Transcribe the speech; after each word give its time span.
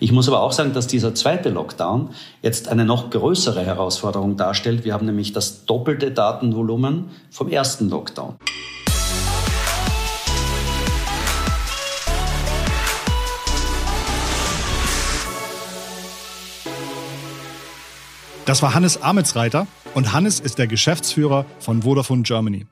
Ich 0.00 0.12
muss 0.12 0.28
aber 0.28 0.42
auch 0.42 0.52
sagen, 0.52 0.74
dass 0.74 0.86
dieser 0.86 1.12
zweite 1.16 1.48
Lockdown 1.48 2.10
jetzt 2.40 2.68
eine 2.68 2.84
noch 2.84 3.10
größere 3.10 3.66
Herausforderung 3.66 4.36
darstellt. 4.36 4.84
Wir 4.84 4.94
haben 4.94 5.06
nämlich 5.06 5.32
das 5.32 5.64
doppelte 5.64 6.12
Datenvolumen 6.12 7.10
vom 7.30 7.48
ersten 7.48 7.90
Lockdown. 7.90 8.36
Das 18.46 18.62
war 18.62 18.74
Hannes 18.74 19.02
Ametsreiter 19.02 19.66
und 19.94 20.12
Hannes 20.12 20.38
ist 20.38 20.60
der 20.60 20.68
Geschäftsführer 20.68 21.44
von 21.58 21.82
Vodafone 21.82 22.22
Germany. 22.22 22.66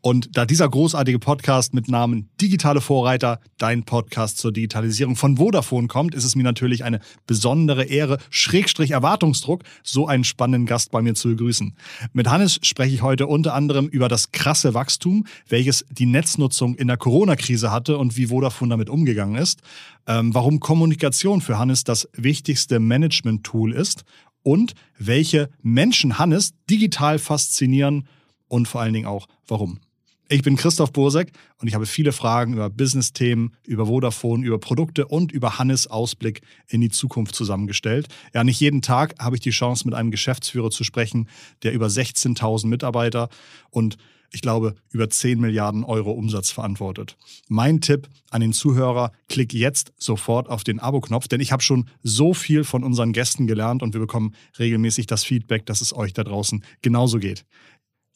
Und 0.00 0.36
da 0.36 0.46
dieser 0.46 0.68
großartige 0.68 1.18
Podcast 1.18 1.74
mit 1.74 1.88
Namen 1.88 2.28
Digitale 2.40 2.80
Vorreiter, 2.80 3.40
dein 3.58 3.84
Podcast 3.84 4.38
zur 4.38 4.52
Digitalisierung 4.52 5.16
von 5.16 5.36
Vodafone 5.36 5.88
kommt, 5.88 6.14
ist 6.14 6.24
es 6.24 6.36
mir 6.36 6.42
natürlich 6.42 6.84
eine 6.84 7.00
besondere 7.26 7.84
Ehre, 7.84 8.18
Schrägstrich 8.30 8.92
Erwartungsdruck, 8.92 9.62
so 9.82 10.06
einen 10.06 10.24
spannenden 10.24 10.66
Gast 10.66 10.90
bei 10.90 11.02
mir 11.02 11.14
zu 11.14 11.28
begrüßen. 11.28 11.76
Mit 12.12 12.28
Hannes 12.28 12.58
spreche 12.62 12.94
ich 12.94 13.02
heute 13.02 13.26
unter 13.26 13.54
anderem 13.54 13.86
über 13.86 14.08
das 14.08 14.32
krasse 14.32 14.74
Wachstum, 14.74 15.26
welches 15.48 15.84
die 15.90 16.06
Netznutzung 16.06 16.74
in 16.74 16.88
der 16.88 16.96
Corona-Krise 16.96 17.70
hatte 17.70 17.98
und 17.98 18.16
wie 18.16 18.26
Vodafone 18.26 18.70
damit 18.70 18.90
umgegangen 18.90 19.36
ist, 19.36 19.60
ähm, 20.06 20.34
warum 20.34 20.60
Kommunikation 20.60 21.40
für 21.40 21.58
Hannes 21.58 21.84
das 21.84 22.08
wichtigste 22.14 22.80
Management-Tool 22.80 23.72
ist 23.72 24.04
und 24.42 24.74
welche 24.98 25.50
Menschen 25.62 26.18
Hannes 26.18 26.54
digital 26.70 27.18
faszinieren 27.18 28.06
und 28.48 28.68
vor 28.68 28.80
allen 28.80 28.92
Dingen 28.92 29.06
auch 29.06 29.26
warum. 29.46 29.80
Ich 30.28 30.42
bin 30.42 30.56
Christoph 30.56 30.92
Bursek 30.92 31.30
und 31.58 31.68
ich 31.68 31.74
habe 31.74 31.86
viele 31.86 32.10
Fragen 32.10 32.54
über 32.54 32.68
Business-Themen, 32.68 33.54
über 33.64 33.86
Vodafone, 33.86 34.44
über 34.44 34.58
Produkte 34.58 35.06
und 35.06 35.30
über 35.30 35.60
Hannes 35.60 35.86
Ausblick 35.86 36.40
in 36.66 36.80
die 36.80 36.88
Zukunft 36.88 37.36
zusammengestellt. 37.36 38.08
Ja, 38.34 38.42
nicht 38.42 38.58
jeden 38.58 38.82
Tag 38.82 39.14
habe 39.20 39.36
ich 39.36 39.40
die 39.40 39.50
Chance, 39.50 39.86
mit 39.86 39.94
einem 39.94 40.10
Geschäftsführer 40.10 40.70
zu 40.70 40.82
sprechen, 40.82 41.28
der 41.62 41.74
über 41.74 41.86
16.000 41.86 42.66
Mitarbeiter 42.66 43.28
und 43.70 43.98
ich 44.32 44.40
glaube, 44.42 44.74
über 44.90 45.08
10 45.08 45.40
Milliarden 45.40 45.84
Euro 45.84 46.10
Umsatz 46.10 46.50
verantwortet. 46.50 47.16
Mein 47.48 47.80
Tipp 47.80 48.08
an 48.30 48.40
den 48.40 48.52
Zuhörer, 48.52 49.12
klick 49.28 49.54
jetzt 49.54 49.92
sofort 49.96 50.48
auf 50.48 50.64
den 50.64 50.80
Abo-Knopf, 50.80 51.28
denn 51.28 51.40
ich 51.40 51.52
habe 51.52 51.62
schon 51.62 51.88
so 52.02 52.34
viel 52.34 52.64
von 52.64 52.82
unseren 52.82 53.12
Gästen 53.12 53.46
gelernt 53.46 53.82
und 53.82 53.94
wir 53.94 54.00
bekommen 54.00 54.34
regelmäßig 54.58 55.06
das 55.06 55.24
Feedback, 55.24 55.66
dass 55.66 55.80
es 55.80 55.94
euch 55.94 56.12
da 56.12 56.24
draußen 56.24 56.64
genauso 56.82 57.18
geht. 57.18 57.44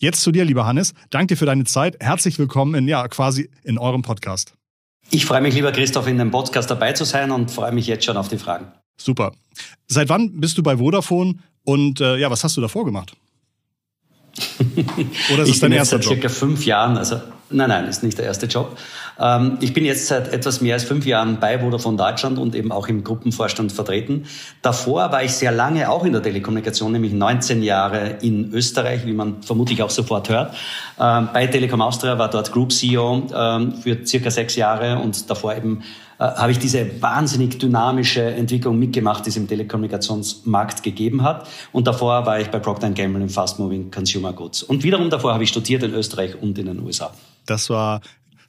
Jetzt 0.03 0.23
zu 0.23 0.33
dir, 0.33 0.47
lieber 0.47 0.65
Hannes. 0.65 0.95
Danke 1.11 1.35
dir 1.35 1.37
für 1.37 1.45
deine 1.45 1.65
Zeit. 1.65 1.97
Herzlich 2.01 2.39
willkommen 2.39 2.75
in, 2.75 2.89
ja, 2.89 3.07
quasi 3.09 3.51
in 3.65 3.77
eurem 3.77 4.01
Podcast. 4.01 4.55
Ich 5.11 5.27
freue 5.27 5.43
mich, 5.43 5.55
lieber 5.55 5.73
Christoph, 5.73 6.07
in 6.07 6.17
dem 6.17 6.31
Podcast 6.31 6.71
dabei 6.71 6.95
zu 6.95 7.05
sein 7.05 7.31
und 7.31 7.51
freue 7.51 7.73
mich 7.73 7.87
jetzt 7.87 8.07
schon 8.07 8.17
auf 8.17 8.29
die 8.29 8.39
Fragen. 8.39 8.73
Super. 8.97 9.33
Seit 9.89 10.09
wann 10.09 10.41
bist 10.41 10.57
du 10.57 10.63
bei 10.63 10.79
Vodafone 10.79 11.35
und 11.65 12.01
äh, 12.01 12.17
ja, 12.17 12.31
was 12.31 12.43
hast 12.43 12.57
du 12.57 12.63
davor 12.63 12.87
gemacht? 12.87 13.15
Oder 15.35 15.43
ist 15.43 15.51
es 15.51 15.61
dein 15.61 15.73
erster 15.73 15.97
Job? 15.97 16.15
Seit 16.15 16.21
circa 16.23 16.29
fünf 16.31 16.65
Jahren, 16.65 16.97
also 16.97 17.21
nein, 17.51 17.69
nein, 17.69 17.87
ist 17.87 18.03
nicht 18.03 18.19
der 18.19 18.27
erste 18.27 18.47
Job. 18.47 18.77
Ähm, 19.19 19.59
ich 19.61 19.75
bin 19.75 19.85
jetzt 19.85 20.07
seit 20.07 20.33
etwas 20.33 20.61
mehr 20.61 20.75
als 20.75 20.85
fünf 20.85 21.07
Jahren 21.07 21.39
bei 21.41 21.59
Vodafone 21.59 21.97
Deutschland 21.97 22.39
und 22.39 22.55
eben 22.55 22.73
auch 22.73 22.89
im 22.89 23.05
Gruppenvorstand 23.05 23.73
vertreten. 23.73 24.27
Davor 24.63 25.13
war 25.13 25.23
ich 25.23 25.33
sehr 25.33 25.53
lange 25.53 25.91
auch 25.91 26.05
in 26.05 26.13
der 26.13 26.23
Telekommunikation, 26.23 26.93
nämlich 26.93 27.13
19 27.13 27.63
Jahre 27.63 28.19
in 28.23 28.53
Österreich, 28.53 29.07
wie 29.07 29.13
man 29.13 29.43
vermutlich 29.43 29.83
auch 29.83 29.91
sofort 29.91 30.29
hört. 30.29 30.55
Ähm, 30.99 31.29
bei 31.33 31.47
Telekom 31.47 31.81
Austria 31.81 32.19
war 32.19 32.31
dort 32.31 32.53
Group 32.53 32.73
CEO 32.73 33.27
ähm, 33.35 33.75
für 33.75 34.07
circa 34.07 34.31
sechs 34.31 34.57
Jahre 34.57 34.99
und 34.99 35.29
davor 35.29 35.55
eben 35.57 35.83
äh, 36.21 36.25
habe 36.25 36.53
ich 36.53 36.59
diese 36.59 37.03
wahnsinnig 37.03 37.59
dynamische 37.59 38.23
Entwicklung 38.23 38.79
mitgemacht, 38.79 39.25
die 39.25 39.31
es 39.31 39.37
im 39.39 39.49
Telekommunikationsmarkt 39.49 40.83
gegeben 40.83 41.23
hat. 41.23 41.49
Und 41.73 41.87
davor 41.87 42.27
war 42.27 42.39
ich 42.39 42.49
bei 42.49 42.59
Procter 42.59 42.91
Gamble 42.91 43.23
im 43.23 43.31
Fast 43.31 43.59
Moving 43.59 43.91
Consumer 43.91 44.35
Goods. 44.35 44.63
Und 44.63 44.83
wiederum 44.83 45.09
davor 45.09 45.33
habe 45.33 45.45
ich 45.45 45.49
studiert 45.49 45.83
in 45.83 45.95
Österreich 45.95 46.41
und 46.41 46.59
in 46.59 46.67
den 46.67 46.81
USA. 46.81 47.11
Das 47.51 47.69
war 47.69 48.01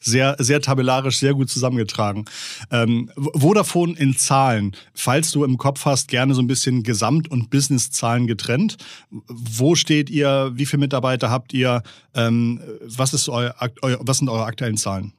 sehr, 0.02 0.36
sehr 0.40 0.62
tabellarisch, 0.62 1.20
sehr 1.20 1.34
gut 1.34 1.50
zusammengetragen. 1.50 2.26
Ähm, 2.72 3.12
Vodafone 3.16 3.96
in 3.98 4.18
Zahlen, 4.18 4.76
falls 4.94 5.32
du 5.32 5.44
im 5.44 5.58
Kopf 5.58 5.86
hast, 5.86 6.08
gerne 6.08 6.34
so 6.34 6.42
ein 6.42 6.48
bisschen 6.48 6.84
Gesamt- 6.84 7.30
und 7.30 7.50
Business-Zahlen 7.50 8.28
getrennt. 8.28 8.78
Wo 9.10 9.76
steht 9.76 10.10
ihr? 10.10 10.52
Wie 10.56 10.66
viele 10.66 10.82
Mitarbeiter 10.82 11.30
habt 11.30 11.54
ihr? 11.54 11.84
Ähm, 12.16 12.60
was, 12.82 13.14
ist 13.14 13.30
eu, 13.30 13.50
eu, 13.84 13.98
was 14.00 14.18
sind 14.18 14.30
eure 14.30 14.46
aktuellen 14.46 14.78
Zahlen? 14.78 15.14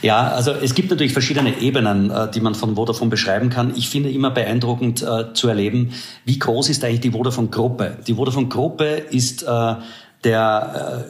Ja, 0.00 0.28
also 0.28 0.52
es 0.52 0.74
gibt 0.74 0.90
natürlich 0.90 1.12
verschiedene 1.12 1.58
Ebenen, 1.58 2.10
äh, 2.10 2.30
die 2.30 2.40
man 2.40 2.54
von 2.54 2.76
Vodafone 2.76 3.10
beschreiben 3.10 3.50
kann. 3.50 3.74
Ich 3.74 3.88
finde 3.88 4.10
immer 4.10 4.30
beeindruckend 4.30 5.02
äh, 5.02 5.32
zu 5.34 5.48
erleben, 5.48 5.92
wie 6.24 6.38
groß 6.38 6.68
ist 6.68 6.84
eigentlich 6.84 7.00
die 7.00 7.10
Vodafone-Gruppe. 7.10 7.98
Die 8.06 8.14
Vodafone-Gruppe 8.14 8.84
ist 9.10 9.42
äh, 9.42 9.74
der 10.22 11.06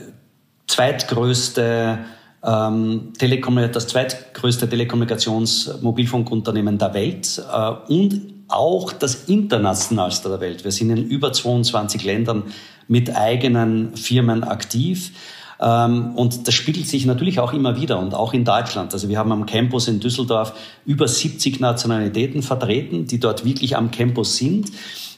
zweitgrößte 0.67 1.99
ähm, 2.45 3.13
Telekom 3.19 3.57
das 3.73 3.87
zweitgrößte 3.87 4.69
Telekommunikations-Mobilfunkunternehmen 4.69 6.77
der 6.79 6.93
Welt 6.95 7.41
äh, 7.53 7.71
und 7.93 8.33
auch 8.49 8.93
das 8.93 9.27
internationalste 9.27 10.29
der 10.29 10.41
Welt. 10.41 10.65
Wir 10.65 10.73
sind 10.73 10.91
in 10.91 11.09
über 11.09 11.33
22 11.33 12.03
Ländern 12.05 12.43
mit 12.89 13.17
eigenen 13.17 13.97
Firmen 13.97 14.43
aktiv. 14.45 15.13
Ähm, 15.61 16.17
und 16.17 16.49
das 16.49 16.55
spiegelt 16.55 16.89
sich 16.89 17.07
natürlich 17.07 17.41
auch 17.41 17.53
immer 17.53 17.81
wieder 17.81 17.99
und 17.99 18.15
auch 18.15 18.35
in 18.35 18.45
Deutschland. 18.45 18.93
Also 18.93 19.09
wir 19.09 19.19
haben 19.19 19.33
am 19.33 19.47
Campus 19.47 19.89
in 19.89 20.01
Düsseldorf 20.01 20.53
über 20.85 21.07
70 21.07 21.61
Nationalitäten 21.61 22.43
vertreten, 22.43 23.07
die 23.07 23.21
dort 23.21 23.45
wirklich 23.45 23.77
am 23.77 23.91
Campus 23.91 24.37
sind. 24.37 24.71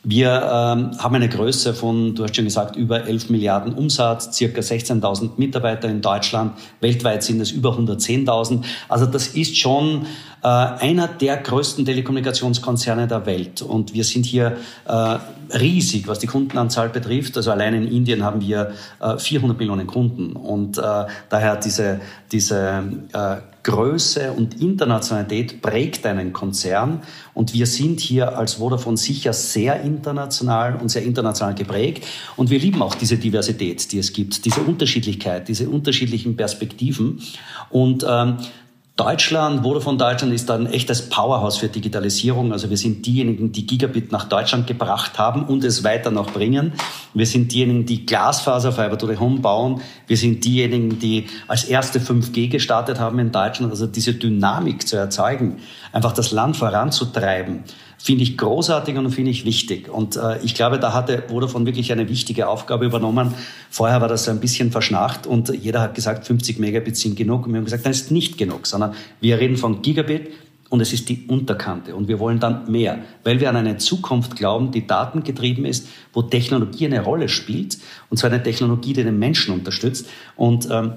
Wir 0.07 0.31
ähm, 0.33 0.99
haben 0.99 1.15
eine 1.15 1.31
Größe 1.31 1.73
von, 1.73 2.15
du 2.15 2.25
hast 2.25 2.37
schon 2.37 2.45
gesagt, 2.45 2.77
über 2.77 3.07
11 3.07 3.31
Milliarden 3.31 3.73
Umsatz, 3.73 4.37
circa 4.37 4.61
16.000 4.61 5.31
Mitarbeiter 5.39 5.89
in 5.89 6.03
Deutschland. 6.03 6.53
Weltweit 6.81 7.23
sind 7.23 7.41
es 7.41 7.51
über 7.51 7.71
110.000. 7.71 8.65
Also 8.91 9.07
das 9.07 9.29
ist 9.29 9.57
schon 9.57 10.05
äh, 10.43 10.47
einer 10.47 11.09
der 11.09 11.39
größten 11.39 11.87
Telekommunikationskonzerne 11.87 13.09
der 13.09 13.25
Welt. 13.25 13.63
Und 13.63 13.95
wir 13.95 14.05
sind 14.05 14.27
hier 14.27 14.59
äh, 14.87 15.19
riesig, 15.57 16.07
was 16.07 16.19
die 16.19 16.27
Kundenanzahl 16.27 16.91
betrifft. 16.91 17.39
Also 17.39 17.51
allein 17.51 17.73
in 17.73 17.89
Indien 17.89 18.23
haben 18.23 18.43
wir 18.43 18.73
äh, 19.01 19.17
400 19.17 19.59
Millionen 19.59 19.87
Kunden. 19.87 20.33
Und 20.37 20.77
äh, 20.77 20.83
daher 21.31 21.57
diese, 21.57 22.03
diese 22.31 22.85
äh, 23.15 23.37
Größe 23.65 24.33
und 24.33 24.61
Internationalität 24.61 25.61
prägt 25.61 26.07
einen 26.07 26.33
Konzern. 26.33 27.03
Und 27.33 27.55
wir 27.55 27.67
sind 27.67 27.99
hier 27.99 28.39
als 28.39 28.55
Vodafone 28.55 28.97
sicher 28.97 29.33
sehr 29.33 29.81
international 29.81 30.77
und 30.77 30.91
sehr 30.91 31.03
international 31.03 31.55
geprägt. 31.55 32.07
Und 32.37 32.51
wir 32.51 32.59
lieben 32.59 32.81
auch 32.83 32.95
diese 32.95 33.17
Diversität, 33.17 33.91
die 33.91 33.99
es 33.99 34.13
gibt, 34.13 34.45
diese 34.45 34.61
Unterschiedlichkeit, 34.61 35.49
diese 35.49 35.69
unterschiedlichen 35.69 36.37
Perspektiven. 36.37 37.21
Und 37.71 38.07
ähm, 38.09 38.37
Deutschland, 38.97 39.65
Vodafone 39.65 39.99
Deutschland 39.99 40.33
ist 40.33 40.49
ein 40.53 40.67
echtes 40.67 41.09
Powerhouse 41.09 41.57
für 41.57 41.67
Digitalisierung. 41.67 42.53
Also 42.53 42.71
wir 42.71 42.77
sind 42.77 43.05
diejenigen, 43.05 43.51
die 43.51 43.67
Gigabit 43.67 44.13
nach 44.13 44.29
Deutschland 44.29 44.69
gebracht 44.69 45.19
haben 45.19 45.47
und 45.47 45.65
es 45.65 45.83
weiter 45.83 46.13
noch 46.13 46.31
bringen. 46.31 46.75
Wir 47.13 47.27
sind 47.27 47.51
diejenigen, 47.51 47.87
die 47.87 48.07
Glasfaser 48.07 48.71
Fiber 48.71 48.97
to 48.97 49.09
the 49.09 49.17
Home 49.17 49.41
bauen. 49.41 49.81
Wir 50.07 50.17
sind 50.17 50.45
diejenigen, 50.45 51.01
die 51.01 51.27
als 51.49 51.65
erste 51.65 51.99
5G 51.99 52.49
gestartet 52.49 53.01
haben 53.01 53.19
in 53.19 53.33
Deutschland. 53.33 53.73
Also 53.73 53.89
diese 53.89 54.15
Dynamik 54.15 54.87
zu 54.87 54.97
erzeugen, 54.97 55.57
einfach 55.91 56.13
das 56.13 56.31
Land 56.31 56.57
voranzutreiben 56.57 57.65
finde 58.05 58.23
ich 58.23 58.37
großartig 58.37 58.99
und 58.99 59.11
finde 59.13 59.31
ich 59.31 59.47
wichtig. 59.47 59.89
Und 59.89 60.17
äh, 60.17 60.39
ich 60.43 60.55
glaube, 60.55 60.79
da 60.79 60.93
hatte 60.93 61.25
Vodafone 61.27 61.65
wirklich 61.65 61.91
eine 61.91 62.07
wichtige 62.07 62.49
Aufgabe 62.49 62.85
übernommen. 62.85 63.33
Vorher 63.71 64.03
war 64.03 64.09
das 64.09 64.29
ein 64.29 64.41
bisschen 64.41 64.71
verschnarcht 64.71 65.27
und 65.27 65.49
jeder 65.49 65.81
hat 65.81 65.95
gesagt, 65.95 66.27
50 66.27 66.59
Megabit 66.59 66.99
sind 66.99 67.17
genug. 67.17 67.47
Und 67.47 67.55
wir 67.55 67.59
haben 67.61 67.65
gesagt, 67.65 67.87
das 67.87 68.03
ist 68.03 68.11
nicht 68.11 68.37
genug, 68.37 68.67
sondern 68.67 68.93
wir 69.23 69.41
reden 69.41 69.57
von 69.57 69.81
Gigabit 69.81 70.33
und 70.69 70.83
es 70.83 70.93
ist 70.93 71.09
die 71.09 71.25
Unterkante. 71.29 71.97
Und 71.97 72.07
wir 72.07 72.19
wollen 72.19 72.41
dann 72.41 72.71
mehr, 72.71 72.99
weil 73.23 73.41
wir 73.41 73.49
an 73.49 73.57
eine 73.57 73.79
Zukunft 73.79 74.37
glauben, 74.37 74.71
die 74.71 74.87
datengetrieben 74.87 75.65
ist, 75.65 75.89
wo 76.13 76.21
Technologie 76.21 76.85
eine 76.85 77.03
Rolle 77.03 77.31
spielt. 77.31 77.79
Und 78.11 78.19
zwar 78.19 78.31
eine 78.31 78.43
Technologie, 78.43 78.93
die 78.93 79.05
den 79.05 79.19
Menschen 79.19 79.55
unterstützt. 79.55 80.07
Und 80.37 80.69
ähm, 80.71 80.93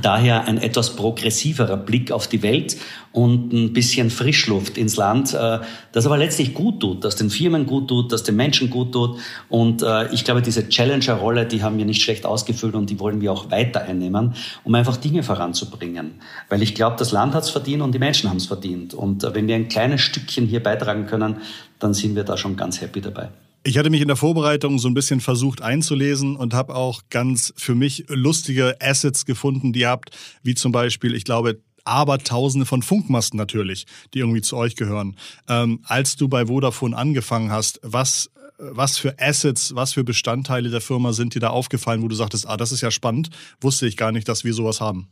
Daher 0.00 0.46
ein 0.46 0.56
etwas 0.56 0.96
progressiverer 0.96 1.76
Blick 1.76 2.12
auf 2.12 2.26
die 2.26 2.42
Welt 2.42 2.78
und 3.12 3.52
ein 3.52 3.74
bisschen 3.74 4.08
Frischluft 4.08 4.78
ins 4.78 4.96
Land, 4.96 5.34
äh, 5.34 5.58
das 5.92 6.06
aber 6.06 6.16
letztlich 6.16 6.54
gut 6.54 6.80
tut, 6.80 7.04
das 7.04 7.14
den 7.14 7.28
Firmen 7.28 7.66
gut 7.66 7.88
tut, 7.88 8.10
das 8.10 8.22
den 8.22 8.36
Menschen 8.36 8.70
gut 8.70 8.92
tut. 8.92 9.18
Und 9.50 9.82
äh, 9.82 10.10
ich 10.14 10.24
glaube, 10.24 10.40
diese 10.40 10.66
Challenger-Rolle, 10.66 11.44
die 11.44 11.62
haben 11.62 11.76
wir 11.76 11.84
nicht 11.84 12.00
schlecht 12.00 12.24
ausgefüllt 12.24 12.74
und 12.74 12.88
die 12.88 12.98
wollen 13.00 13.20
wir 13.20 13.32
auch 13.32 13.50
weiter 13.50 13.82
einnehmen, 13.82 14.34
um 14.64 14.74
einfach 14.74 14.96
Dinge 14.96 15.22
voranzubringen. 15.22 16.12
Weil 16.48 16.62
ich 16.62 16.74
glaube, 16.74 16.96
das 16.98 17.12
Land 17.12 17.34
hat 17.34 17.42
es 17.42 17.50
verdient 17.50 17.82
und 17.82 17.92
die 17.94 17.98
Menschen 17.98 18.30
haben 18.30 18.38
es 18.38 18.46
verdient. 18.46 18.94
Und 18.94 19.24
äh, 19.24 19.34
wenn 19.34 19.46
wir 19.46 19.56
ein 19.56 19.68
kleines 19.68 20.00
Stückchen 20.00 20.46
hier 20.46 20.62
beitragen 20.62 21.06
können, 21.06 21.36
dann 21.78 21.92
sind 21.92 22.16
wir 22.16 22.24
da 22.24 22.38
schon 22.38 22.56
ganz 22.56 22.80
happy 22.80 23.02
dabei. 23.02 23.28
Ich 23.64 23.78
hatte 23.78 23.90
mich 23.90 24.00
in 24.00 24.08
der 24.08 24.16
Vorbereitung 24.16 24.80
so 24.80 24.88
ein 24.88 24.94
bisschen 24.94 25.20
versucht 25.20 25.62
einzulesen 25.62 26.34
und 26.34 26.52
habe 26.52 26.74
auch 26.74 27.02
ganz 27.10 27.54
für 27.56 27.76
mich 27.76 28.04
lustige 28.08 28.76
Assets 28.80 29.24
gefunden, 29.24 29.72
die 29.72 29.80
ihr 29.80 29.88
habt, 29.88 30.10
wie 30.42 30.56
zum 30.56 30.72
Beispiel, 30.72 31.14
ich 31.14 31.24
glaube, 31.24 31.60
aber 31.84 32.18
tausende 32.18 32.66
von 32.66 32.82
Funkmasten 32.82 33.36
natürlich, 33.36 33.86
die 34.14 34.18
irgendwie 34.18 34.40
zu 34.40 34.56
euch 34.56 34.74
gehören. 34.74 35.16
Ähm, 35.48 35.80
als 35.84 36.16
du 36.16 36.28
bei 36.28 36.46
Vodafone 36.46 36.96
angefangen 36.96 37.52
hast, 37.52 37.78
was, 37.84 38.30
was 38.58 38.98
für 38.98 39.16
Assets, 39.20 39.76
was 39.76 39.92
für 39.92 40.02
Bestandteile 40.02 40.70
der 40.70 40.80
Firma 40.80 41.12
sind 41.12 41.36
dir 41.36 41.40
da 41.40 41.50
aufgefallen, 41.50 42.02
wo 42.02 42.08
du 42.08 42.16
sagtest, 42.16 42.48
ah, 42.48 42.56
das 42.56 42.72
ist 42.72 42.80
ja 42.80 42.90
spannend, 42.90 43.30
wusste 43.60 43.86
ich 43.86 43.96
gar 43.96 44.10
nicht, 44.10 44.28
dass 44.28 44.42
wir 44.42 44.54
sowas 44.54 44.80
haben? 44.80 45.08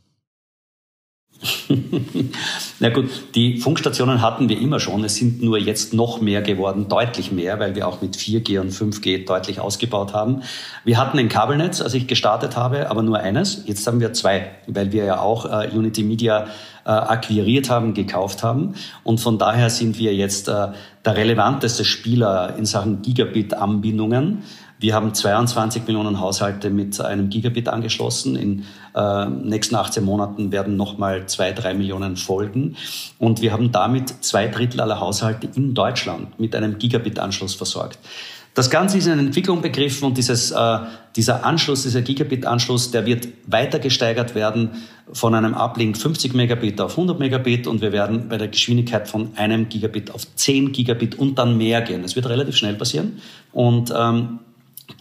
Na 2.79 2.89
gut, 2.89 3.09
die 3.35 3.57
Funkstationen 3.57 4.21
hatten 4.21 4.47
wir 4.47 4.59
immer 4.59 4.79
schon. 4.79 5.03
Es 5.03 5.15
sind 5.15 5.41
nur 5.41 5.57
jetzt 5.57 5.93
noch 5.93 6.21
mehr 6.21 6.41
geworden, 6.41 6.87
deutlich 6.87 7.31
mehr, 7.31 7.59
weil 7.59 7.75
wir 7.75 7.87
auch 7.87 8.01
mit 8.01 8.15
4G 8.15 8.59
und 8.59 8.71
5G 8.71 9.25
deutlich 9.25 9.59
ausgebaut 9.59 10.13
haben. 10.13 10.43
Wir 10.83 10.97
hatten 10.97 11.17
ein 11.17 11.29
Kabelnetz, 11.29 11.81
als 11.81 11.93
ich 11.93 12.07
gestartet 12.07 12.55
habe, 12.55 12.89
aber 12.89 13.01
nur 13.01 13.19
eines. 13.19 13.63
Jetzt 13.65 13.87
haben 13.87 13.99
wir 13.99 14.13
zwei, 14.13 14.51
weil 14.67 14.91
wir 14.91 15.05
ja 15.05 15.19
auch 15.19 15.45
äh, 15.45 15.69
Unity 15.73 16.03
Media 16.03 16.47
äh, 16.85 16.89
akquiriert 16.89 17.69
haben, 17.69 17.93
gekauft 17.93 18.43
haben. 18.43 18.75
Und 19.03 19.19
von 19.19 19.37
daher 19.37 19.69
sind 19.69 19.97
wir 19.97 20.13
jetzt 20.13 20.47
äh, 20.47 20.67
der 21.05 21.17
relevanteste 21.17 21.85
Spieler 21.85 22.55
in 22.57 22.65
Sachen 22.65 23.01
Gigabit-Anbindungen. 23.01 24.43
Wir 24.81 24.95
haben 24.95 25.13
22 25.13 25.85
Millionen 25.85 26.19
Haushalte 26.19 26.71
mit 26.71 26.99
einem 26.99 27.29
Gigabit 27.29 27.69
angeschlossen. 27.69 28.35
In 28.35 28.65
äh, 28.95 29.25
nächsten 29.27 29.75
18 29.75 30.03
Monaten 30.03 30.51
werden 30.51 30.75
nochmal 30.75 31.27
zwei, 31.27 31.51
drei 31.51 31.75
Millionen 31.75 32.17
folgen. 32.17 32.75
Und 33.19 33.43
wir 33.43 33.53
haben 33.53 33.71
damit 33.71 34.09
zwei 34.25 34.47
Drittel 34.47 34.81
aller 34.81 34.99
Haushalte 34.99 35.47
in 35.55 35.75
Deutschland 35.75 36.39
mit 36.39 36.55
einem 36.55 36.79
Gigabit-Anschluss 36.79 37.53
versorgt. 37.53 37.99
Das 38.55 38.71
Ganze 38.71 38.97
ist 38.97 39.05
in 39.05 39.19
Entwicklung 39.19 39.61
begriffen 39.61 40.05
und 40.05 40.17
dieses, 40.17 40.49
äh, 40.49 40.79
dieser 41.15 41.45
Anschluss, 41.45 41.83
dieser 41.83 42.01
Gigabit-Anschluss, 42.01 42.89
der 42.89 43.05
wird 43.05 43.27
weiter 43.45 43.77
gesteigert 43.77 44.33
werden 44.33 44.71
von 45.13 45.35
einem 45.35 45.53
Uplink 45.53 45.95
50 45.95 46.33
Megabit 46.33 46.81
auf 46.81 46.97
100 46.97 47.19
Megabit 47.19 47.67
und 47.67 47.81
wir 47.81 47.91
werden 47.91 48.29
bei 48.29 48.39
der 48.39 48.47
Geschwindigkeit 48.47 49.07
von 49.07 49.29
einem 49.35 49.69
Gigabit 49.69 50.09
auf 50.09 50.25
10 50.35 50.71
Gigabit 50.71 51.19
und 51.19 51.37
dann 51.37 51.55
mehr 51.55 51.81
gehen. 51.81 52.01
Das 52.01 52.15
wird 52.15 52.27
relativ 52.27 52.55
schnell 52.55 52.73
passieren 52.73 53.19
und 53.53 53.93
ähm, 53.95 54.39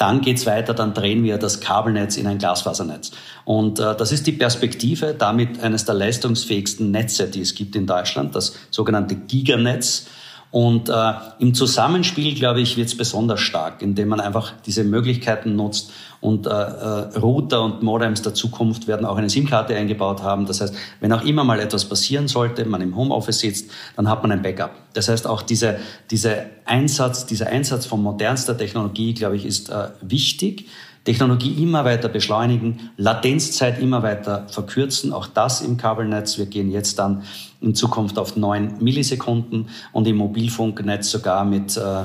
dann 0.01 0.23
geht's 0.23 0.47
weiter, 0.47 0.73
dann 0.73 0.95
drehen 0.95 1.23
wir 1.25 1.37
das 1.37 1.61
Kabelnetz 1.61 2.17
in 2.17 2.27
ein 2.27 2.39
Glasfasernetz. 2.39 3.11
Und 3.45 3.79
äh, 3.79 3.95
das 3.95 4.13
ist 4.13 4.27
die 4.27 4.33
Perspektive, 4.33 5.15
damit 5.15 5.63
eines 5.63 5.85
der 5.85 5.95
leistungsfähigsten 5.95 6.91
Netze, 6.91 7.29
die 7.29 7.43
es 7.43 7.55
gibt 7.55 7.77
in 7.77 7.87
Deutschland, 7.87 8.35
das 8.35 8.55
sogenannte 8.71 9.15
Giganetz. 9.15 10.07
Und 10.51 10.89
äh, 10.89 11.13
im 11.39 11.55
Zusammenspiel, 11.55 12.35
glaube 12.35 12.61
ich, 12.61 12.77
wird 12.77 12.89
es 12.89 12.97
besonders 12.97 13.41
stark, 13.41 13.83
indem 13.83 14.09
man 14.09 14.21
einfach 14.21 14.53
diese 14.67 14.83
Möglichkeiten 14.83 15.55
nutzt. 15.55 15.93
Und 16.21 16.47
äh, 16.47 16.51
äh, 16.51 17.19
Router 17.19 17.63
und 17.63 17.83
Modems 17.83 18.23
der 18.23 18.35
Zukunft 18.35 18.89
werden 18.89 19.07
auch 19.07 19.17
eine 19.17 19.31
SIM-Karte 19.31 19.77
eingebaut 19.77 20.23
haben. 20.23 20.47
Das 20.47 20.61
heißt, 20.61 20.75
wenn 21.01 21.13
auch 21.13 21.25
immer 21.25 21.45
mal 21.45 21.61
etwas 21.61 21.85
passieren 21.85 22.27
sollte, 22.27 22.65
man 22.65 22.81
im 22.81 22.97
Homeoffice 22.97 23.39
sitzt, 23.39 23.71
dann 23.97 24.09
hat 24.09 24.23
man 24.23 24.33
ein 24.33 24.43
Backup. 24.43 24.73
Das 24.93 25.09
heißt, 25.09 25.27
auch 25.27 25.43
diese, 25.43 25.79
diese 26.11 26.47
Einsatz, 26.65 27.27
dieser 27.27 27.47
Einsatz 27.47 27.87
von 27.87 28.03
modernster 28.03 28.59
Technologie, 28.59 29.15
glaube 29.15 29.37
ich, 29.37 29.47
ist 29.47 29.71
äh, 29.71 29.89
wichtig. 30.03 30.69
Technologie 31.05 31.63
immer 31.63 31.85
weiter 31.85 32.09
beschleunigen, 32.09 32.91
Latenzzeit 32.97 33.81
immer 33.81 34.03
weiter 34.03 34.47
verkürzen, 34.49 35.15
auch 35.15 35.27
das 35.27 35.63
im 35.63 35.79
Kabelnetz. 35.79 36.37
Wir 36.37 36.45
gehen 36.45 36.71
jetzt 36.71 36.99
dann 36.99 37.23
in 37.61 37.75
Zukunft 37.75 38.19
auf 38.19 38.37
neun 38.37 38.75
Millisekunden 38.81 39.69
und 39.93 40.07
im 40.07 40.17
Mobilfunknetz 40.17 41.11
sogar 41.11 41.45
mit 41.45 41.77
äh, 41.77 42.05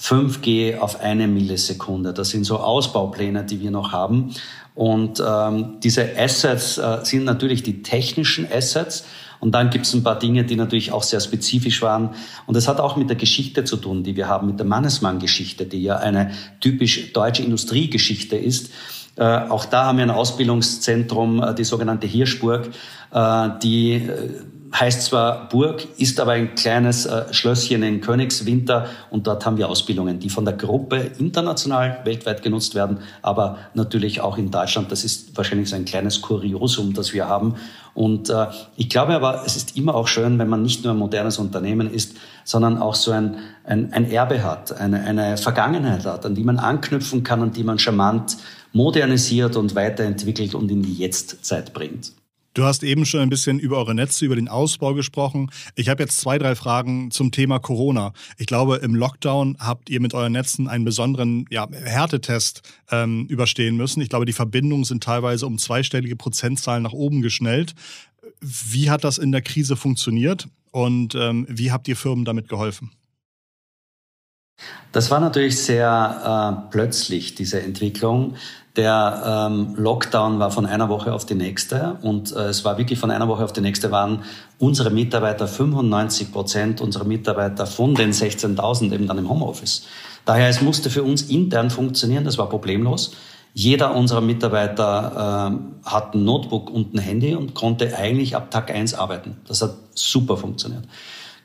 5G 0.00 0.78
auf 0.78 1.00
eine 1.00 1.28
Millisekunde. 1.28 2.12
Das 2.12 2.30
sind 2.30 2.44
so 2.44 2.58
Ausbaupläne, 2.58 3.44
die 3.44 3.60
wir 3.60 3.70
noch 3.70 3.92
haben. 3.92 4.34
Und 4.74 5.22
ähm, 5.26 5.76
diese 5.82 6.16
Assets 6.16 6.78
äh, 6.78 6.98
sind 7.02 7.24
natürlich 7.24 7.62
die 7.62 7.82
technischen 7.82 8.50
Assets. 8.50 9.04
Und 9.40 9.52
dann 9.52 9.70
gibt 9.70 9.86
es 9.86 9.94
ein 9.94 10.02
paar 10.02 10.18
Dinge, 10.18 10.44
die 10.44 10.56
natürlich 10.56 10.92
auch 10.92 11.02
sehr 11.02 11.20
spezifisch 11.20 11.82
waren. 11.82 12.10
Und 12.46 12.56
das 12.56 12.68
hat 12.68 12.80
auch 12.80 12.96
mit 12.96 13.08
der 13.08 13.16
Geschichte 13.16 13.64
zu 13.64 13.76
tun, 13.76 14.04
die 14.04 14.16
wir 14.16 14.28
haben, 14.28 14.46
mit 14.46 14.58
der 14.58 14.66
Mannesmann-Geschichte, 14.66 15.66
die 15.66 15.82
ja 15.82 15.96
eine 15.96 16.30
typisch 16.60 17.12
deutsche 17.12 17.42
Industriegeschichte 17.42 18.36
ist. 18.36 18.70
Äh, 19.16 19.24
auch 19.24 19.64
da 19.66 19.86
haben 19.86 19.98
wir 19.98 20.04
ein 20.04 20.10
Ausbildungszentrum, 20.10 21.42
äh, 21.42 21.54
die 21.54 21.64
sogenannte 21.64 22.06
Hirschburg, 22.06 22.70
äh, 23.12 23.48
die 23.62 23.94
äh, 23.94 24.30
heißt 24.72 25.02
zwar 25.02 25.48
Burg, 25.48 25.86
ist 25.98 26.20
aber 26.20 26.32
ein 26.32 26.54
kleines 26.54 27.06
äh, 27.06 27.32
Schlösschen 27.32 27.82
in 27.82 28.00
Königswinter 28.00 28.86
und 29.10 29.26
dort 29.26 29.44
haben 29.44 29.56
wir 29.56 29.68
Ausbildungen, 29.68 30.20
die 30.20 30.30
von 30.30 30.44
der 30.44 30.54
Gruppe 30.54 31.10
international 31.18 32.00
weltweit 32.04 32.42
genutzt 32.42 32.74
werden, 32.74 32.98
aber 33.22 33.58
natürlich 33.74 34.20
auch 34.20 34.38
in 34.38 34.50
Deutschland. 34.50 34.92
Das 34.92 35.04
ist 35.04 35.36
wahrscheinlich 35.36 35.70
so 35.70 35.76
ein 35.76 35.84
kleines 35.84 36.20
Kuriosum, 36.22 36.94
das 36.94 37.12
wir 37.12 37.28
haben. 37.28 37.56
Und 37.94 38.30
äh, 38.30 38.46
ich 38.76 38.88
glaube 38.88 39.14
aber, 39.14 39.42
es 39.44 39.56
ist 39.56 39.76
immer 39.76 39.94
auch 39.94 40.06
schön, 40.06 40.38
wenn 40.38 40.48
man 40.48 40.62
nicht 40.62 40.84
nur 40.84 40.94
ein 40.94 40.98
modernes 40.98 41.38
Unternehmen 41.38 41.92
ist, 41.92 42.16
sondern 42.44 42.78
auch 42.78 42.94
so 42.94 43.10
ein, 43.10 43.38
ein, 43.64 43.92
ein 43.92 44.08
Erbe 44.10 44.44
hat, 44.44 44.78
eine, 44.78 45.00
eine 45.00 45.36
Vergangenheit 45.36 46.06
hat, 46.06 46.24
an 46.24 46.36
die 46.36 46.44
man 46.44 46.58
anknüpfen 46.58 47.24
kann 47.24 47.42
und 47.42 47.56
die 47.56 47.64
man 47.64 47.78
charmant 47.78 48.36
modernisiert 48.72 49.56
und 49.56 49.74
weiterentwickelt 49.74 50.54
und 50.54 50.70
in 50.70 50.82
die 50.82 50.94
Jetztzeit 50.94 51.72
bringt. 51.72 52.12
Du 52.52 52.64
hast 52.64 52.82
eben 52.82 53.06
schon 53.06 53.20
ein 53.20 53.30
bisschen 53.30 53.60
über 53.60 53.76
eure 53.76 53.94
Netze, 53.94 54.24
über 54.24 54.34
den 54.34 54.48
Ausbau 54.48 54.94
gesprochen. 54.94 55.50
Ich 55.76 55.88
habe 55.88 56.02
jetzt 56.02 56.18
zwei, 56.18 56.36
drei 56.36 56.56
Fragen 56.56 57.12
zum 57.12 57.30
Thema 57.30 57.60
Corona. 57.60 58.12
Ich 58.38 58.46
glaube, 58.46 58.76
im 58.76 58.96
Lockdown 58.96 59.56
habt 59.60 59.88
ihr 59.88 60.00
mit 60.00 60.14
euren 60.14 60.32
Netzen 60.32 60.66
einen 60.66 60.84
besonderen 60.84 61.46
ja, 61.50 61.68
Härtetest 61.70 62.62
ähm, 62.90 63.26
überstehen 63.26 63.76
müssen. 63.76 64.00
Ich 64.00 64.08
glaube, 64.08 64.26
die 64.26 64.32
Verbindungen 64.32 64.84
sind 64.84 65.04
teilweise 65.04 65.46
um 65.46 65.58
zweistellige 65.58 66.16
Prozentzahlen 66.16 66.82
nach 66.82 66.92
oben 66.92 67.22
geschnellt. 67.22 67.74
Wie 68.40 68.90
hat 68.90 69.04
das 69.04 69.18
in 69.18 69.30
der 69.30 69.42
Krise 69.42 69.76
funktioniert 69.76 70.48
und 70.72 71.14
ähm, 71.14 71.46
wie 71.48 71.70
habt 71.70 71.86
ihr 71.86 71.96
Firmen 71.96 72.24
damit 72.24 72.48
geholfen? 72.48 72.90
Das 74.92 75.10
war 75.10 75.20
natürlich 75.20 75.58
sehr 75.58 76.66
äh, 76.66 76.70
plötzlich, 76.70 77.34
diese 77.34 77.62
Entwicklung. 77.62 78.34
Der 78.80 79.50
ähm, 79.50 79.74
Lockdown 79.76 80.38
war 80.38 80.50
von 80.50 80.64
einer 80.64 80.88
Woche 80.88 81.12
auf 81.12 81.26
die 81.26 81.34
nächste 81.34 81.98
und 82.00 82.34
äh, 82.34 82.46
es 82.46 82.64
war 82.64 82.78
wirklich 82.78 82.98
von 82.98 83.10
einer 83.10 83.28
Woche 83.28 83.44
auf 83.44 83.52
die 83.52 83.60
nächste 83.60 83.90
waren 83.90 84.22
unsere 84.58 84.88
Mitarbeiter, 84.88 85.46
95 85.46 86.32
Prozent 86.32 86.80
unserer 86.80 87.04
Mitarbeiter 87.04 87.66
von 87.66 87.94
den 87.94 88.12
16.000 88.12 88.94
eben 88.94 89.06
dann 89.06 89.18
im 89.18 89.28
Homeoffice. 89.28 89.84
Daher, 90.24 90.48
es 90.48 90.62
musste 90.62 90.88
für 90.88 91.02
uns 91.02 91.24
intern 91.24 91.68
funktionieren, 91.68 92.24
das 92.24 92.38
war 92.38 92.48
problemlos. 92.48 93.12
Jeder 93.52 93.94
unserer 93.94 94.22
Mitarbeiter 94.22 95.52
äh, 95.84 95.86
hat 95.86 96.14
ein 96.14 96.24
Notebook 96.24 96.70
und 96.70 96.94
ein 96.94 97.00
Handy 97.00 97.34
und 97.34 97.52
konnte 97.52 97.94
eigentlich 97.98 98.34
ab 98.34 98.50
Tag 98.50 98.70
eins 98.70 98.94
arbeiten. 98.94 99.36
Das 99.46 99.60
hat 99.60 99.74
super 99.94 100.38
funktioniert. 100.38 100.84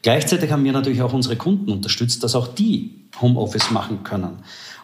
Gleichzeitig 0.03 0.53
haben 0.53 0.63
wir 0.63 0.71
natürlich 0.71 1.01
auch 1.01 1.11
unsere 1.11 1.35
Kunden 1.35 1.69
unterstützt, 1.69 2.23
dass 2.23 2.33
auch 2.33 2.47
die 2.47 3.09
Homeoffice 3.19 3.71
machen 3.71 4.05
können. 4.05 4.37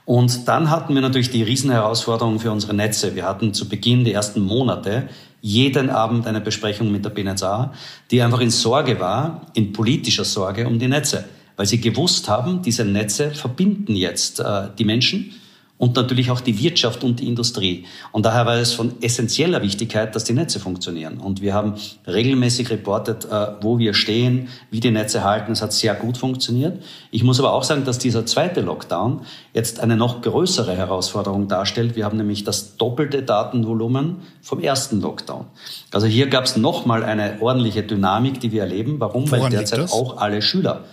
Und 0.05 0.47
dann 0.47 0.69
hatten 0.69 0.93
wir 0.93 1.01
natürlich 1.01 1.29
die 1.29 1.43
Riesenherausforderung 1.43 2.39
für 2.39 2.51
unsere 2.51 2.73
Netze. 2.73 3.15
Wir 3.15 3.25
hatten 3.25 3.53
zu 3.53 3.69
Beginn 3.69 4.03
der 4.03 4.15
ersten 4.15 4.41
Monate 4.41 5.09
jeden 5.41 5.89
Abend 5.89 6.27
eine 6.27 6.41
Besprechung 6.41 6.91
mit 6.91 7.05
der 7.05 7.09
BNetzA, 7.09 7.73
die 8.09 8.21
einfach 8.21 8.41
in 8.41 8.51
Sorge 8.51 8.99
war, 8.99 9.47
in 9.53 9.73
politischer 9.73 10.25
Sorge 10.25 10.67
um 10.67 10.79
die 10.79 10.87
Netze, 10.87 11.25
weil 11.55 11.65
sie 11.65 11.81
gewusst 11.81 12.29
haben, 12.29 12.61
diese 12.61 12.85
Netze 12.85 13.31
verbinden 13.31 13.95
jetzt 13.95 14.39
äh, 14.39 14.69
die 14.77 14.85
Menschen 14.85 15.33
und 15.81 15.95
natürlich 15.95 16.29
auch 16.29 16.41
die 16.41 16.59
Wirtschaft 16.59 17.03
und 17.03 17.19
die 17.21 17.27
Industrie. 17.27 17.85
Und 18.11 18.23
daher 18.27 18.45
war 18.45 18.55
es 18.57 18.71
von 18.71 19.01
essentieller 19.01 19.63
Wichtigkeit, 19.63 20.15
dass 20.15 20.23
die 20.23 20.33
Netze 20.33 20.59
funktionieren. 20.59 21.17
Und 21.17 21.41
wir 21.41 21.55
haben 21.55 21.73
regelmäßig 22.05 22.69
reportet, 22.69 23.25
äh, 23.25 23.47
wo 23.61 23.79
wir 23.79 23.95
stehen, 23.95 24.49
wie 24.69 24.79
die 24.79 24.91
Netze 24.91 25.23
halten. 25.23 25.53
Es 25.53 25.63
hat 25.63 25.73
sehr 25.73 25.95
gut 25.95 26.19
funktioniert. 26.19 26.83
Ich 27.09 27.23
muss 27.23 27.39
aber 27.39 27.51
auch 27.53 27.63
sagen, 27.63 27.83
dass 27.83 27.97
dieser 27.97 28.27
zweite 28.27 28.61
Lockdown 28.61 29.21
jetzt 29.55 29.79
eine 29.79 29.97
noch 29.97 30.21
größere 30.21 30.77
Herausforderung 30.77 31.47
darstellt. 31.47 31.95
Wir 31.95 32.05
haben 32.05 32.17
nämlich 32.17 32.43
das 32.43 32.77
doppelte 32.77 33.23
Datenvolumen 33.23 34.17
vom 34.43 34.59
ersten 34.59 35.01
Lockdown. 35.01 35.45
Also 35.91 36.05
hier 36.05 36.27
gab 36.27 36.43
es 36.43 36.57
nochmal 36.57 37.03
eine 37.03 37.41
ordentliche 37.41 37.81
Dynamik, 37.81 38.39
die 38.39 38.51
wir 38.51 38.61
erleben. 38.61 38.99
Warum? 38.99 39.31
Woran 39.31 39.45
Weil 39.45 39.49
derzeit 39.49 39.91
auch 39.91 40.17
alle 40.17 40.43
Schüler 40.43 40.83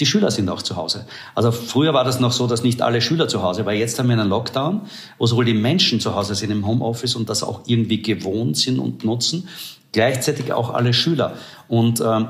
die 0.00 0.06
Schüler 0.06 0.30
sind 0.30 0.48
auch 0.48 0.62
zu 0.62 0.76
Hause. 0.76 1.06
Also 1.34 1.52
früher 1.52 1.94
war 1.94 2.04
das 2.04 2.18
noch 2.18 2.32
so, 2.32 2.46
dass 2.46 2.62
nicht 2.62 2.82
alle 2.82 3.00
Schüler 3.00 3.28
zu 3.28 3.42
Hause, 3.42 3.66
weil 3.66 3.78
jetzt 3.78 3.98
haben 3.98 4.08
wir 4.08 4.18
einen 4.18 4.28
Lockdown, 4.28 4.82
wo 5.18 5.26
sowohl 5.26 5.44
die 5.44 5.54
Menschen 5.54 6.00
zu 6.00 6.14
Hause 6.14 6.34
sind 6.34 6.50
im 6.50 6.66
Homeoffice 6.66 7.14
und 7.14 7.28
das 7.28 7.42
auch 7.42 7.60
irgendwie 7.66 8.02
gewohnt 8.02 8.56
sind 8.56 8.78
und 8.78 9.04
nutzen, 9.04 9.48
gleichzeitig 9.92 10.52
auch 10.52 10.72
alle 10.72 10.92
Schüler. 10.92 11.34
Und 11.68 12.00
äh, 12.00 12.24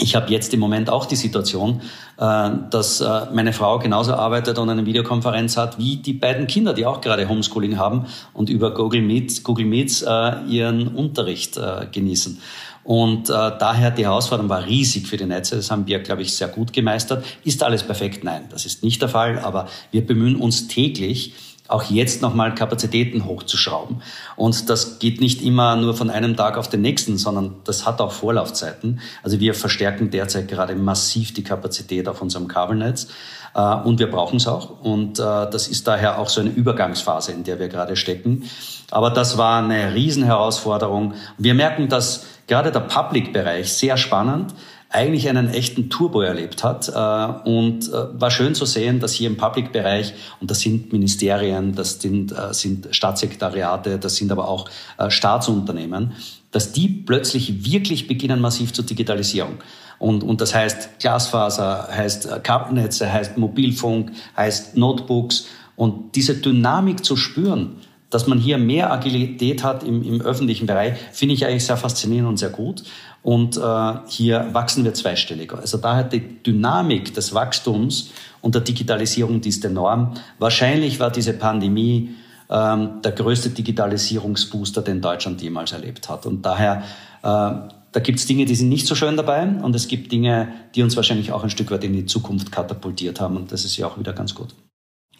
ich 0.00 0.14
habe 0.14 0.30
jetzt 0.30 0.52
im 0.54 0.60
Moment 0.60 0.90
auch 0.90 1.06
die 1.06 1.16
Situation, 1.16 1.80
äh, 2.16 2.50
dass 2.70 3.00
äh, 3.00 3.26
meine 3.32 3.52
Frau 3.52 3.78
genauso 3.78 4.14
arbeitet 4.14 4.58
und 4.58 4.68
eine 4.68 4.86
Videokonferenz 4.86 5.56
hat 5.56 5.78
wie 5.78 5.96
die 5.96 6.14
beiden 6.14 6.46
Kinder, 6.46 6.72
die 6.72 6.86
auch 6.86 7.00
gerade 7.00 7.28
Homeschooling 7.28 7.78
haben 7.78 8.06
und 8.32 8.50
über 8.50 8.72
Google 8.72 9.02
Meet, 9.02 9.44
Google 9.44 9.66
Meets 9.66 10.02
äh, 10.02 10.32
ihren 10.48 10.88
Unterricht 10.88 11.60
genießen. 11.92 12.40
Und 12.82 13.28
daher 13.28 13.90
die 13.90 14.04
Herausforderung 14.04 14.48
war 14.48 14.64
riesig 14.64 15.06
für 15.06 15.16
die 15.16 15.26
Netze. 15.26 15.56
Das 15.56 15.70
haben 15.70 15.86
wir, 15.86 16.00
glaube 16.00 16.22
ich, 16.22 16.34
sehr 16.34 16.48
gut 16.48 16.72
gemeistert. 16.72 17.24
Ist 17.44 17.62
alles 17.62 17.82
perfekt? 17.82 18.24
Nein, 18.24 18.44
das 18.50 18.64
ist 18.64 18.82
nicht 18.82 19.00
der 19.02 19.08
Fall. 19.08 19.38
Aber 19.38 19.68
wir 19.90 20.04
bemühen 20.04 20.36
uns 20.36 20.66
täglich, 20.66 21.34
auch 21.70 21.84
jetzt 21.84 22.22
nochmal 22.22 22.54
Kapazitäten 22.54 23.24
hochzuschrauben. 23.24 24.02
Und 24.36 24.68
das 24.68 24.98
geht 24.98 25.20
nicht 25.20 25.42
immer 25.42 25.76
nur 25.76 25.94
von 25.94 26.10
einem 26.10 26.36
Tag 26.36 26.56
auf 26.58 26.68
den 26.68 26.82
nächsten, 26.82 27.18
sondern 27.18 27.56
das 27.64 27.86
hat 27.86 28.00
auch 28.00 28.12
Vorlaufzeiten. 28.12 29.00
Also 29.22 29.40
wir 29.40 29.54
verstärken 29.54 30.10
derzeit 30.10 30.48
gerade 30.48 30.74
massiv 30.74 31.32
die 31.34 31.44
Kapazität 31.44 32.08
auf 32.08 32.22
unserem 32.22 32.48
Kabelnetz. 32.48 33.08
Äh, 33.54 33.76
und 33.76 33.98
wir 33.98 34.10
brauchen 34.10 34.36
es 34.36 34.46
auch. 34.46 34.80
Und 34.82 35.18
äh, 35.18 35.22
das 35.22 35.68
ist 35.68 35.86
daher 35.86 36.18
auch 36.18 36.28
so 36.28 36.40
eine 36.40 36.50
Übergangsphase, 36.50 37.32
in 37.32 37.44
der 37.44 37.58
wir 37.58 37.68
gerade 37.68 37.96
stecken. 37.96 38.48
Aber 38.90 39.10
das 39.10 39.38
war 39.38 39.62
eine 39.62 39.94
Riesenherausforderung. 39.94 41.14
Wir 41.38 41.54
merken, 41.54 41.88
dass 41.88 42.26
gerade 42.46 42.72
der 42.72 42.80
Public-Bereich 42.80 43.72
sehr 43.72 43.96
spannend 43.96 44.54
eigentlich 44.90 45.28
einen 45.28 45.48
echten 45.48 45.88
Turbo 45.88 46.20
erlebt 46.20 46.64
hat. 46.64 46.88
Äh, 46.88 47.48
und 47.48 47.88
äh, 47.88 48.20
war 48.20 48.30
schön 48.30 48.54
zu 48.54 48.66
sehen, 48.66 49.00
dass 49.00 49.12
hier 49.12 49.30
im 49.30 49.36
Public-Bereich, 49.36 50.12
und 50.40 50.50
das 50.50 50.60
sind 50.60 50.92
Ministerien, 50.92 51.74
das 51.74 52.00
sind, 52.00 52.32
äh, 52.32 52.52
sind 52.52 52.88
Staatssekretariate, 52.90 53.98
das 53.98 54.16
sind 54.16 54.32
aber 54.32 54.48
auch 54.48 54.68
Staatsunternehmen, 55.08 56.12
dass 56.50 56.72
die 56.72 56.88
plötzlich 56.88 57.64
wirklich 57.64 58.08
beginnen 58.08 58.40
massiv 58.40 58.72
zur 58.72 58.84
Digitalisierung. 58.84 59.58
Und, 59.98 60.24
und 60.24 60.40
das 60.40 60.54
heißt 60.54 60.98
Glasfaser, 60.98 61.88
heißt 61.90 62.42
Kabelnetze, 62.42 63.12
heißt 63.12 63.38
Mobilfunk, 63.38 64.12
heißt 64.36 64.76
Notebooks. 64.76 65.46
Und 65.76 66.16
diese 66.16 66.34
Dynamik 66.34 67.04
zu 67.04 67.16
spüren, 67.16 67.76
dass 68.10 68.26
man 68.26 68.38
hier 68.38 68.58
mehr 68.58 68.92
Agilität 68.92 69.62
hat 69.62 69.84
im, 69.84 70.02
im 70.02 70.20
öffentlichen 70.20 70.66
Bereich, 70.66 70.98
finde 71.12 71.34
ich 71.34 71.46
eigentlich 71.46 71.64
sehr 71.64 71.76
faszinierend 71.76 72.28
und 72.28 72.36
sehr 72.36 72.50
gut. 72.50 72.82
Und 73.22 73.56
äh, 73.56 73.92
hier 74.08 74.48
wachsen 74.52 74.84
wir 74.84 74.94
zweistellig. 74.94 75.52
Also 75.52 75.78
daher 75.78 76.04
die 76.04 76.42
Dynamik 76.42 77.14
des 77.14 77.34
Wachstums 77.34 78.10
und 78.40 78.54
der 78.54 78.62
Digitalisierung, 78.62 79.40
die 79.40 79.50
ist 79.50 79.64
enorm. 79.64 80.14
Wahrscheinlich 80.38 80.98
war 80.98 81.10
diese 81.10 81.34
Pandemie 81.34 82.10
ähm, 82.48 83.00
der 83.02 83.12
größte 83.12 83.50
Digitalisierungsbooster, 83.50 84.82
den 84.82 85.00
Deutschland 85.00 85.40
jemals 85.40 85.72
erlebt 85.72 86.08
hat. 86.08 86.26
Und 86.26 86.44
daher, 86.44 86.82
äh, 87.22 87.22
da 87.22 88.00
gibt 88.02 88.18
es 88.18 88.26
Dinge, 88.26 88.44
die 88.44 88.54
sind 88.54 88.70
nicht 88.70 88.86
so 88.86 88.94
schön 88.94 89.16
dabei 89.16 89.46
und 89.46 89.74
es 89.76 89.86
gibt 89.86 90.10
Dinge, 90.10 90.52
die 90.74 90.82
uns 90.82 90.96
wahrscheinlich 90.96 91.30
auch 91.32 91.44
ein 91.44 91.50
Stück 91.50 91.70
weit 91.70 91.84
in 91.84 91.92
die 91.92 92.06
Zukunft 92.06 92.50
katapultiert 92.50 93.20
haben. 93.20 93.36
Und 93.36 93.52
das 93.52 93.64
ist 93.64 93.76
ja 93.76 93.86
auch 93.86 93.98
wieder 93.98 94.12
ganz 94.12 94.34
gut. 94.34 94.54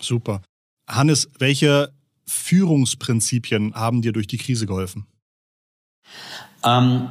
Super. 0.01 0.43
Hannes, 0.89 1.29
welche 1.39 1.93
Führungsprinzipien 2.31 3.75
haben 3.75 4.03
dir 4.03 4.13
durch 4.13 4.29
die 4.29 4.39
Krise 4.39 4.67
geholfen? 4.67 5.07
Ähm, 6.65 7.11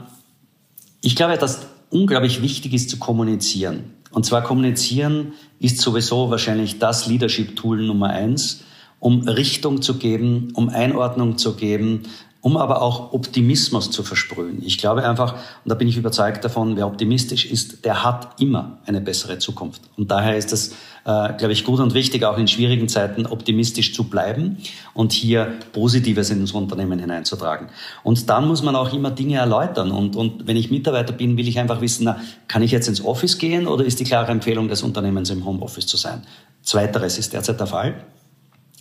ich 1.01 1.15
glaube, 1.15 1.38
dass 1.38 1.67
unglaublich 1.89 2.41
wichtig 2.41 2.73
ist 2.73 2.89
zu 2.89 2.97
kommunizieren. 2.97 3.93
Und 4.11 4.25
zwar 4.25 4.41
kommunizieren 4.43 5.33
ist 5.59 5.79
sowieso 5.79 6.29
wahrscheinlich 6.29 6.79
das 6.79 7.05
Leadership-Tool 7.07 7.85
Nummer 7.85 8.09
eins, 8.09 8.63
um 8.99 9.27
Richtung 9.27 9.81
zu 9.81 9.97
geben, 9.97 10.51
um 10.53 10.69
Einordnung 10.69 11.38
zu 11.38 11.55
geben, 11.55 12.03
um 12.41 12.55
aber 12.55 12.81
auch 12.81 13.12
Optimismus 13.12 13.91
zu 13.91 14.03
versprühen. 14.03 14.62
Ich 14.63 14.77
glaube 14.77 15.08
einfach, 15.08 15.34
und 15.34 15.69
da 15.69 15.75
bin 15.75 15.89
ich 15.89 15.98
überzeugt 15.98 16.43
davon, 16.46 16.77
wer 16.77 16.88
optimistisch 16.88 17.46
ist, 17.46 17.84
der 17.84 18.03
hat 18.03 18.39
immer 18.39 18.77
eine 18.86 19.01
bessere 19.01 19.39
Zukunft. 19.39 19.81
Und 19.98 20.10
daher 20.10 20.38
ist 20.38 20.53
es, 20.53 20.69
äh, 21.03 21.34
glaube 21.34 21.51
ich, 21.51 21.65
gut 21.65 21.81
und 21.81 21.93
wichtig, 21.93 22.24
auch 22.24 22.38
in 22.38 22.48
schwierigen 22.48 22.88
Zeiten 22.88 23.25
optimistisch 23.25 23.93
zu 23.93 24.05
bleiben 24.05 24.58
und 24.93 25.12
hier 25.12 25.53
Positives 25.74 26.29
in 26.29 26.39
das 26.39 26.53
Unternehmen 26.53 27.00
hineinzutragen. 27.00 27.67
Und 28.03 28.29
dann 28.29 28.48
muss 28.48 28.63
man 28.63 28.75
auch 28.75 28.93
immer 28.93 29.12
Dinge 29.12 29.38
erläutern. 29.38 29.91
Und, 29.91 30.15
und 30.15 30.48
wenn 30.48 30.55
ich 30.55 30.72
Mitarbeiter 30.72 31.12
bin, 31.12 31.36
will 31.36 31.48
ich 31.48 31.60
einfach 31.60 31.81
wissen, 31.81 32.05
na, 32.05 32.22
kann 32.48 32.62
ich 32.62 32.72
jetzt 32.72 32.88
ins 32.88 33.03
Office 33.03 33.38
gehen 33.38 33.67
oder 33.67 33.84
ist 33.84 34.00
die 34.00 34.05
klare 34.05 34.31
Empfehlung 34.31 34.69
des 34.69 34.81
Unternehmens 34.81 35.29
im 35.29 35.43
Homeoffice 35.43 35.88
zu 35.88 35.98
sein? 35.98 36.24
Zweiteres 36.62 37.17
ist 37.17 37.34
derzeit 37.34 37.60
der 37.60 37.67
Fall. 37.67 38.05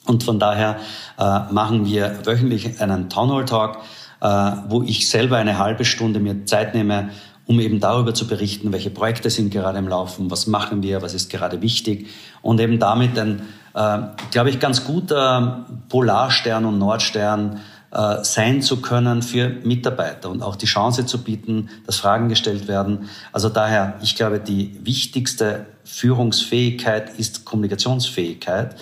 Und 0.09 0.25
von 0.25 0.39
daher 0.39 0.79
äh, 1.19 1.53
machen 1.53 1.85
wir 1.85 2.25
wöchentlich 2.25 2.81
einen 2.81 3.11
Town 3.11 3.31
Hall 3.31 3.45
Talk, 3.45 3.79
äh, 4.21 4.27
wo 4.69 4.83
ich 4.83 5.09
selber 5.09 5.37
eine 5.37 5.59
halbe 5.59 5.85
Stunde 5.85 6.19
mir 6.19 6.47
Zeit 6.47 6.75
nehme, 6.75 7.11
um 7.47 7.61
eben 7.61 7.79
darüber 7.79 8.15
zu 8.15 8.27
berichten, 8.27 8.73
welche 8.73 8.91
Projekte 8.91 9.31
sind 9.31 9.51
gerade 9.51 9.79
im 9.79 9.87
Laufen, 9.87 10.31
was 10.31 10.47
machen 10.47 10.83
wir, 10.83 11.03
was 11.03 11.15
ist 11.15 11.31
gerade 11.31 11.63
wichtig 11.63 12.09
und 12.43 12.59
eben 12.61 12.79
damit 12.79 13.19
ein, 13.19 13.43
äh, 13.75 13.99
glaube 14.31 14.51
ich, 14.51 14.61
ganz 14.61 14.85
guter 14.85 15.67
Polarstern 15.91 16.65
und 16.65 16.79
Nordstern 16.79 17.61
äh, 17.91 18.23
sein 18.23 18.63
zu 18.63 18.81
können 18.81 19.21
für 19.23 19.49
Mitarbeiter 19.63 20.31
und 20.31 20.43
auch 20.43 20.57
die 20.57 20.67
Chance 20.67 21.05
zu 21.05 21.23
bieten, 21.23 21.69
dass 21.87 21.99
Fragen 21.99 22.31
gestellt 22.31 22.67
werden. 22.67 23.11
Also 23.33 23.51
daher, 23.51 23.95
ich 24.03 24.17
glaube, 24.17 24.41
die 24.41 24.79
wichtigste 24.83 25.67
Führungsfähigkeit 25.85 27.19
ist 27.19 27.45
Kommunikationsfähigkeit 27.45 28.75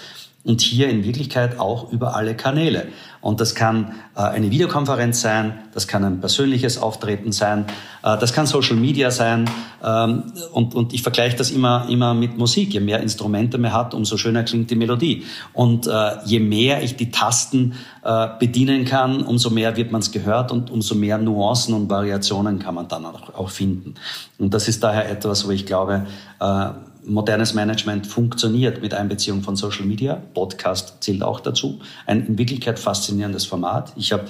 und 0.46 0.60
hier 0.60 0.88
in 0.88 1.04
Wirklichkeit 1.04 1.58
auch 1.58 1.92
über 1.92 2.14
alle 2.14 2.36
Kanäle. 2.36 2.86
Und 3.20 3.40
das 3.40 3.56
kann 3.56 3.94
äh, 4.14 4.20
eine 4.20 4.52
Videokonferenz 4.52 5.20
sein, 5.20 5.58
das 5.74 5.88
kann 5.88 6.04
ein 6.04 6.20
persönliches 6.20 6.78
Auftreten 6.80 7.32
sein, 7.32 7.66
äh, 8.04 8.16
das 8.16 8.32
kann 8.32 8.46
Social 8.46 8.76
Media 8.76 9.10
sein. 9.10 9.50
Ähm, 9.82 10.22
und, 10.52 10.76
und 10.76 10.94
ich 10.94 11.02
vergleiche 11.02 11.36
das 11.36 11.50
immer, 11.50 11.88
immer 11.88 12.14
mit 12.14 12.38
Musik. 12.38 12.72
Je 12.72 12.78
mehr 12.78 13.00
Instrumente 13.00 13.58
man 13.58 13.72
hat, 13.72 13.92
umso 13.92 14.16
schöner 14.16 14.44
klingt 14.44 14.70
die 14.70 14.76
Melodie. 14.76 15.24
Und 15.52 15.88
äh, 15.88 16.12
je 16.24 16.38
mehr 16.38 16.80
ich 16.84 16.94
die 16.94 17.10
Tasten 17.10 17.74
äh, 18.04 18.28
bedienen 18.38 18.84
kann, 18.84 19.22
umso 19.22 19.50
mehr 19.50 19.76
wird 19.76 19.90
man 19.90 20.00
es 20.00 20.12
gehört 20.12 20.52
und 20.52 20.70
umso 20.70 20.94
mehr 20.94 21.18
Nuancen 21.18 21.74
und 21.74 21.90
Variationen 21.90 22.60
kann 22.60 22.76
man 22.76 22.86
dann 22.86 23.04
auch, 23.04 23.34
auch 23.34 23.50
finden. 23.50 23.94
Und 24.38 24.54
das 24.54 24.68
ist 24.68 24.84
daher 24.84 25.10
etwas, 25.10 25.44
wo 25.44 25.50
ich 25.50 25.66
glaube, 25.66 26.06
äh, 26.38 26.68
modernes 27.06 27.54
Management 27.54 28.06
funktioniert 28.06 28.82
mit 28.82 28.92
Einbeziehung 28.92 29.42
von 29.42 29.56
Social 29.56 29.86
Media. 29.86 30.20
Podcast 30.34 31.02
zählt 31.02 31.22
auch 31.22 31.40
dazu. 31.40 31.78
Ein 32.06 32.26
in 32.26 32.38
Wirklichkeit 32.38 32.78
faszinierendes 32.78 33.46
Format. 33.46 33.92
Ich 33.96 34.12
habe 34.12 34.24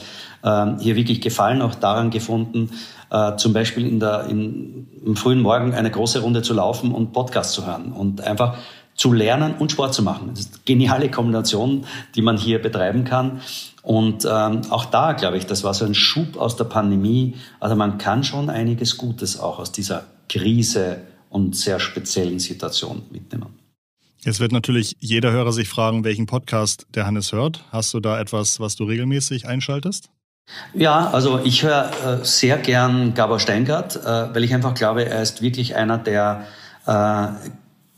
ähm, 0.44 0.78
hier 0.78 0.96
wirklich 0.96 1.20
Gefallen 1.20 1.62
auch 1.62 1.74
daran 1.74 2.10
gefunden, 2.10 2.70
äh, 3.10 3.36
zum 3.36 3.52
Beispiel 3.52 3.86
in 3.86 4.00
der, 4.00 4.26
in, 4.26 4.88
im 5.04 5.16
frühen 5.16 5.40
Morgen 5.40 5.74
eine 5.74 5.90
große 5.90 6.20
Runde 6.20 6.42
zu 6.42 6.54
laufen 6.54 6.92
und 6.92 7.12
Podcast 7.12 7.52
zu 7.52 7.66
hören 7.66 7.92
und 7.92 8.20
einfach 8.20 8.56
zu 8.94 9.12
lernen 9.12 9.54
und 9.58 9.72
Sport 9.72 9.94
zu 9.94 10.02
machen. 10.02 10.30
Das 10.30 10.40
ist 10.40 10.54
eine 10.54 10.62
geniale 10.64 11.10
Kombination, 11.10 11.84
die 12.14 12.22
man 12.22 12.36
hier 12.36 12.60
betreiben 12.60 13.04
kann. 13.04 13.40
Und 13.82 14.26
ähm, 14.28 14.62
auch 14.70 14.86
da, 14.86 15.12
glaube 15.12 15.36
ich, 15.36 15.46
das 15.46 15.62
war 15.62 15.74
so 15.74 15.84
ein 15.84 15.94
Schub 15.94 16.36
aus 16.36 16.56
der 16.56 16.64
Pandemie. 16.64 17.34
Also 17.60 17.76
man 17.76 17.98
kann 17.98 18.24
schon 18.24 18.50
einiges 18.50 18.96
Gutes 18.96 19.38
auch 19.38 19.58
aus 19.58 19.70
dieser 19.70 20.04
Krise 20.28 20.98
und 21.30 21.56
sehr 21.56 21.80
speziellen 21.80 22.38
Situation 22.38 23.02
mitnehmen. 23.10 23.48
Jetzt 24.20 24.40
wird 24.40 24.52
natürlich 24.52 24.96
jeder 24.98 25.30
Hörer 25.30 25.52
sich 25.52 25.68
fragen, 25.68 26.02
welchen 26.02 26.26
Podcast 26.26 26.86
der 26.94 27.06
Hannes 27.06 27.32
hört. 27.32 27.64
Hast 27.70 27.94
du 27.94 28.00
da 28.00 28.18
etwas, 28.20 28.58
was 28.58 28.74
du 28.74 28.84
regelmäßig 28.84 29.46
einschaltest? 29.46 30.10
Ja, 30.74 31.10
also 31.10 31.40
ich 31.44 31.62
höre 31.62 31.90
äh, 32.04 32.24
sehr 32.24 32.58
gern 32.58 33.14
Gabor 33.14 33.40
Steingart, 33.40 33.96
äh, 33.96 34.34
weil 34.34 34.44
ich 34.44 34.54
einfach 34.54 34.74
glaube, 34.74 35.04
er 35.04 35.22
ist 35.22 35.42
wirklich 35.42 35.76
einer, 35.76 35.98
der 35.98 36.46
äh, 36.86 37.28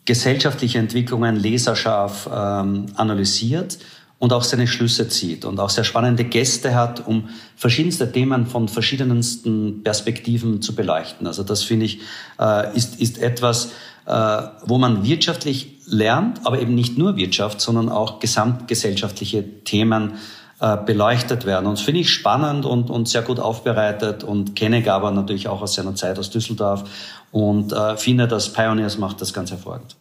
gesellschaftliche 0.04 0.78
Entwicklungen 0.78 1.36
leserscharf 1.36 2.28
ähm, 2.32 2.86
analysiert 2.94 3.78
und 4.18 4.32
auch 4.32 4.42
seine 4.42 4.66
Schlüsse 4.66 5.08
zieht 5.08 5.44
und 5.44 5.60
auch 5.60 5.70
sehr 5.70 5.84
spannende 5.84 6.24
Gäste 6.24 6.74
hat, 6.74 7.06
um 7.06 7.28
verschiedenste 7.56 8.10
Themen 8.10 8.46
von 8.46 8.68
verschiedensten 8.68 9.82
Perspektiven 9.84 10.60
zu 10.60 10.74
beleuchten. 10.74 11.26
Also 11.26 11.44
das 11.44 11.62
finde 11.62 11.86
ich 11.86 12.00
äh, 12.40 12.76
ist, 12.76 13.00
ist 13.00 13.18
etwas, 13.18 13.72
äh, 14.06 14.42
wo 14.64 14.78
man 14.78 15.04
wirtschaftlich 15.04 15.78
lernt, 15.86 16.44
aber 16.44 16.60
eben 16.60 16.74
nicht 16.74 16.98
nur 16.98 17.16
Wirtschaft, 17.16 17.60
sondern 17.60 17.88
auch 17.88 18.18
gesamtgesellschaftliche 18.18 19.62
Themen 19.62 20.14
äh, 20.60 20.76
beleuchtet 20.76 21.46
werden. 21.46 21.66
Und 21.66 21.78
das 21.78 21.84
finde 21.84 22.00
ich 22.00 22.10
spannend 22.10 22.66
und, 22.66 22.90
und 22.90 23.08
sehr 23.08 23.22
gut 23.22 23.38
aufbereitet 23.38 24.24
und 24.24 24.56
kenne 24.56 24.82
Gaber 24.82 25.12
natürlich 25.12 25.46
auch 25.46 25.62
aus 25.62 25.74
seiner 25.74 25.94
Zeit 25.94 26.18
aus 26.18 26.30
Düsseldorf 26.30 26.84
und 27.30 27.74
finde, 27.98 28.26
dass 28.26 28.54
Pioneers 28.54 28.96
macht 28.96 29.20
das 29.20 29.34
ganz 29.34 29.50
hervorragend. 29.50 29.96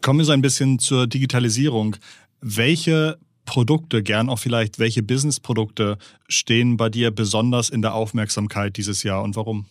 Kommen 0.00 0.20
wir 0.20 0.24
so 0.24 0.32
ein 0.32 0.40
bisschen 0.40 0.78
zur 0.78 1.06
Digitalisierung. 1.06 1.96
Welche 2.40 3.18
Produkte, 3.46 4.02
gern 4.02 4.28
auch 4.28 4.38
vielleicht, 4.38 4.78
welche 4.78 5.02
Business-Produkte 5.02 5.96
stehen 6.28 6.76
bei 6.76 6.90
dir 6.90 7.10
besonders 7.10 7.70
in 7.70 7.80
der 7.80 7.94
Aufmerksamkeit 7.94 8.76
dieses 8.76 9.02
Jahr 9.02 9.22
und 9.22 9.36
warum? 9.36 9.66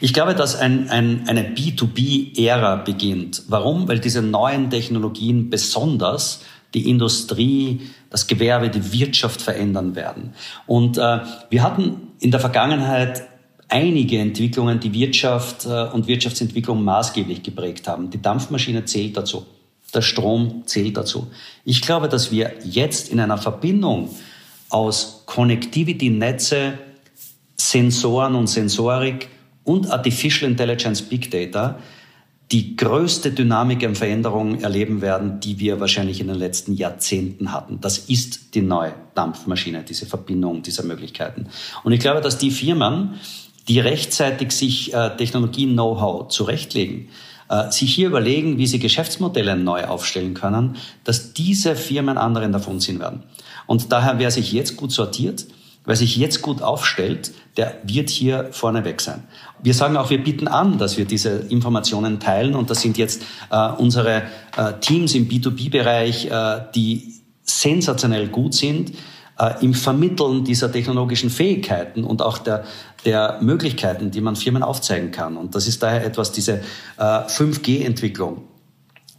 Ich 0.00 0.12
glaube, 0.12 0.34
dass 0.34 0.56
ein, 0.56 0.88
ein, 0.90 1.26
eine 1.28 1.42
B2B-Ära 1.42 2.76
beginnt. 2.76 3.42
Warum? 3.48 3.88
Weil 3.88 3.98
diese 3.98 4.22
neuen 4.22 4.70
Technologien 4.70 5.50
besonders 5.50 6.42
die 6.74 6.88
Industrie, 6.88 7.80
das 8.10 8.26
Gewerbe, 8.26 8.68
die 8.68 8.92
Wirtschaft 8.92 9.40
verändern 9.40 9.94
werden. 9.94 10.34
Und 10.66 10.98
äh, 10.98 11.20
wir 11.50 11.62
hatten 11.62 12.08
in 12.20 12.30
der 12.30 12.40
Vergangenheit 12.40 13.28
einige 13.68 14.18
Entwicklungen, 14.18 14.80
die 14.80 14.92
Wirtschaft 14.92 15.66
äh, 15.66 15.84
und 15.92 16.06
Wirtschaftsentwicklung 16.06 16.84
maßgeblich 16.84 17.42
geprägt 17.42 17.88
haben. 17.88 18.10
Die 18.10 18.20
Dampfmaschine 18.20 18.84
zählt 18.84 19.16
dazu. 19.16 19.46
Der 19.94 20.02
Strom 20.02 20.62
zählt 20.66 20.96
dazu. 20.96 21.30
Ich 21.64 21.82
glaube, 21.82 22.08
dass 22.08 22.32
wir 22.32 22.52
jetzt 22.64 23.10
in 23.10 23.20
einer 23.20 23.38
Verbindung 23.38 24.10
aus 24.68 25.22
Connectivity, 25.26 26.10
Netze, 26.10 26.78
Sensoren 27.56 28.34
und 28.34 28.48
Sensorik 28.48 29.28
und 29.62 29.90
Artificial 29.90 30.50
Intelligence 30.50 31.02
Big 31.02 31.30
Data 31.30 31.78
die 32.52 32.76
größte 32.76 33.32
Dynamik 33.32 33.82
und 33.82 33.96
Veränderung 33.96 34.60
erleben 34.60 35.00
werden, 35.00 35.40
die 35.40 35.58
wir 35.58 35.80
wahrscheinlich 35.80 36.20
in 36.20 36.28
den 36.28 36.36
letzten 36.36 36.74
Jahrzehnten 36.74 37.52
hatten. 37.52 37.80
Das 37.80 37.98
ist 37.98 38.54
die 38.54 38.60
neue 38.60 38.94
Dampfmaschine, 39.14 39.82
diese 39.82 40.06
Verbindung 40.06 40.62
dieser 40.62 40.84
Möglichkeiten. 40.84 41.46
Und 41.84 41.92
ich 41.92 42.00
glaube, 42.00 42.20
dass 42.20 42.36
die 42.36 42.50
Firmen, 42.50 43.14
die 43.66 43.80
rechtzeitig 43.80 44.52
sich 44.52 44.92
äh, 44.92 45.16
Technologien-Know-how 45.16 46.28
zurechtlegen, 46.28 47.08
sich 47.70 47.94
hier 47.94 48.08
überlegen, 48.08 48.56
wie 48.58 48.66
sie 48.66 48.78
Geschäftsmodelle 48.78 49.56
neu 49.56 49.84
aufstellen 49.84 50.34
können, 50.34 50.76
dass 51.04 51.34
diese 51.34 51.76
Firmen 51.76 52.16
anderen 52.16 52.52
davon 52.52 52.80
ziehen 52.80 53.00
werden. 53.00 53.22
Und 53.66 53.92
daher, 53.92 54.18
wer 54.18 54.30
sich 54.30 54.52
jetzt 54.52 54.76
gut 54.76 54.92
sortiert, 54.92 55.46
wer 55.84 55.96
sich 55.96 56.16
jetzt 56.16 56.42
gut 56.42 56.62
aufstellt, 56.62 57.32
der 57.56 57.78
wird 57.84 58.10
hier 58.10 58.48
vorneweg 58.50 59.00
sein. 59.00 59.24
Wir 59.62 59.74
sagen 59.74 59.96
auch, 59.96 60.10
wir 60.10 60.22
bieten 60.22 60.48
an, 60.48 60.78
dass 60.78 60.96
wir 60.96 61.04
diese 61.04 61.30
Informationen 61.30 62.20
teilen 62.20 62.54
und 62.54 62.70
das 62.70 62.80
sind 62.80 62.98
jetzt 62.98 63.22
äh, 63.50 63.70
unsere 63.72 64.22
äh, 64.56 64.72
Teams 64.80 65.14
im 65.14 65.28
B2B-Bereich, 65.28 66.26
äh, 66.26 66.60
die 66.74 67.14
sensationell 67.42 68.28
gut 68.28 68.54
sind 68.54 68.92
äh, 69.38 69.64
im 69.64 69.74
Vermitteln 69.74 70.44
dieser 70.44 70.70
technologischen 70.70 71.30
Fähigkeiten 71.30 72.04
und 72.04 72.22
auch 72.22 72.38
der, 72.38 72.64
der 73.04 73.38
Möglichkeiten, 73.40 74.10
die 74.10 74.20
man 74.20 74.36
Firmen 74.36 74.62
aufzeigen 74.62 75.10
kann. 75.10 75.36
Und 75.36 75.54
das 75.54 75.66
ist 75.66 75.82
daher 75.82 76.04
etwas, 76.04 76.32
diese 76.32 76.60
äh, 76.98 77.02
5G-Entwicklung 77.02 78.42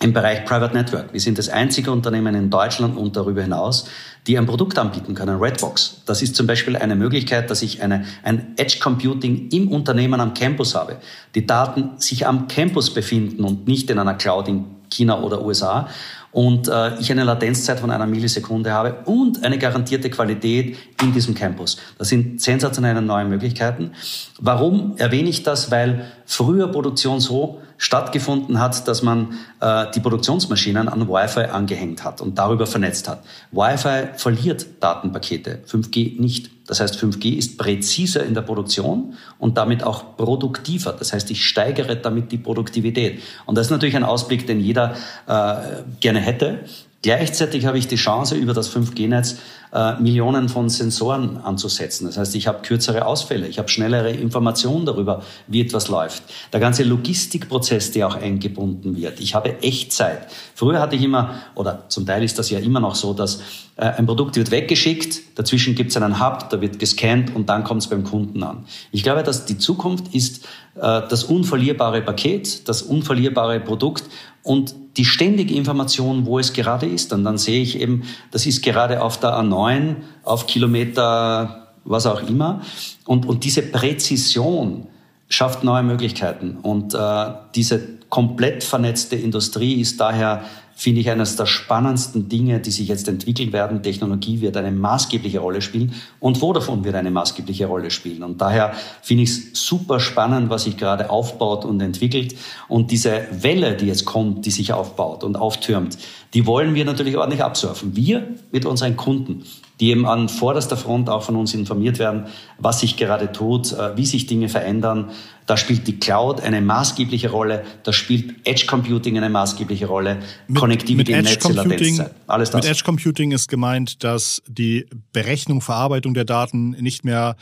im 0.02 0.14
Bereich 0.14 0.44
Private 0.46 0.76
Network. 0.76 1.14
Wir 1.14 1.20
sind 1.22 1.38
das 1.38 1.50
einzige 1.50 1.92
Unternehmen 1.92 2.36
in 2.36 2.50
Deutschland 2.50 2.98
und 2.98 3.16
darüber 3.16 3.42
hinaus, 3.42 3.88
die 4.28 4.38
ein 4.38 4.46
Produkt 4.46 4.78
anbieten 4.78 5.16
können, 5.16 5.40
Redbox. 5.40 6.02
Das 6.06 6.22
ist 6.22 6.36
zum 6.36 6.48
Beispiel 6.48 6.76
eine 6.76 6.96
Möglichkeit, 6.96 7.50
dass 7.50 7.62
ich 7.62 7.82
eine, 7.82 8.06
ein 8.24 8.54
Edge 8.58 8.80
Computing 8.82 9.50
im 9.52 9.70
Unternehmen 9.70 10.20
am 10.20 10.34
Campus 10.34 10.76
habe. 10.76 10.98
Die 11.34 11.46
Daten 11.46 11.92
sich 11.98 12.28
am 12.28 12.48
Campus 12.48 12.94
befinden 12.94 13.44
und 13.44 13.68
nicht 13.68 13.90
in 13.90 14.00
einer 14.00 14.16
Cloud 14.16 14.48
in 14.48 14.66
China 14.90 15.22
oder 15.22 15.44
USA 15.44 15.88
und 16.36 16.68
äh, 16.68 17.00
ich 17.00 17.10
eine 17.10 17.24
Latenzzeit 17.24 17.80
von 17.80 17.92
einer 17.92 18.06
Millisekunde 18.06 18.74
habe 18.74 18.98
und 19.06 19.42
eine 19.46 19.58
garantierte 19.58 20.10
Qualität 20.10 20.95
in 21.02 21.14
diesem 21.14 21.36
Campus. 21.36 21.78
Das 21.98 22.10
sind 22.10 22.42
sensationelle 22.42 23.02
neue 23.02 23.26
Möglichkeiten. 23.26 23.92
Warum 24.40 24.98
erwähne 24.98 25.30
ich 25.30 25.44
das? 25.44 25.72
Weil 25.72 26.06
früher 26.26 26.68
Produktion 26.68 27.20
so 27.20 27.62
stattgefunden 27.78 28.60
hat, 28.60 28.88
dass 28.88 29.02
man 29.02 29.34
äh, 29.60 29.86
die 29.94 30.00
Produktionsmaschinen 30.00 30.88
an 30.88 31.10
Wi-Fi 31.10 31.46
angehängt 31.46 32.04
hat 32.04 32.22
und 32.22 32.38
darüber 32.38 32.66
vernetzt 32.66 33.08
hat. 33.08 33.24
Wi-Fi 33.52 34.18
verliert 34.18 34.66
Datenpakete, 34.80 35.60
5G 35.68 36.20
nicht. 36.20 36.52
Das 36.68 36.80
heißt, 36.80 36.96
5G 36.96 37.36
ist 37.36 37.58
präziser 37.58 38.24
in 38.24 38.34
der 38.34 38.42
Produktion 38.42 39.16
und 39.40 39.58
damit 39.58 39.84
auch 39.84 40.16
produktiver. 40.16 40.94
Das 40.98 41.14
heißt, 41.14 41.30
ich 41.32 41.46
steigere 41.46 41.96
damit 41.96 42.32
die 42.32 42.38
Produktivität. 42.38 43.22
Und 43.46 43.58
das 43.58 43.68
ist 43.68 43.72
natürlich 43.72 43.96
ein 43.96 44.06
Ausblick, 44.06 44.48
den 44.48 44.60
jeder 44.60 44.96
äh, 45.28 45.84
gerne 46.00 46.22
hätte. 46.22 46.62
Gleichzeitig 47.06 47.68
habe 47.68 47.78
ich 47.78 47.88
die 47.88 47.98
Chance, 47.98 48.34
über 48.34 48.56
das 48.56 48.76
5G-Netz 48.76 49.36
äh, 49.72 49.94
Millionen 50.00 50.50
von 50.50 50.70
Sensoren 50.70 51.38
anzusetzen. 51.38 52.08
Das 52.08 52.18
heißt, 52.18 52.34
ich 52.34 52.48
habe 52.48 52.64
kürzere 52.64 53.06
Ausfälle, 53.06 53.48
ich 53.48 53.60
habe 53.60 53.70
schnellere 53.70 54.10
Informationen 54.10 54.88
darüber, 54.88 55.22
wie 55.46 55.62
etwas 55.62 55.88
läuft. 55.88 56.24
Der 56.52 56.60
ganze 56.60 56.82
Logistikprozess, 56.82 57.92
der 57.92 58.08
auch 58.08 58.16
eingebunden 58.16 58.98
wird. 58.98 59.20
Ich 59.20 59.36
habe 59.36 59.62
Echtzeit. 59.62 60.26
Früher 60.56 60.80
hatte 60.80 60.96
ich 60.96 61.04
immer, 61.04 61.36
oder 61.54 61.88
zum 61.90 62.08
Teil 62.08 62.24
ist 62.24 62.40
das 62.40 62.50
ja 62.50 62.58
immer 62.58 62.80
noch 62.80 62.96
so, 62.96 63.14
dass 63.14 63.40
äh, 63.76 63.86
ein 63.86 64.08
Produkt 64.08 64.36
wird 64.36 64.50
weggeschickt, 64.50 65.38
dazwischen 65.38 65.76
gibt 65.76 65.92
es 65.92 65.98
einen 65.98 66.20
Hub, 66.20 66.50
da 66.50 66.60
wird 66.60 66.80
gescannt 66.80 67.36
und 67.36 67.50
dann 67.50 67.64
kommt 67.64 67.84
es 67.84 67.88
beim 67.88 68.04
Kunden 68.04 68.42
an. 68.42 68.66
Ich 68.92 69.04
glaube, 69.04 69.22
dass 69.22 69.46
die 69.46 69.60
Zukunft 69.60 70.16
ist 70.16 70.46
äh, 70.74 71.02
das 71.08 71.24
unverlierbare 71.24 72.02
Paket, 72.02 72.68
das 72.68 72.82
unverlierbare 72.82 73.60
Produkt 73.60 74.06
und 74.46 74.76
die 74.96 75.06
ständige 75.06 75.56
Information, 75.56 76.28
wo 76.28 76.38
es 76.38 76.54
gerade 76.54 76.86
ist. 76.86 77.12
Und 77.12 77.24
dann 77.24 77.40
sehe 77.40 77.64
ich 77.64 77.80
eben, 77.80 78.04
das 78.30 78.46
ist 78.46 78.64
gerade 78.64 79.02
auf 79.02 79.20
der 79.20 79.32
A9, 79.32 79.96
auf 80.24 80.46
Kilometer, 80.46 81.74
was 81.84 82.06
auch 82.06 82.22
immer. 82.22 82.62
Und, 83.06 83.26
und 83.26 83.44
diese 83.44 83.64
Präzision 83.64 84.86
schafft 85.30 85.64
neue 85.64 85.82
Möglichkeiten. 85.82 86.58
Und 86.62 86.94
äh, 86.94 87.32
diese 87.56 87.96
komplett 88.10 88.64
vernetzte 88.64 89.16
Industrie 89.16 89.82
ist 89.82 90.00
daher 90.00 90.44
finde 90.78 91.00
ich 91.02 91.10
eines 91.10 91.38
der 91.38 91.46
spannendsten 91.46 92.28
Dinge, 92.28 92.60
die 92.60 92.70
sich 92.70 92.90
jetzt 92.90 93.08
entwickeln 93.08 93.54
werden. 93.54 93.82
Technologie 93.82 94.42
wird 94.42 94.58
eine 94.58 94.72
maßgebliche 94.72 95.40
Rolle 95.40 95.62
spielen 95.62 95.94
und 96.20 96.38
Vodafone 96.38 96.84
wird 96.84 96.96
eine 96.96 97.12
maßgebliche 97.12 97.66
Rolle 97.66 97.90
spielen. 97.90 98.24
Und 98.24 98.42
daher 98.42 98.74
finde 99.02 99.24
ich 99.24 99.30
es 99.30 99.52
super 99.54 100.02
spannend, 100.02 100.50
was 100.50 100.66
sich 100.66 100.76
gerade 100.76 101.10
aufbaut 101.10 101.64
und 101.64 101.80
entwickelt. 101.80 102.36
Und 102.68 102.92
diese 102.92 103.26
Welle, 103.32 103.76
die 103.78 103.88
jetzt 103.88 104.06
kommt, 104.06 104.46
die 104.46 104.52
sich 104.52 104.74
aufbaut 104.74 105.24
und 105.24 105.38
auftürmt, 105.38 105.98
die 106.34 106.46
wollen 106.46 106.76
wir 106.76 106.84
natürlich 106.84 107.16
ordentlich 107.18 107.44
absurfen. 107.44 107.96
Wir 107.96 108.28
mit 108.52 108.66
unseren 108.66 108.98
Kunden 108.98 109.46
die 109.80 109.90
eben 109.90 110.06
an 110.06 110.30
vorderster 110.30 110.78
Front 110.78 111.10
auch 111.10 111.24
von 111.24 111.36
uns 111.36 111.54
informiert 111.54 112.00
werden, 112.00 112.26
was 112.58 112.80
sich 112.80 112.98
gerade 112.98 113.32
tut, 113.32 113.74
äh, 113.74 113.98
wie 113.98 114.06
sich 114.06 114.26
Dinge 114.26 114.50
verändern. 114.50 115.12
Da 115.46 115.58
spielt 115.58 115.86
die 115.88 116.00
Cloud 116.00 116.42
eine 116.42 116.60
maßgebliche 116.62 117.30
Rolle, 117.30 117.64
da 117.84 117.94
spielt 117.94 118.48
Edge 118.48 118.66
Computing 118.68 119.18
eine 119.18 119.30
maßgebliche 119.30 119.86
Rolle, 119.86 120.20
mit, 120.48 120.60
Connectivity, 120.60 121.14
mit 121.14 121.26
Netze, 121.26 121.54
Latenzzeit, 121.54 122.12
alles 122.26 122.50
das. 122.50 122.64
Mit 122.64 122.72
Edge 122.72 122.84
Computing 122.84 123.32
ist 123.32 123.48
gemeint, 123.48 124.04
dass 124.04 124.42
die 124.48 124.88
Berechnung, 125.14 125.62
Verarbeitung 125.62 126.16
der 126.16 126.26
Daten 126.26 126.72
nicht 126.72 127.06
mehr 127.06 127.36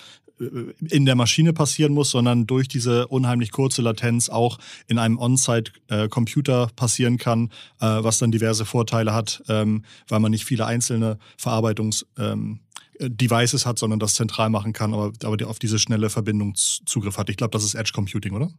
in 0.89 1.05
der 1.05 1.15
Maschine 1.15 1.53
passieren 1.53 1.93
muss, 1.93 2.11
sondern 2.11 2.47
durch 2.47 2.67
diese 2.67 3.07
unheimlich 3.07 3.51
kurze 3.51 3.81
Latenz 3.81 4.29
auch 4.29 4.57
in 4.87 4.97
einem 4.97 5.17
On-Site-Computer 5.17 6.69
passieren 6.75 7.17
kann, 7.17 7.49
äh, 7.79 7.85
was 7.85 8.17
dann 8.17 8.31
diverse 8.31 8.65
Vorteile 8.65 9.13
hat, 9.13 9.43
ähm, 9.47 9.83
weil 10.07 10.19
man 10.19 10.31
nicht 10.31 10.45
viele 10.45 10.65
einzelne 10.65 11.17
Verarbeitungs- 11.39 12.05
ähm, 12.17 12.59
hat, 12.99 13.79
sondern 13.79 13.99
das 13.99 14.13
zentral 14.13 14.49
machen 14.49 14.71
kann, 14.71 14.93
aber, 14.93 15.47
auf 15.47 15.59
diese 15.59 15.79
schnelle 15.79 16.09
Verbindung 16.09 16.55
Zugriff 16.55 17.17
hat. 17.17 17.29
Ich 17.29 17.37
glaube, 17.37 17.51
das 17.51 17.63
ist 17.63 17.75
Edge 17.75 17.91
Computing, 17.93 18.33
oder? 18.33 18.49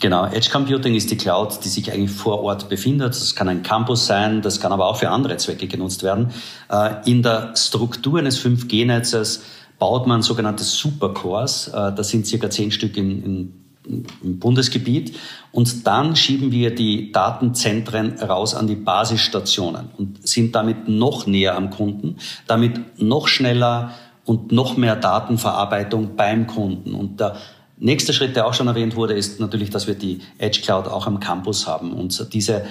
Genau, 0.00 0.26
Edge 0.26 0.50
Computing 0.50 0.94
ist 0.94 1.10
die 1.10 1.16
Cloud, 1.16 1.64
die 1.64 1.68
sich 1.68 1.90
eigentlich 1.90 2.10
vor 2.10 2.42
Ort 2.42 2.68
befindet. 2.68 3.14
Das 3.14 3.34
kann 3.34 3.48
ein 3.48 3.62
Campus 3.62 4.06
sein, 4.06 4.42
das 4.42 4.60
kann 4.60 4.72
aber 4.72 4.86
auch 4.86 4.96
für 4.98 5.08
andere 5.08 5.36
Zwecke 5.36 5.66
genutzt 5.66 6.02
werden. 6.02 6.30
Äh, 6.68 7.10
in 7.10 7.22
der 7.22 7.54
Struktur 7.56 8.18
eines 8.18 8.38
5G-Netzes 8.38 9.42
baut 9.84 10.06
man 10.06 10.22
sogenannte 10.22 10.64
Supercores. 10.64 11.68
Äh, 11.68 11.92
das 11.92 12.08
sind 12.08 12.26
circa 12.26 12.48
zehn 12.48 12.70
Stück 12.70 12.96
in, 12.96 13.22
in, 13.22 14.06
im 14.22 14.38
Bundesgebiet. 14.38 15.14
Und 15.52 15.86
dann 15.86 16.16
schieben 16.16 16.52
wir 16.52 16.74
die 16.74 17.12
Datenzentren 17.12 18.18
raus 18.18 18.54
an 18.54 18.66
die 18.66 18.76
Basisstationen 18.76 19.90
und 19.98 20.26
sind 20.26 20.54
damit 20.54 20.88
noch 20.88 21.26
näher 21.26 21.54
am 21.54 21.68
Kunden, 21.68 22.16
damit 22.46 23.02
noch 23.02 23.28
schneller 23.28 23.90
und 24.24 24.52
noch 24.52 24.78
mehr 24.78 24.96
Datenverarbeitung 24.96 26.16
beim 26.16 26.46
Kunden. 26.46 26.94
Und 26.94 27.20
der 27.20 27.36
nächste 27.76 28.12
Schritt, 28.12 28.36
der 28.36 28.46
auch 28.46 28.54
schon 28.54 28.68
erwähnt 28.68 28.96
wurde, 28.96 29.14
ist 29.14 29.40
natürlich, 29.40 29.70
dass 29.70 29.86
wir 29.86 29.94
die 29.94 30.20
Edge 30.38 30.60
Cloud 30.62 30.86
auch 30.86 31.06
am 31.06 31.20
Campus 31.20 31.66
haben 31.66 31.92
und 31.92 32.32
diese 32.32 32.64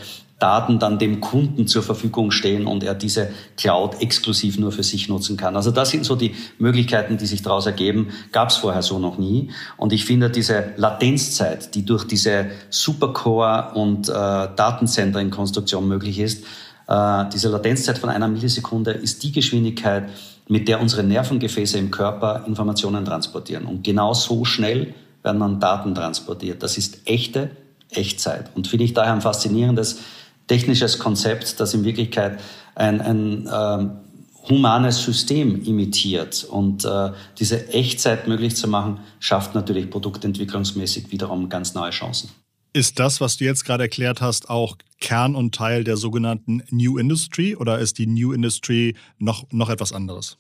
Daten 0.44 0.78
dann 0.78 1.00
dem 1.00 1.22
Kunden 1.22 1.68
zur 1.68 1.84
Verfügung 1.84 2.32
stehen 2.32 2.68
und 2.68 2.84
er 2.84 2.96
diese 2.96 3.30
Cloud 3.56 4.02
exklusiv 4.02 4.60
nur 4.60 4.74
für 4.74 4.84
sich 4.84 5.08
nutzen 5.08 5.38
kann. 5.38 5.56
Also 5.56 5.72
das 5.72 5.92
sind 5.92 6.04
so 6.04 6.18
die 6.18 6.36
Möglichkeiten, 6.58 7.18
die 7.18 7.28
sich 7.28 7.44
daraus 7.44 7.66
ergeben. 7.66 8.10
Gab 8.34 8.50
es 8.50 8.58
vorher 8.58 8.82
so 8.82 9.00
noch 9.00 9.18
nie. 9.18 9.52
Und 9.78 9.94
ich 9.94 10.04
finde 10.04 10.30
diese 10.30 10.74
Latenzzeit, 10.76 11.74
die 11.76 11.86
durch 11.86 12.04
diese 12.04 12.48
Supercore 12.70 13.72
und 13.76 14.10
äh, 14.10 14.12
Datenzentrenkonstruktion 14.12 15.88
möglich 15.88 16.20
ist, 16.20 16.44
diese 16.88 17.50
Latenzzeit 17.50 17.98
von 17.98 18.10
einer 18.10 18.28
Millisekunde 18.28 18.92
ist 18.92 19.24
die 19.24 19.32
Geschwindigkeit, 19.32 20.10
mit 20.48 20.68
der 20.68 20.82
unsere 20.82 21.04
Nervengefäße 21.04 21.78
im 21.78 21.92
Körper 21.92 22.44
Informationen 22.46 23.06
transportieren. 23.06 23.66
Und 23.66 23.84
genau 23.84 24.14
so 24.14 24.44
schnell 24.44 24.94
werden 25.24 25.40
dann 25.40 25.60
Daten 25.60 25.96
transportiert. 25.96 26.62
Das 26.62 26.78
ist 26.78 27.00
echte 27.06 27.52
Echtzeit. 27.90 28.52
Und 28.56 28.68
finde 28.68 28.86
ich 28.86 28.94
daher 28.94 29.14
ein 29.14 29.22
faszinierendes 29.22 30.00
technisches 30.48 31.00
Konzept, 31.00 31.60
das 31.60 31.74
in 31.74 31.86
Wirklichkeit 31.86 32.40
ein, 32.76 33.00
ein 33.00 33.50
ähm, 33.52 33.92
humanes 34.50 35.02
System 35.04 35.64
imitiert. 35.64 36.44
Und 36.44 36.84
äh, 36.84 37.12
diese 37.40 37.70
Echtzeit 37.70 38.28
möglich 38.28 38.56
zu 38.56 38.68
machen, 38.68 39.00
schafft 39.20 39.56
natürlich 39.56 39.90
produktentwicklungsmäßig 39.90 41.12
wiederum 41.12 41.50
ganz 41.50 41.74
neue 41.74 41.92
Chancen. 41.92 42.30
Ist 42.76 42.98
das, 42.98 43.22
was 43.22 43.38
du 43.38 43.46
jetzt 43.46 43.66
gerade 43.66 43.84
erklärt 43.84 44.20
hast, 44.20 44.50
auch 44.50 44.78
Kern 45.00 45.36
und 45.36 45.54
Teil 45.54 45.84
der 45.84 45.96
sogenannten 45.96 46.64
New 46.72 46.98
Industry 46.98 47.56
oder 47.56 47.78
ist 47.78 48.00
die 48.00 48.08
New 48.08 48.34
Industry 48.34 48.96
noch, 49.20 49.46
noch 49.52 49.70
etwas 49.70 49.94
anderes? 49.94 50.38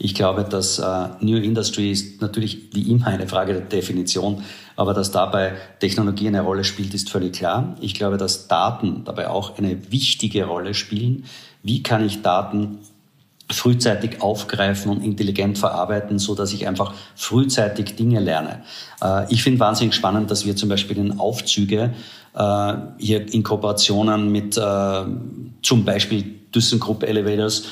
Ich 0.00 0.14
glaube, 0.14 0.44
dass 0.44 0.80
äh, 0.80 1.08
New 1.20 1.36
Industry 1.36 1.90
ist 1.92 2.20
natürlich 2.20 2.74
wie 2.74 2.90
immer 2.90 3.06
eine 3.08 3.28
Frage 3.28 3.52
der 3.52 3.62
Definition, 3.62 4.44
aber 4.74 4.94
dass 4.94 5.12
dabei 5.12 5.56
Technologie 5.80 6.28
eine 6.28 6.42
Rolle 6.42 6.64
spielt, 6.64 6.94
ist 6.94 7.10
völlig 7.10 7.34
klar. 7.34 7.76
Ich 7.80 7.94
glaube, 7.94 8.16
dass 8.16 8.48
Daten 8.48 9.04
dabei 9.04 9.28
auch 9.28 9.58
eine 9.58 9.92
wichtige 9.92 10.44
Rolle 10.44 10.74
spielen. 10.74 11.24
Wie 11.62 11.82
kann 11.82 12.04
ich 12.04 12.22
Daten 12.22 12.78
frühzeitig 13.50 14.20
aufgreifen 14.20 14.90
und 14.90 15.02
intelligent 15.02 15.58
verarbeiten, 15.58 16.18
so 16.18 16.34
dass 16.34 16.52
ich 16.52 16.68
einfach 16.68 16.94
frühzeitig 17.14 17.96
Dinge 17.96 18.20
lerne. 18.20 18.62
Äh, 19.02 19.32
ich 19.32 19.42
finde 19.42 19.60
wahnsinnig 19.60 19.94
spannend, 19.94 20.30
dass 20.30 20.44
wir 20.44 20.54
zum 20.56 20.68
Beispiel 20.68 20.98
in 20.98 21.18
Aufzüge 21.18 21.94
äh, 22.34 22.74
hier 22.98 23.32
in 23.32 23.42
Kooperationen 23.42 24.30
mit 24.30 24.56
äh, 24.58 24.60
zum 25.62 25.84
Beispiel 25.84 26.34
ThyssenKrupp 26.52 27.02
Elevators 27.02 27.64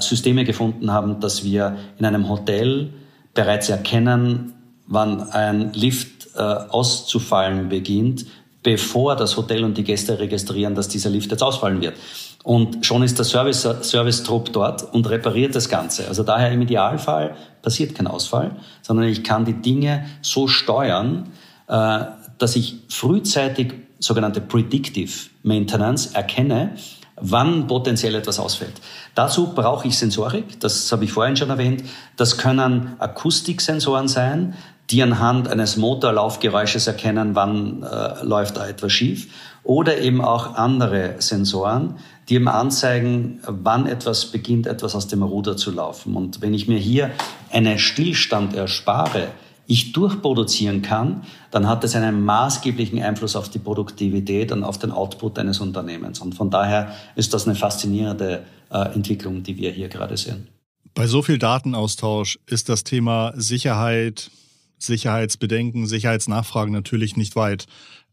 Systeme 0.00 0.44
gefunden 0.44 0.92
haben, 0.92 1.20
dass 1.20 1.42
wir 1.42 1.78
in 1.98 2.04
einem 2.04 2.28
Hotel 2.28 2.90
bereits 3.32 3.70
erkennen, 3.70 4.52
wann 4.86 5.22
ein 5.30 5.72
Lift 5.72 6.36
auszufallen 6.36 7.70
beginnt, 7.70 8.26
bevor 8.64 9.14
das 9.14 9.36
Hotel 9.36 9.62
und 9.62 9.78
die 9.78 9.84
Gäste 9.84 10.18
registrieren, 10.18 10.74
dass 10.74 10.88
dieser 10.88 11.10
Lift 11.10 11.30
jetzt 11.30 11.42
ausfallen 11.42 11.80
wird. 11.80 11.94
Und 12.42 12.84
schon 12.84 13.02
ist 13.04 13.18
der 13.18 13.24
Service, 13.24 13.62
Service-Trupp 13.82 14.52
dort 14.52 14.92
und 14.92 15.08
repariert 15.08 15.54
das 15.54 15.68
Ganze. 15.68 16.08
Also 16.08 16.24
daher 16.24 16.50
im 16.50 16.62
Idealfall 16.62 17.36
passiert 17.62 17.94
kein 17.94 18.06
Ausfall, 18.06 18.56
sondern 18.82 19.06
ich 19.06 19.22
kann 19.22 19.44
die 19.44 19.54
Dinge 19.54 20.06
so 20.22 20.48
steuern, 20.48 21.30
äh, 21.68 22.00
dass 22.38 22.56
ich 22.56 22.80
frühzeitig 22.88 23.74
sogenannte 24.00 24.40
Predictive 24.40 25.30
Maintenance 25.42 26.14
erkenne, 26.14 26.74
wann 27.16 27.66
potenziell 27.66 28.14
etwas 28.14 28.38
ausfällt. 28.38 28.74
Dazu 29.14 29.54
brauche 29.54 29.86
ich 29.88 29.96
Sensorik, 29.96 30.58
das 30.60 30.90
habe 30.90 31.04
ich 31.04 31.12
vorhin 31.12 31.36
schon 31.36 31.50
erwähnt. 31.50 31.84
Das 32.16 32.38
können 32.38 32.96
Akustiksensoren 32.98 34.08
sein, 34.08 34.54
die 34.90 35.02
anhand 35.02 35.48
eines 35.48 35.76
Motorlaufgeräusches 35.76 36.86
erkennen, 36.86 37.34
wann 37.34 37.82
äh, 37.82 38.22
läuft 38.22 38.56
da 38.56 38.66
etwas 38.66 38.92
schief. 38.92 39.32
Oder 39.62 39.98
eben 39.98 40.20
auch 40.20 40.56
andere 40.56 41.14
Sensoren, 41.18 41.96
die 42.28 42.34
eben 42.34 42.48
anzeigen, 42.48 43.40
wann 43.46 43.86
etwas 43.86 44.26
beginnt, 44.26 44.66
etwas 44.66 44.94
aus 44.94 45.08
dem 45.08 45.22
Ruder 45.22 45.56
zu 45.56 45.70
laufen. 45.70 46.16
Und 46.16 46.42
wenn 46.42 46.52
ich 46.52 46.68
mir 46.68 46.78
hier 46.78 47.10
einen 47.50 47.78
Stillstand 47.78 48.54
erspare, 48.54 49.28
ich 49.66 49.92
durchproduzieren 49.92 50.82
kann, 50.82 51.22
dann 51.50 51.66
hat 51.66 51.84
das 51.84 51.96
einen 51.96 52.22
maßgeblichen 52.22 53.02
Einfluss 53.02 53.36
auf 53.36 53.48
die 53.48 53.58
Produktivität 53.58 54.52
und 54.52 54.62
auf 54.62 54.78
den 54.78 54.90
Output 54.90 55.38
eines 55.38 55.60
Unternehmens. 55.60 56.20
Und 56.20 56.34
von 56.34 56.50
daher 56.50 56.94
ist 57.16 57.32
das 57.32 57.46
eine 57.46 57.54
faszinierende 57.54 58.44
äh, 58.70 58.94
Entwicklung, 58.94 59.42
die 59.42 59.56
wir 59.56 59.70
hier 59.70 59.88
gerade 59.88 60.16
sehen. 60.16 60.48
Bei 60.94 61.06
so 61.06 61.22
viel 61.22 61.38
Datenaustausch 61.38 62.38
ist 62.46 62.68
das 62.68 62.84
Thema 62.84 63.32
Sicherheit, 63.36 64.30
Sicherheitsbedenken, 64.78 65.86
Sicherheitsnachfragen 65.86 66.72
natürlich 66.72 67.16
nicht 67.16 67.36
weit. 67.36 67.66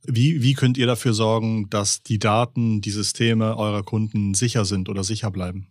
Wie, 0.03 0.41
wie 0.41 0.53
könnt 0.53 0.77
ihr 0.77 0.87
dafür 0.87 1.13
sorgen, 1.13 1.69
dass 1.69 2.01
die 2.01 2.19
Daten, 2.19 2.81
die 2.81 2.91
Systeme 2.91 3.57
eurer 3.57 3.83
Kunden 3.83 4.33
sicher 4.33 4.65
sind 4.65 4.89
oder 4.89 5.03
sicher 5.03 5.29
bleiben? 5.29 5.67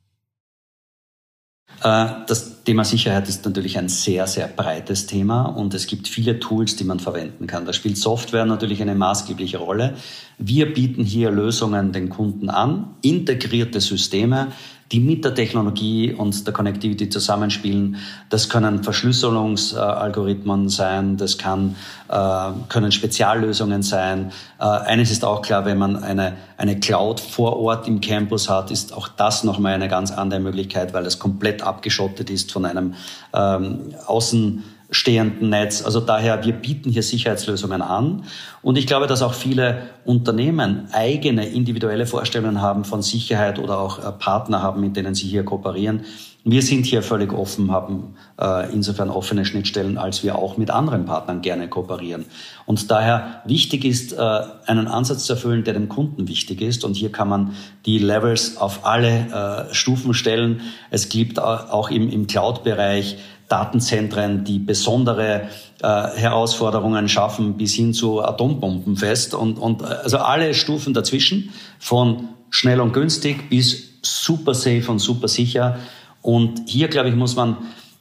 Äh, 1.82 2.06
das 2.26 2.62
Thema 2.64 2.84
Sicherheit 2.84 3.28
ist 3.28 3.44
natürlich 3.44 3.78
ein 3.78 3.88
sehr, 3.88 4.26
sehr 4.26 4.48
breites 4.48 5.06
Thema 5.06 5.44
und 5.44 5.72
es 5.74 5.86
gibt 5.86 6.08
viele 6.08 6.38
Tools, 6.38 6.76
die 6.76 6.84
man 6.84 7.00
verwenden 7.00 7.46
kann. 7.46 7.64
Da 7.64 7.72
spielt 7.72 7.96
Software 7.96 8.44
natürlich 8.44 8.82
eine 8.82 8.94
maßgebliche 8.94 9.58
Rolle. 9.58 9.96
Wir 10.38 10.72
bieten 10.72 11.04
hier 11.04 11.30
Lösungen 11.30 11.92
den 11.92 12.10
Kunden 12.10 12.50
an, 12.50 12.96
integrierte 13.02 13.80
Systeme, 13.80 14.48
die 14.92 14.98
mit 14.98 15.24
der 15.24 15.34
Technologie 15.34 16.12
und 16.12 16.46
der 16.46 16.52
Connectivity 16.52 17.08
zusammenspielen. 17.08 17.96
Das 18.28 18.48
können 18.48 18.82
Verschlüsselungsalgorithmen 18.82 20.68
sein, 20.68 21.16
das 21.16 21.38
kann, 21.38 21.76
äh, 22.08 22.50
können 22.68 22.90
Speziallösungen 22.90 23.82
sein. 23.82 24.32
Äh, 24.58 24.64
eines 24.64 25.12
ist 25.12 25.24
auch 25.24 25.42
klar, 25.42 25.64
wenn 25.64 25.78
man 25.78 26.02
eine, 26.02 26.36
eine 26.56 26.80
Cloud 26.80 27.20
vor 27.20 27.58
Ort 27.58 27.86
im 27.86 28.00
Campus 28.00 28.48
hat, 28.48 28.72
ist 28.72 28.92
auch 28.92 29.06
das 29.06 29.44
nochmal 29.44 29.74
eine 29.74 29.88
ganz 29.88 30.10
andere 30.10 30.40
Möglichkeit, 30.40 30.92
weil 30.92 31.06
es 31.06 31.20
komplett 31.20 31.62
abgeschottet 31.62 32.28
ist 32.28 32.50
von 32.50 32.64
einem 32.64 32.94
ähm, 33.32 33.94
Außen 34.06 34.64
stehenden 34.90 35.50
Netz. 35.50 35.84
Also 35.84 36.00
daher, 36.00 36.44
wir 36.44 36.52
bieten 36.52 36.90
hier 36.90 37.02
Sicherheitslösungen 37.02 37.82
an. 37.82 38.24
Und 38.62 38.76
ich 38.76 38.86
glaube, 38.86 39.06
dass 39.06 39.22
auch 39.22 39.34
viele 39.34 39.82
Unternehmen 40.04 40.88
eigene 40.92 41.46
individuelle 41.46 42.06
Vorstellungen 42.06 42.60
haben 42.60 42.84
von 42.84 43.02
Sicherheit 43.02 43.58
oder 43.58 43.78
auch 43.78 43.98
äh, 43.98 44.12
Partner 44.12 44.62
haben, 44.62 44.80
mit 44.80 44.96
denen 44.96 45.14
sie 45.14 45.28
hier 45.28 45.44
kooperieren. 45.44 46.04
Wir 46.42 46.62
sind 46.62 46.86
hier 46.86 47.02
völlig 47.02 47.34
offen, 47.34 47.70
haben 47.70 48.14
äh, 48.40 48.72
insofern 48.72 49.10
offene 49.10 49.44
Schnittstellen, 49.44 49.98
als 49.98 50.24
wir 50.24 50.36
auch 50.36 50.56
mit 50.56 50.70
anderen 50.70 51.04
Partnern 51.04 51.42
gerne 51.42 51.68
kooperieren. 51.68 52.24
Und 52.64 52.90
daher 52.90 53.42
wichtig 53.44 53.84
ist, 53.84 54.14
äh, 54.14 54.40
einen 54.66 54.88
Ansatz 54.88 55.24
zu 55.24 55.34
erfüllen, 55.34 55.64
der 55.64 55.74
dem 55.74 55.90
Kunden 55.90 56.28
wichtig 56.28 56.62
ist. 56.62 56.82
Und 56.84 56.94
hier 56.94 57.12
kann 57.12 57.28
man 57.28 57.54
die 57.84 57.98
Levels 57.98 58.56
auf 58.56 58.86
alle 58.86 59.68
äh, 59.70 59.74
Stufen 59.74 60.14
stellen. 60.14 60.62
Es 60.90 61.10
gibt 61.10 61.38
auch 61.38 61.90
im, 61.90 62.08
im 62.08 62.26
Cloud-Bereich 62.26 63.18
Datenzentren, 63.50 64.44
die 64.44 64.58
besondere 64.58 65.48
äh, 65.82 65.86
Herausforderungen 65.86 67.08
schaffen, 67.08 67.56
bis 67.56 67.74
hin 67.74 67.92
zu 67.92 68.22
Atombombenfest 68.22 69.34
und, 69.34 69.58
und 69.58 69.82
äh, 69.82 69.86
also 69.86 70.18
alle 70.18 70.54
Stufen 70.54 70.94
dazwischen, 70.94 71.50
von 71.78 72.28
schnell 72.48 72.80
und 72.80 72.92
günstig 72.92 73.50
bis 73.50 73.90
super 74.02 74.54
safe 74.54 74.90
und 74.90 75.00
super 75.00 75.28
sicher. 75.28 75.78
Und 76.22 76.68
hier, 76.68 76.88
glaube 76.88 77.08
ich, 77.08 77.14
muss 77.16 77.34
man 77.34 77.56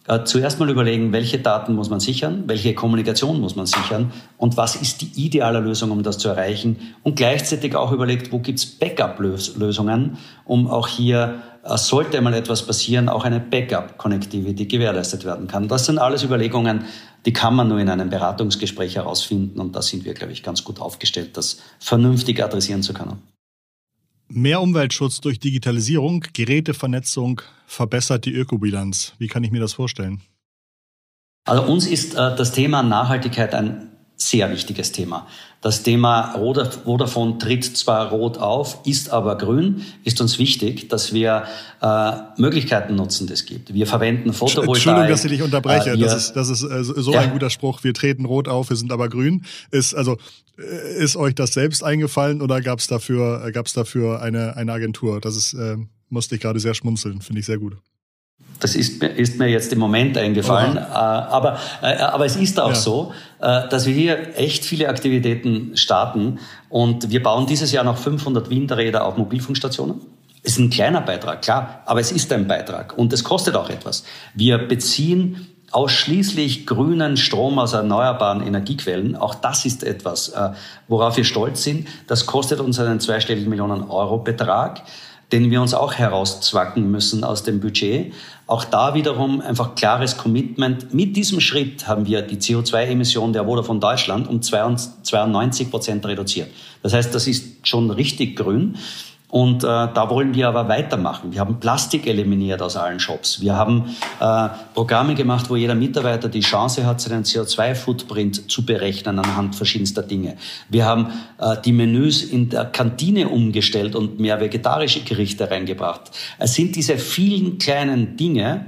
äh, 0.07 0.23
zuerst 0.23 0.59
mal 0.59 0.69
überlegen, 0.69 1.13
welche 1.13 1.39
Daten 1.39 1.73
muss 1.75 1.89
man 1.89 1.99
sichern, 1.99 2.43
welche 2.47 2.73
Kommunikation 2.73 3.39
muss 3.39 3.55
man 3.55 3.65
sichern 3.65 4.11
und 4.37 4.57
was 4.57 4.75
ist 4.75 5.01
die 5.01 5.25
ideale 5.25 5.59
Lösung, 5.59 5.91
um 5.91 6.03
das 6.03 6.17
zu 6.17 6.29
erreichen. 6.29 6.77
Und 7.03 7.15
gleichzeitig 7.15 7.75
auch 7.75 7.91
überlegt, 7.91 8.31
wo 8.31 8.39
gibt's 8.39 8.65
Backup-Lösungen, 8.65 10.17
um 10.45 10.67
auch 10.67 10.87
hier 10.87 11.41
sollte 11.77 12.17
einmal 12.17 12.33
etwas 12.33 12.65
passieren, 12.65 13.09
auch 13.09 13.23
eine 13.23 13.39
Backup-Connectivity 13.39 14.65
gewährleistet 14.65 15.25
werden 15.25 15.47
kann. 15.47 15.67
Das 15.67 15.85
sind 15.85 15.99
alles 15.99 16.23
Überlegungen, 16.23 16.85
die 17.25 17.33
kann 17.33 17.55
man 17.55 17.67
nur 17.67 17.79
in 17.79 17.89
einem 17.89 18.09
Beratungsgespräch 18.09 18.95
herausfinden 18.95 19.59
und 19.59 19.75
da 19.75 19.81
sind 19.81 20.05
wir, 20.05 20.13
glaube 20.13 20.33
ich, 20.33 20.43
ganz 20.43 20.63
gut 20.63 20.79
aufgestellt, 20.79 21.37
das 21.37 21.61
vernünftig 21.79 22.43
adressieren 22.43 22.81
zu 22.81 22.93
können. 22.93 23.21
Mehr 24.27 24.61
Umweltschutz 24.61 25.21
durch 25.21 25.39
Digitalisierung, 25.39 26.23
Gerätevernetzung 26.33 27.41
verbessert 27.65 28.25
die 28.25 28.33
Ökobilanz. 28.33 29.13
Wie 29.17 29.27
kann 29.27 29.43
ich 29.43 29.51
mir 29.51 29.59
das 29.59 29.73
vorstellen? 29.73 30.21
Also 31.45 31.63
uns 31.63 31.87
ist 31.87 32.13
äh, 32.13 32.35
das 32.35 32.51
Thema 32.51 32.83
Nachhaltigkeit 32.83 33.55
ein 33.55 33.89
sehr 34.15 34.51
wichtiges 34.51 34.91
Thema. 34.91 35.27
Das 35.61 35.83
Thema 35.83 36.33
Vodafone 36.85 37.37
tritt 37.37 37.65
zwar 37.65 38.11
rot 38.11 38.37
auf, 38.37 38.79
ist 38.85 39.09
aber 39.09 39.37
grün, 39.37 39.83
ist 40.05 40.21
uns 40.21 40.39
wichtig, 40.39 40.87
dass 40.87 41.11
wir 41.13 41.43
äh, 41.81 42.11
Möglichkeiten 42.37 42.95
nutzen, 42.95 43.27
die 43.27 43.33
es 43.33 43.45
gibt. 43.45 43.73
Wir 43.73 43.85
verwenden 43.85 44.31
Photovoltaik. 44.31 44.75
Entschuldigung, 44.75 45.09
dass 45.09 45.25
ich 45.25 45.31
dich 45.31 45.41
unterbreche. 45.41 45.89
Äh, 45.91 45.97
das 45.97 46.15
ist, 46.15 46.33
das 46.33 46.49
ist 46.49 46.63
äh, 46.63 46.83
so 46.83 47.11
ja. 47.11 47.19
ein 47.19 47.31
guter 47.31 47.49
Spruch. 47.49 47.83
Wir 47.83 47.93
treten 47.93 48.23
rot 48.23 48.47
auf, 48.47 48.69
wir 48.69 48.77
sind 48.77 48.93
aber 48.93 49.09
grün. 49.09 49.43
Ist 49.69 49.93
also 49.93 50.17
äh, 50.57 51.03
ist 51.03 51.17
euch 51.17 51.35
das 51.35 51.51
selbst 51.51 51.83
eingefallen 51.83 52.41
oder 52.41 52.61
gab 52.61 52.79
es 52.79 52.87
dafür 52.87 53.51
gab's 53.51 53.73
dafür 53.73 54.21
eine 54.21 54.55
eine 54.55 54.71
Agentur? 54.71 55.19
Das 55.19 55.35
ist 55.35 55.53
äh, 55.55 55.75
musste 56.07 56.35
ich 56.35 56.41
gerade 56.41 56.61
sehr 56.61 56.73
schmunzeln. 56.73 57.21
Finde 57.21 57.41
ich 57.41 57.45
sehr 57.45 57.57
gut. 57.57 57.75
Das 58.59 58.75
ist, 58.75 59.03
ist 59.03 59.39
mir 59.39 59.47
jetzt 59.47 59.71
im 59.71 59.79
Moment 59.79 60.17
eingefallen. 60.17 60.77
Äh, 60.77 60.81
aber, 60.81 61.57
äh, 61.81 61.95
aber 61.97 62.25
es 62.25 62.35
ist 62.35 62.59
auch 62.59 62.69
ja. 62.69 62.75
so, 62.75 63.13
äh, 63.39 63.67
dass 63.69 63.85
wir 63.85 63.93
hier 63.93 64.37
echt 64.37 64.65
viele 64.65 64.89
Aktivitäten 64.89 65.77
starten. 65.77 66.39
Und 66.69 67.09
wir 67.09 67.23
bauen 67.23 67.47
dieses 67.47 67.71
Jahr 67.71 67.83
noch 67.83 67.97
500 67.97 68.49
Windräder 68.49 69.05
auf 69.05 69.17
Mobilfunkstationen. 69.17 70.01
Es 70.43 70.53
ist 70.53 70.59
ein 70.59 70.69
kleiner 70.69 71.01
Beitrag, 71.01 71.41
klar, 71.41 71.81
aber 71.85 71.99
es 71.99 72.11
ist 72.11 72.31
ein 72.31 72.47
Beitrag 72.47 72.97
und 72.97 73.11
es 73.11 73.25
kostet 73.25 73.55
auch 73.55 73.69
etwas. 73.69 74.05
Wir 74.33 74.57
beziehen 74.57 75.47
ausschließlich 75.71 76.65
grünen 76.65 77.17
Strom 77.17 77.59
aus 77.59 77.73
erneuerbaren 77.73 78.41
Energiequellen. 78.41 79.15
Auch 79.15 79.35
das 79.35 79.65
ist 79.65 79.83
etwas, 79.83 80.29
äh, 80.29 80.51
worauf 80.87 81.17
wir 81.17 81.25
stolz 81.25 81.63
sind. 81.63 81.87
Das 82.07 82.25
kostet 82.25 82.59
uns 82.59 82.79
einen 82.79 82.99
zweistelligen 82.99 83.49
Millionen 83.49 83.83
Euro 83.89 84.17
Betrag 84.19 84.81
den 85.31 85.51
wir 85.51 85.61
uns 85.61 85.73
auch 85.73 85.93
herauszwacken 85.93 86.89
müssen 86.89 87.23
aus 87.23 87.43
dem 87.43 87.59
Budget. 87.59 88.13
Auch 88.47 88.63
da 88.63 88.95
wiederum 88.95 89.41
einfach 89.41 89.75
klares 89.75 90.17
Commitment. 90.17 90.93
Mit 90.93 91.15
diesem 91.15 91.39
Schritt 91.39 91.87
haben 91.87 92.07
wir 92.07 92.23
die 92.23 92.37
CO2-Emission 92.37 93.31
der 93.31 93.45
Vodafone 93.45 93.79
Deutschland 93.79 94.27
um 94.27 94.41
92 94.41 95.69
Prozent 95.69 96.05
reduziert. 96.05 96.49
Das 96.81 96.93
heißt, 96.93 97.13
das 97.13 97.27
ist 97.27 97.67
schon 97.67 97.91
richtig 97.91 98.37
grün. 98.37 98.77
Und 99.29 99.63
äh, 99.63 99.67
da 99.67 100.09
wollen 100.09 100.33
wir 100.33 100.47
aber 100.47 100.67
weitermachen. 100.67 101.31
Wir 101.31 101.39
haben 101.39 101.59
Plastik 101.59 102.07
eliminiert 102.07 102.63
aus 102.63 102.75
allen 102.75 102.99
Shops. 102.99 103.41
Wir 103.41 103.55
haben 103.55 103.95
äh, 104.19 104.49
Programme 104.73 105.13
gemacht, 105.13 105.51
wo 105.51 105.55
jeder 105.55 105.75
Mitarbeiter 105.75 106.29
die 106.29 106.39
Chance 106.39 106.83
hat, 106.83 106.99
seinen 106.99 107.23
CO2-Footprint 107.23 108.49
zu 108.49 108.65
berechnen 108.65 109.19
anhand 109.19 109.55
verschiedenster 109.55 110.01
Dinge. 110.01 110.35
Wir 110.69 110.85
haben 110.85 111.11
äh, 111.37 111.57
die 111.63 111.73
Menüs 111.73 112.23
in 112.23 112.49
der 112.49 112.65
Kantine 112.65 113.29
umgestellt 113.29 113.95
und 113.95 114.19
mehr 114.19 114.39
vegetarische 114.39 115.01
Gerichte 115.01 115.51
reingebracht. 115.51 116.09
Es 116.39 116.55
sind 116.55 116.75
diese 116.75 116.97
vielen 116.97 117.59
kleinen 117.59 118.17
Dinge, 118.17 118.65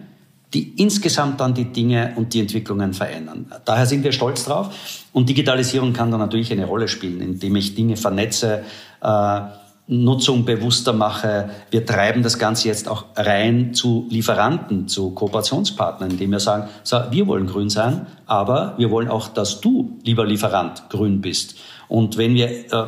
die 0.54 0.74
insgesamt 0.78 1.40
dann 1.40 1.56
die 1.56 1.72
Dinge 1.72 2.14
und 2.18 2.36
die 2.36 2.40
Entwicklungen 2.42 2.94
verändern. 2.94 3.52
Daher 3.66 3.88
sind 3.88 4.04
wir 4.04 4.12
stolz 4.12 4.44
drauf. 4.44 4.76
Und 5.12 5.28
Digitalisierung 5.28 5.94
kann 5.94 6.12
da 6.12 6.18
natürlich 6.18 6.52
eine 6.52 6.66
Rolle 6.66 6.88
spielen, 6.88 7.22
indem 7.22 7.56
ich 7.56 7.74
Dinge 7.74 7.98
vernetze, 7.98 8.64
äh, 9.02 9.42
Nutzung 9.92 10.46
bewusster 10.46 10.94
mache. 10.94 11.50
Wir 11.70 11.86
treiben 11.86 12.24
das 12.24 12.40
Ganze 12.40 12.70
jetzt 12.70 12.88
auch 12.88 13.08
rein 13.18 13.74
zu 13.74 14.08
Lieferanten, 14.10 14.88
zu 14.88 15.12
Kooperationspartnern, 15.12 16.12
indem 16.12 16.32
wir 16.32 16.40
sagen, 16.40 16.70
so, 16.84 16.98
wir 17.12 17.28
wollen 17.28 17.46
grün 17.46 17.70
sein, 17.70 18.08
aber 18.26 18.74
wir 18.78 18.90
wollen 18.90 19.10
auch, 19.10 19.28
dass 19.28 19.60
du, 19.60 20.00
lieber 20.04 20.26
Lieferant, 20.26 20.90
grün 20.90 21.20
bist. 21.20 21.56
Und 21.90 22.18
wenn 22.18 22.36
wir 22.36 22.50
äh, 22.72 22.88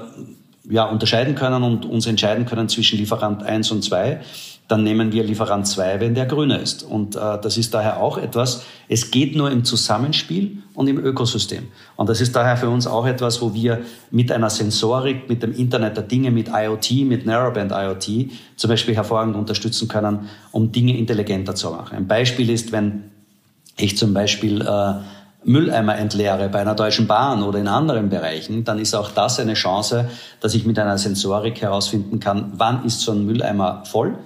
ja, 0.69 0.86
unterscheiden 0.86 1.36
können 1.36 1.63
und 1.63 1.86
uns 1.86 2.06
entscheiden 2.08 2.45
können 2.45 2.69
zwischen 2.69 2.97
Lieferant 2.97 3.43
1 3.43 3.71
und 3.71 3.84
2, 3.84 4.21
dann 4.69 4.84
nehmen 4.84 5.12
wir 5.12 5.23
Lieferant 5.23 5.67
2, 5.67 5.99
wenn 5.99 6.15
der 6.15 6.26
grüne 6.26 6.58
ist. 6.58 6.84
Und 6.84 7.15
äh, 7.15 7.19
das 7.41 7.58
ist 7.58 7.73
daher 7.73 8.02
auch 8.02 8.17
etwas, 8.17 8.63
es 8.88 9.12
geht 9.12 9.36
nur 9.36 9.52
im 9.52 9.65
Zusammenspiel 9.65 10.63
und 10.73 10.88
im 10.88 10.97
Ökosystem. 10.97 11.67
Und 11.97 12.08
das 12.08 12.21
ist 12.21 12.36
daher 12.36 12.56
für 12.56 12.69
uns 12.69 12.88
auch 12.88 13.06
etwas, 13.06 13.41
wo 13.41 13.54
wir 13.54 13.82
mit 14.10 14.32
einer 14.32 14.49
Sensorik, 14.49 15.28
mit 15.28 15.43
dem 15.43 15.54
Internet 15.54 15.97
der 15.97 16.04
Dinge, 16.04 16.32
mit 16.32 16.47
IoT, 16.47 17.06
mit 17.06 17.26
Narrowband 17.26 17.71
IoT 17.71 18.32
zum 18.56 18.69
Beispiel 18.69 18.95
hervorragend 18.95 19.36
unterstützen 19.36 19.89
können, 19.89 20.30
um 20.52 20.71
Dinge 20.71 20.97
intelligenter 20.97 21.56
zu 21.56 21.69
machen. 21.71 21.97
Ein 21.97 22.08
Beispiel 22.08 22.49
ist, 22.49 22.71
wenn 22.71 23.12
ich 23.78 23.97
zum 23.97 24.13
Beispiel 24.13 24.62
äh, 24.62 24.93
Mülleimer 25.45 25.97
entleere 25.97 26.49
bei 26.49 26.60
einer 26.60 26.75
Deutschen 26.75 27.08
Bahn 27.08 27.43
oder 27.43 27.60
in 27.60 27.67
anderen 27.67 28.10
Bereichen, 28.10 28.63
dann 28.63 28.79
ist 28.79 28.93
auch 28.95 29.12
das 29.12 29.39
eine 29.39 29.53
Chance, 29.53 30.10
dass 30.39 30.53
ich 30.53 30.65
mit 30.65 30.79
einer 30.79 30.97
Sensorik 30.97 31.62
herausfinden 31.62 32.19
kann, 32.19 32.53
wann 32.56 32.86
ist 32.86 33.01
so 33.01 33.12
ein 33.12 33.25
Mülleimer 33.25 33.84
voll 33.86 34.17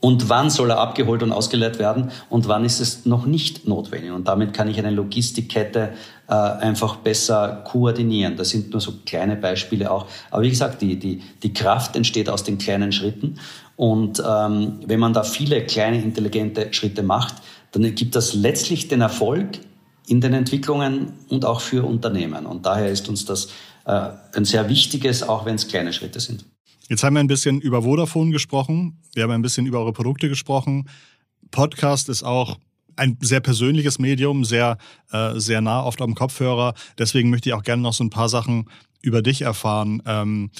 und 0.00 0.28
wann 0.28 0.50
soll 0.50 0.70
er 0.70 0.78
abgeholt 0.78 1.22
und 1.22 1.32
ausgeleert 1.32 1.78
werden 1.78 2.10
und 2.28 2.48
wann 2.48 2.64
ist 2.64 2.80
es 2.80 3.06
noch 3.06 3.26
nicht 3.26 3.66
notwendig. 3.66 4.12
Und 4.12 4.28
damit 4.28 4.52
kann 4.52 4.68
ich 4.68 4.78
eine 4.78 4.90
Logistikkette 4.90 5.94
äh, 6.28 6.32
einfach 6.32 6.96
besser 6.96 7.64
koordinieren. 7.66 8.36
Das 8.36 8.50
sind 8.50 8.70
nur 8.72 8.80
so 8.80 8.92
kleine 9.04 9.36
Beispiele 9.36 9.90
auch. 9.90 10.06
Aber 10.30 10.42
wie 10.42 10.50
gesagt, 10.50 10.82
die, 10.82 10.96
die, 10.96 11.22
die 11.42 11.52
Kraft 11.52 11.96
entsteht 11.96 12.28
aus 12.28 12.44
den 12.44 12.58
kleinen 12.58 12.92
Schritten. 12.92 13.38
Und 13.74 14.22
ähm, 14.26 14.80
wenn 14.86 15.00
man 15.00 15.12
da 15.12 15.22
viele 15.22 15.64
kleine 15.64 16.00
intelligente 16.00 16.72
Schritte 16.72 17.02
macht, 17.02 17.36
dann 17.72 17.94
gibt 17.94 18.14
das 18.16 18.34
letztlich 18.34 18.88
den 18.88 19.00
Erfolg 19.00 19.58
in 20.06 20.20
den 20.20 20.32
Entwicklungen 20.32 21.12
und 21.28 21.44
auch 21.44 21.60
für 21.60 21.84
Unternehmen. 21.84 22.46
Und 22.46 22.66
daher 22.66 22.90
ist 22.90 23.08
uns 23.08 23.24
das 23.24 23.48
äh, 23.84 24.10
ein 24.34 24.44
sehr 24.44 24.68
wichtiges, 24.68 25.22
auch 25.22 25.44
wenn 25.46 25.56
es 25.56 25.68
kleine 25.68 25.92
Schritte 25.92 26.20
sind. 26.20 26.44
Jetzt 26.88 27.02
haben 27.02 27.14
wir 27.14 27.20
ein 27.20 27.26
bisschen 27.26 27.60
über 27.60 27.82
Vodafone 27.82 28.30
gesprochen. 28.30 29.00
Wir 29.14 29.24
haben 29.24 29.32
ein 29.32 29.42
bisschen 29.42 29.66
über 29.66 29.80
eure 29.80 29.92
Produkte 29.92 30.28
gesprochen. 30.28 30.88
Podcast 31.50 32.08
ist 32.08 32.22
auch 32.22 32.58
ein 32.96 33.18
sehr 33.20 33.40
persönliches 33.40 33.98
Medium, 33.98 34.44
sehr, 34.44 34.78
äh, 35.10 35.38
sehr 35.38 35.60
nah 35.60 35.82
oft 35.82 36.00
am 36.00 36.14
Kopfhörer. 36.14 36.74
Deswegen 36.98 37.30
möchte 37.30 37.48
ich 37.48 37.54
auch 37.54 37.62
gerne 37.62 37.82
noch 37.82 37.92
so 37.92 38.04
ein 38.04 38.10
paar 38.10 38.28
Sachen 38.28 38.70
über 39.02 39.22
dich 39.22 39.42
erfahren. 39.42 40.02
Ähm, 40.06 40.50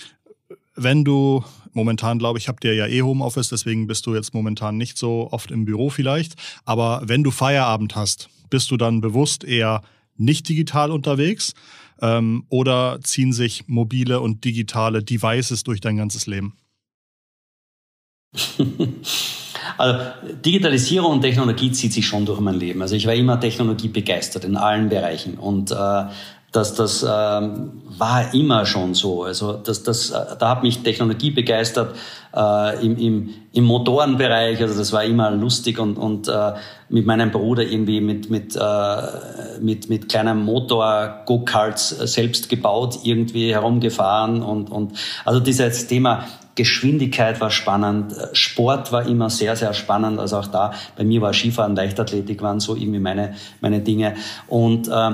wenn 0.76 1.04
du 1.04 1.44
momentan, 1.72 2.18
glaube 2.18 2.38
ich, 2.38 2.48
habt 2.48 2.64
ihr 2.64 2.74
ja 2.74 2.86
eh 2.86 3.02
Homeoffice, 3.02 3.48
deswegen 3.48 3.86
bist 3.86 4.06
du 4.06 4.14
jetzt 4.14 4.34
momentan 4.34 4.76
nicht 4.76 4.96
so 4.98 5.28
oft 5.30 5.50
im 5.50 5.64
Büro 5.64 5.90
vielleicht. 5.90 6.34
Aber 6.64 7.02
wenn 7.04 7.22
du 7.22 7.30
Feierabend 7.30 7.96
hast, 7.96 8.28
bist 8.50 8.70
du 8.70 8.76
dann 8.76 9.00
bewusst 9.00 9.44
eher 9.44 9.82
nicht 10.16 10.48
digital 10.48 10.90
unterwegs 10.90 11.54
ähm, 12.00 12.44
oder 12.48 12.98
ziehen 13.02 13.32
sich 13.32 13.64
mobile 13.66 14.20
und 14.20 14.44
digitale 14.44 15.02
Devices 15.02 15.64
durch 15.64 15.80
dein 15.80 15.96
ganzes 15.96 16.26
Leben? 16.26 16.56
Also 19.78 19.98
Digitalisierung 20.44 21.12
und 21.12 21.20
Technologie 21.22 21.70
zieht 21.72 21.92
sich 21.92 22.06
schon 22.06 22.24
durch 22.24 22.40
mein 22.40 22.54
Leben. 22.54 22.82
Also 22.82 22.94
ich 22.94 23.06
war 23.06 23.14
immer 23.14 23.38
Technologie 23.40 23.88
begeistert 23.88 24.44
in 24.44 24.56
allen 24.56 24.88
Bereichen 24.88 25.34
und 25.34 25.70
äh, 25.70 26.04
das, 26.56 26.74
das 26.74 27.02
ähm, 27.08 27.82
war 27.98 28.32
immer 28.34 28.64
schon 28.64 28.94
so. 28.94 29.24
Also 29.24 29.52
das, 29.52 29.82
das, 29.82 30.10
äh, 30.10 30.36
da 30.38 30.48
hat 30.48 30.62
mich 30.62 30.82
Technologie 30.82 31.30
begeistert 31.30 31.94
äh, 32.34 32.84
im, 32.84 32.96
im, 32.96 33.34
im 33.52 33.64
Motorenbereich. 33.64 34.60
Also 34.62 34.78
das 34.78 34.92
war 34.92 35.04
immer 35.04 35.30
lustig 35.30 35.78
und, 35.78 35.98
und 35.98 36.28
äh, 36.28 36.52
mit 36.88 37.04
meinem 37.04 37.30
Bruder 37.30 37.62
irgendwie 37.62 38.00
mit, 38.00 38.30
mit, 38.30 38.56
äh, 38.56 38.96
mit, 39.60 39.90
mit 39.90 40.08
kleinem 40.08 40.44
Motor 40.44 41.22
Go-Karts 41.26 41.90
selbst 41.90 42.48
gebaut, 42.48 43.00
irgendwie 43.04 43.52
herumgefahren 43.52 44.42
und, 44.42 44.70
und 44.70 44.92
also 45.24 45.40
dieses 45.40 45.86
Thema 45.86 46.26
Geschwindigkeit 46.54 47.38
war 47.42 47.50
spannend, 47.50 48.14
Sport 48.32 48.90
war 48.90 49.06
immer 49.06 49.28
sehr, 49.28 49.56
sehr 49.56 49.74
spannend. 49.74 50.18
Also 50.18 50.38
auch 50.38 50.46
da, 50.46 50.72
bei 50.96 51.04
mir 51.04 51.20
war 51.20 51.34
Skifahren, 51.34 51.76
Leichtathletik 51.76 52.40
waren 52.40 52.60
so 52.60 52.74
irgendwie 52.74 52.98
meine, 52.98 53.34
meine 53.60 53.80
Dinge. 53.80 54.14
Und 54.48 54.88
äh, 54.88 55.10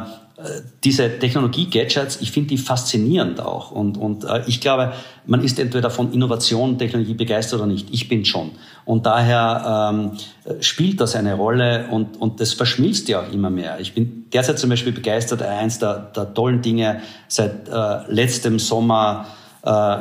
diese 0.84 1.18
Technologie-Gadgets, 1.18 2.20
ich 2.20 2.32
finde 2.32 2.50
die 2.50 2.58
faszinierend 2.58 3.40
auch. 3.40 3.70
Und, 3.70 3.96
und 3.96 4.24
äh, 4.24 4.42
ich 4.46 4.60
glaube, 4.60 4.92
man 5.26 5.42
ist 5.42 5.58
entweder 5.58 5.90
von 5.90 6.12
Innovation, 6.12 6.78
Technologie 6.78 7.14
begeistert 7.14 7.60
oder 7.60 7.68
nicht. 7.68 7.88
Ich 7.92 8.08
bin 8.08 8.24
schon. 8.24 8.52
Und 8.84 9.06
daher 9.06 9.92
ähm, 9.92 10.12
spielt 10.60 11.00
das 11.00 11.14
eine 11.14 11.34
Rolle 11.34 11.86
und, 11.90 12.20
und 12.20 12.40
das 12.40 12.52
verschmilzt 12.52 13.08
ja 13.08 13.20
auch 13.20 13.32
immer 13.32 13.50
mehr. 13.50 13.78
Ich 13.80 13.94
bin 13.94 14.26
derzeit 14.32 14.58
zum 14.58 14.70
Beispiel 14.70 14.92
begeistert, 14.92 15.42
eins 15.42 15.78
der, 15.78 16.10
der 16.14 16.34
tollen 16.34 16.62
Dinge 16.62 17.00
seit 17.28 17.68
äh, 17.68 17.98
letztem 18.08 18.58
Sommer 18.58 19.26
äh, 19.62 19.96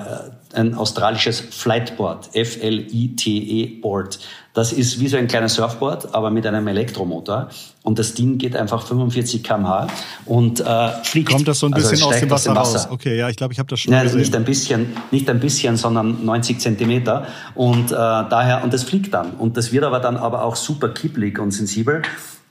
ein 0.56 0.76
australisches 0.76 1.40
Flightboard, 1.40 2.36
F-L-I-T-E-Board. 2.36 4.20
Das 4.54 4.74
ist 4.74 5.00
wie 5.00 5.08
so 5.08 5.16
ein 5.16 5.28
kleines 5.28 5.56
Surfboard, 5.56 6.14
aber 6.14 6.30
mit 6.30 6.46
einem 6.46 6.68
Elektromotor. 6.68 7.50
Und 7.84 7.98
das 8.00 8.14
Ding 8.14 8.38
geht 8.38 8.56
einfach 8.56 8.86
45 8.86 9.44
km/h 9.44 9.88
und 10.26 10.60
äh, 10.60 10.90
fliegt. 11.04 11.30
Kommt 11.30 11.48
das 11.48 11.60
so 11.60 11.68
ein 11.68 11.72
bisschen 11.72 11.94
also 11.94 12.10
aus, 12.10 12.20
dem 12.20 12.30
Wasser, 12.30 12.52
aus 12.52 12.72
dem 12.72 12.76
Wasser 12.76 12.80
raus? 12.80 12.88
Okay, 12.92 13.18
ja, 13.18 13.30
ich 13.30 13.38
glaube, 13.38 13.54
ich 13.54 13.60
habe 13.60 13.70
das 13.70 13.80
schon 13.80 13.94
Nein, 13.94 14.04
gesehen. 14.04 14.20
Nicht 14.20 14.36
ein 14.36 14.44
bisschen, 14.44 14.94
nicht 15.12 15.30
ein 15.30 15.40
bisschen, 15.40 15.78
sondern 15.78 16.26
90 16.26 16.60
Zentimeter. 16.60 17.28
Und 17.56 17.92
äh, 17.92 17.96
daher, 17.96 18.64
und 18.64 18.74
das 18.74 18.84
fliegt 18.84 19.14
dann. 19.14 19.32
Und 19.32 19.56
das 19.56 19.72
wird 19.72 19.86
aber 19.86 20.00
dann 20.00 20.18
aber 20.18 20.44
auch 20.44 20.58
super 20.58 20.90
kipplig 20.90 21.40
und 21.40 21.52
sensibel. 21.52 22.02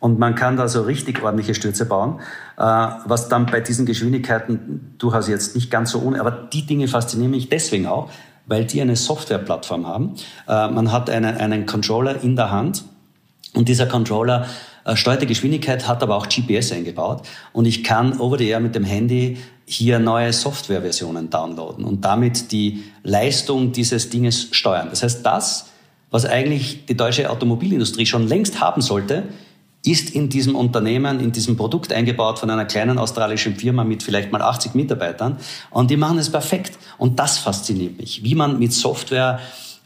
Und 0.00 0.18
man 0.18 0.34
kann 0.34 0.56
da 0.56 0.66
so 0.66 0.82
richtig 0.82 1.22
ordentliche 1.22 1.54
Stürze 1.54 1.84
bauen, 1.84 2.20
äh, 2.56 2.62
was 2.62 3.28
dann 3.28 3.46
bei 3.46 3.60
diesen 3.60 3.84
Geschwindigkeiten 3.84 4.94
durchaus 4.98 5.28
jetzt 5.28 5.54
nicht 5.54 5.70
ganz 5.70 5.90
so 5.90 6.00
ohne, 6.00 6.20
aber 6.20 6.30
die 6.30 6.66
Dinge 6.66 6.88
faszinieren 6.88 7.30
mich 7.30 7.50
deswegen 7.50 7.86
auch, 7.86 8.10
weil 8.46 8.64
die 8.64 8.80
eine 8.80 8.96
Softwareplattform 8.96 9.86
haben. 9.86 10.14
Äh, 10.48 10.68
man 10.68 10.90
hat 10.90 11.10
eine, 11.10 11.38
einen 11.38 11.66
Controller 11.66 12.22
in 12.22 12.34
der 12.34 12.50
Hand 12.50 12.84
und 13.54 13.68
dieser 13.68 13.86
Controller 13.86 14.46
äh, 14.86 14.96
steuert 14.96 15.20
die 15.20 15.26
Geschwindigkeit, 15.26 15.86
hat 15.86 16.02
aber 16.02 16.16
auch 16.16 16.28
GPS 16.28 16.72
eingebaut 16.72 17.22
und 17.52 17.66
ich 17.66 17.84
kann 17.84 18.18
over 18.18 18.38
the 18.38 18.48
air 18.48 18.60
mit 18.60 18.74
dem 18.74 18.84
Handy 18.84 19.36
hier 19.66 19.98
neue 19.98 20.32
Softwareversionen 20.32 21.28
downloaden 21.28 21.84
und 21.84 22.04
damit 22.06 22.52
die 22.52 22.84
Leistung 23.04 23.72
dieses 23.72 24.08
Dinges 24.08 24.48
steuern. 24.50 24.88
Das 24.90 25.02
heißt, 25.02 25.24
das, 25.24 25.68
was 26.10 26.24
eigentlich 26.24 26.86
die 26.86 26.96
deutsche 26.96 27.30
Automobilindustrie 27.30 28.06
schon 28.06 28.26
längst 28.26 28.60
haben 28.60 28.80
sollte, 28.80 29.24
ist 29.84 30.10
in 30.10 30.28
diesem 30.28 30.56
Unternehmen, 30.56 31.20
in 31.20 31.32
diesem 31.32 31.56
Produkt 31.56 31.92
eingebaut 31.92 32.38
von 32.38 32.50
einer 32.50 32.66
kleinen 32.66 32.98
australischen 32.98 33.56
Firma 33.56 33.84
mit 33.84 34.02
vielleicht 34.02 34.30
mal 34.30 34.42
80 34.42 34.74
Mitarbeitern. 34.74 35.38
Und 35.70 35.90
die 35.90 35.96
machen 35.96 36.18
es 36.18 36.30
perfekt. 36.30 36.78
Und 36.98 37.18
das 37.18 37.38
fasziniert 37.38 37.98
mich, 37.98 38.22
wie 38.22 38.34
man 38.34 38.58
mit 38.58 38.72
Software 38.72 39.40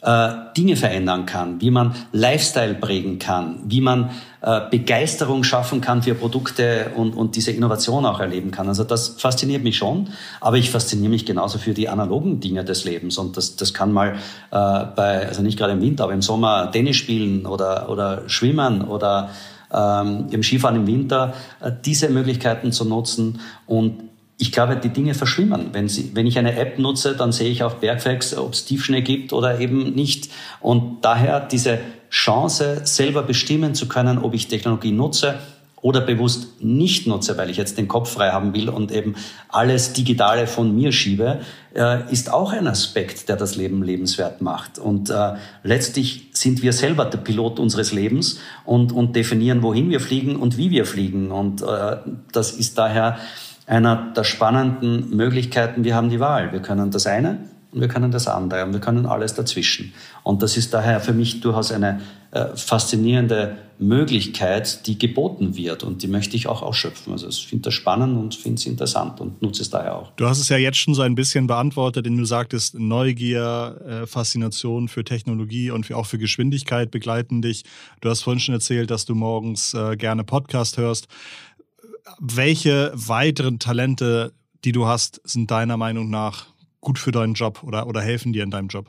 äh, 0.04 0.30
Dinge 0.56 0.76
verändern 0.76 1.24
kann, 1.26 1.60
wie 1.60 1.70
man 1.70 1.94
Lifestyle 2.12 2.74
prägen 2.74 3.18
kann, 3.18 3.60
wie 3.64 3.80
man 3.80 4.10
äh, 4.42 4.60
Begeisterung 4.70 5.44
schaffen 5.44 5.80
kann 5.80 6.02
für 6.02 6.14
Produkte 6.14 6.90
und, 6.94 7.14
und 7.14 7.36
diese 7.36 7.52
Innovation 7.52 8.04
auch 8.04 8.20
erleben 8.20 8.50
kann. 8.50 8.68
Also 8.68 8.84
das 8.84 9.16
fasziniert 9.18 9.64
mich 9.64 9.78
schon, 9.78 10.10
aber 10.40 10.58
ich 10.58 10.70
fasziniere 10.70 11.08
mich 11.08 11.24
genauso 11.24 11.58
für 11.58 11.72
die 11.72 11.88
analogen 11.88 12.40
Dinge 12.40 12.64
des 12.64 12.84
Lebens 12.84 13.16
und 13.16 13.38
das, 13.38 13.56
das 13.56 13.72
kann 13.72 13.92
mal 13.92 14.10
äh, 14.10 14.16
bei, 14.50 15.26
also 15.26 15.40
nicht 15.40 15.56
gerade 15.56 15.72
im 15.72 15.80
Winter, 15.80 16.04
aber 16.04 16.12
im 16.12 16.22
Sommer 16.22 16.70
Tennis 16.70 16.96
spielen 16.96 17.46
oder, 17.46 17.88
oder 17.88 18.28
schwimmen 18.28 18.82
oder 18.82 19.30
ähm, 19.72 20.26
im 20.30 20.42
Skifahren 20.42 20.76
im 20.76 20.86
Winter, 20.86 21.34
äh, 21.60 21.70
diese 21.84 22.08
Möglichkeiten 22.08 22.72
zu 22.72 22.84
nutzen. 22.84 23.40
Und 23.66 24.04
ich 24.38 24.52
glaube, 24.52 24.76
die 24.76 24.88
Dinge 24.88 25.14
verschwimmen. 25.14 25.68
Wenn, 25.72 25.88
Sie, 25.88 26.10
wenn 26.14 26.26
ich 26.26 26.38
eine 26.38 26.56
App 26.56 26.78
nutze, 26.78 27.14
dann 27.16 27.32
sehe 27.32 27.50
ich 27.50 27.62
auf 27.62 27.80
Bergfacts, 27.80 28.36
ob 28.36 28.52
es 28.52 28.64
Tiefschnee 28.64 29.02
gibt 29.02 29.32
oder 29.32 29.60
eben 29.60 29.94
nicht. 29.94 30.30
Und 30.60 31.04
daher 31.04 31.40
diese 31.40 31.78
Chance, 32.10 32.82
selber 32.84 33.22
bestimmen 33.22 33.74
zu 33.74 33.88
können, 33.88 34.18
ob 34.18 34.34
ich 34.34 34.48
Technologie 34.48 34.92
nutze 34.92 35.38
oder 35.84 36.00
bewusst 36.00 36.62
nicht 36.64 37.06
nutze, 37.06 37.36
weil 37.36 37.50
ich 37.50 37.58
jetzt 37.58 37.76
den 37.76 37.88
Kopf 37.88 38.14
frei 38.14 38.30
haben 38.30 38.54
will 38.54 38.70
und 38.70 38.90
eben 38.90 39.16
alles 39.50 39.92
Digitale 39.92 40.46
von 40.46 40.74
mir 40.74 40.92
schiebe, 40.92 41.40
äh, 41.74 42.10
ist 42.10 42.32
auch 42.32 42.54
ein 42.54 42.66
Aspekt, 42.66 43.28
der 43.28 43.36
das 43.36 43.54
Leben 43.54 43.82
lebenswert 43.82 44.40
macht. 44.40 44.78
Und 44.78 45.10
äh, 45.10 45.34
letztlich 45.62 46.30
sind 46.32 46.62
wir 46.62 46.72
selber 46.72 47.04
der 47.04 47.18
Pilot 47.18 47.58
unseres 47.60 47.92
Lebens 47.92 48.38
und, 48.64 48.92
und 48.92 49.14
definieren, 49.14 49.62
wohin 49.62 49.90
wir 49.90 50.00
fliegen 50.00 50.36
und 50.36 50.56
wie 50.56 50.70
wir 50.70 50.86
fliegen. 50.86 51.30
Und 51.30 51.60
äh, 51.60 51.98
das 52.32 52.52
ist 52.52 52.78
daher 52.78 53.18
einer 53.66 54.10
der 54.16 54.24
spannenden 54.24 55.14
Möglichkeiten. 55.14 55.84
Wir 55.84 55.94
haben 55.96 56.08
die 56.08 56.18
Wahl. 56.18 56.50
Wir 56.52 56.60
können 56.60 56.92
das 56.92 57.06
eine 57.06 57.40
und 57.74 57.82
wir 57.82 57.88
können 57.88 58.10
das 58.10 58.26
andere 58.26 58.64
und 58.64 58.72
wir 58.72 58.80
können 58.80 59.04
alles 59.04 59.34
dazwischen. 59.34 59.92
Und 60.22 60.42
das 60.42 60.56
ist 60.56 60.72
daher 60.72 61.00
für 61.00 61.12
mich 61.12 61.40
durchaus 61.40 61.72
eine, 61.72 62.00
äh, 62.34 62.56
faszinierende 62.56 63.56
Möglichkeit, 63.78 64.88
die 64.88 64.98
geboten 64.98 65.56
wird 65.56 65.84
und 65.84 66.02
die 66.02 66.08
möchte 66.08 66.36
ich 66.36 66.48
auch 66.48 66.62
ausschöpfen. 66.62 67.12
Also 67.12 67.28
ich 67.28 67.46
finde 67.46 67.62
das 67.62 67.74
spannend 67.74 68.16
und 68.16 68.34
finde 68.34 68.58
es 68.58 68.66
interessant 68.66 69.20
und 69.20 69.40
nutze 69.40 69.62
es 69.62 69.70
daher 69.70 69.96
auch. 69.96 70.12
Du 70.16 70.26
hast 70.26 70.40
es 70.40 70.48
ja 70.48 70.56
jetzt 70.56 70.78
schon 70.78 70.94
so 70.94 71.02
ein 71.02 71.14
bisschen 71.14 71.46
beantwortet, 71.46 72.06
indem 72.06 72.18
du 72.18 72.24
sagtest, 72.24 72.76
Neugier, 72.76 73.80
äh, 73.86 74.06
Faszination 74.08 74.88
für 74.88 75.04
Technologie 75.04 75.70
und 75.70 75.90
auch 75.92 76.06
für 76.06 76.18
Geschwindigkeit 76.18 76.90
begleiten 76.90 77.40
dich. 77.40 77.62
Du 78.00 78.08
hast 78.08 78.22
vorhin 78.22 78.40
schon 78.40 78.54
erzählt, 78.54 78.90
dass 78.90 79.04
du 79.04 79.14
morgens 79.14 79.72
äh, 79.74 79.96
gerne 79.96 80.24
Podcast 80.24 80.76
hörst. 80.76 81.06
Welche 82.18 82.92
weiteren 82.94 83.60
Talente, 83.60 84.32
die 84.64 84.72
du 84.72 84.86
hast, 84.86 85.20
sind 85.24 85.52
deiner 85.52 85.76
Meinung 85.76 86.10
nach 86.10 86.46
gut 86.80 86.98
für 86.98 87.12
deinen 87.12 87.34
Job 87.34 87.62
oder, 87.62 87.86
oder 87.86 88.00
helfen 88.00 88.32
dir 88.32 88.42
in 88.42 88.50
deinem 88.50 88.68
Job? 88.68 88.88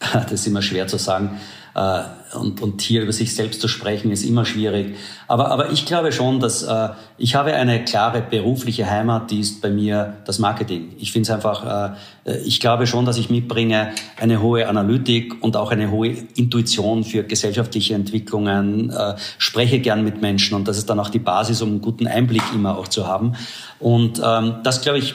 Das 0.12 0.32
ist 0.32 0.46
immer 0.46 0.62
schwer 0.62 0.86
zu 0.86 0.96
sagen. 0.96 1.40
Äh, 1.74 2.02
und, 2.36 2.62
und 2.62 2.80
hier 2.80 3.02
über 3.02 3.12
sich 3.12 3.34
selbst 3.34 3.60
zu 3.60 3.66
sprechen, 3.66 4.12
ist 4.12 4.22
immer 4.24 4.44
schwierig. 4.44 4.96
Aber, 5.26 5.50
aber 5.50 5.72
ich 5.72 5.84
glaube 5.84 6.12
schon, 6.12 6.38
dass 6.38 6.62
äh, 6.62 6.90
ich 7.18 7.34
habe 7.34 7.54
eine 7.54 7.84
klare 7.84 8.22
berufliche 8.22 8.88
Heimat, 8.88 9.30
die 9.30 9.40
ist 9.40 9.60
bei 9.60 9.70
mir 9.70 10.14
das 10.24 10.38
Marketing. 10.38 10.92
Ich 10.98 11.12
finde 11.12 11.28
es 11.28 11.30
einfach, 11.30 11.94
äh, 12.24 12.36
ich 12.44 12.60
glaube 12.60 12.86
schon, 12.86 13.04
dass 13.04 13.18
ich 13.18 13.30
mitbringe 13.30 13.90
eine 14.20 14.40
hohe 14.40 14.68
Analytik 14.68 15.42
und 15.42 15.56
auch 15.56 15.72
eine 15.72 15.90
hohe 15.90 16.08
Intuition 16.36 17.02
für 17.02 17.24
gesellschaftliche 17.24 17.94
Entwicklungen, 17.94 18.90
äh, 18.90 19.14
spreche 19.38 19.80
gern 19.80 20.04
mit 20.04 20.20
Menschen 20.20 20.54
und 20.54 20.68
das 20.68 20.78
ist 20.78 20.88
dann 20.88 21.00
auch 21.00 21.10
die 21.10 21.18
Basis, 21.18 21.62
um 21.62 21.70
einen 21.70 21.80
guten 21.80 22.06
Einblick 22.06 22.44
immer 22.54 22.78
auch 22.78 22.88
zu 22.88 23.08
haben. 23.08 23.34
Und 23.80 24.20
ähm, 24.24 24.56
das, 24.62 24.82
glaube 24.82 24.98
ich, 24.98 25.14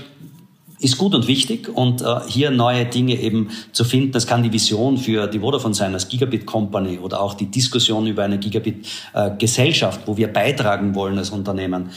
ist 0.79 0.97
gut 0.97 1.15
und 1.15 1.27
wichtig 1.27 1.69
und 1.69 2.01
äh, 2.01 2.19
hier 2.27 2.51
neue 2.51 2.85
Dinge 2.85 3.19
eben 3.19 3.49
zu 3.71 3.83
finden. 3.83 4.11
Das 4.11 4.27
kann 4.27 4.43
die 4.43 4.51
Vision 4.51 4.97
für 4.97 5.27
die 5.27 5.39
Vodafone 5.39 5.73
sein 5.73 5.93
als 5.93 6.07
Gigabit 6.07 6.45
Company 6.45 6.99
oder 6.99 7.21
auch 7.21 7.33
die 7.33 7.45
Diskussion 7.45 8.07
über 8.07 8.23
eine 8.23 8.38
Gigabit 8.38 8.85
äh, 9.13 9.31
Gesellschaft, 9.38 10.01
wo 10.05 10.17
wir 10.17 10.31
beitragen 10.31 10.93
wollen 10.95 11.17
als 11.17 11.29
Unternehmen. 11.29 11.89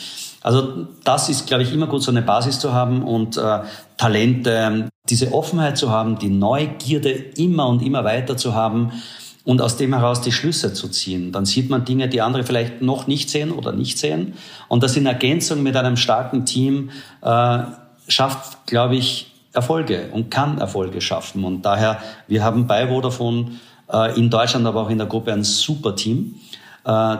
Also 0.43 0.87
das 1.05 1.29
ist, 1.29 1.47
glaube 1.47 1.65
ich, 1.65 1.73
immer 1.73 1.89
gut, 1.89 2.03
so 2.03 2.11
eine 2.11 2.23
Basis 2.23 2.61
zu 2.61 2.73
haben 2.73 3.03
und 3.03 3.37
äh, 3.37 3.61
Talente, 3.97 4.89
diese 5.09 5.33
Offenheit 5.33 5.77
zu 5.77 5.91
haben, 5.91 6.19
die 6.19 6.29
Neugierde 6.29 7.11
immer 7.11 7.69
und 7.69 7.83
immer 7.83 8.05
weiter 8.05 8.37
zu 8.37 8.55
haben 8.55 8.93
und 9.45 9.61
aus 9.61 9.77
dem 9.77 9.95
heraus 9.95 10.21
die 10.21 10.31
Schlüsse 10.31 10.75
zu 10.75 10.89
ziehen. 10.89 11.33
Dann 11.33 11.47
sieht 11.47 11.71
man 11.71 11.85
Dinge, 11.85 12.09
die 12.09 12.21
andere 12.21 12.45
vielleicht 12.45 12.83
noch 12.83 13.07
nicht 13.07 13.31
sehen 13.31 13.51
oder 13.51 13.73
nicht 13.73 13.99
sehen. 13.99 14.35
Und 14.69 14.83
das 14.83 14.97
in 14.97 15.07
Ergänzung 15.07 15.63
mit 15.63 15.75
einem 15.75 15.97
starken 15.97 16.45
Team 16.45 16.91
äh, 17.23 17.59
schafft, 18.09 18.67
glaube 18.67 18.97
ich, 18.97 19.33
Erfolge 19.53 20.09
und 20.13 20.31
kann 20.31 20.59
Erfolge 20.59 21.01
schaffen. 21.01 21.45
Und 21.45 21.63
daher, 21.63 22.01
wir 22.27 22.43
haben 22.43 22.67
bei 22.67 22.89
Vodafone 22.89 23.53
äh, 23.93 24.19
in 24.19 24.31
Deutschland, 24.31 24.67
aber 24.67 24.83
auch 24.83 24.91
in 24.91 24.99
der 24.99 25.07
Gruppe 25.07 25.33
ein 25.33 25.45
super 25.45 25.97
Team. 25.97 26.37
Äh, 26.85 27.17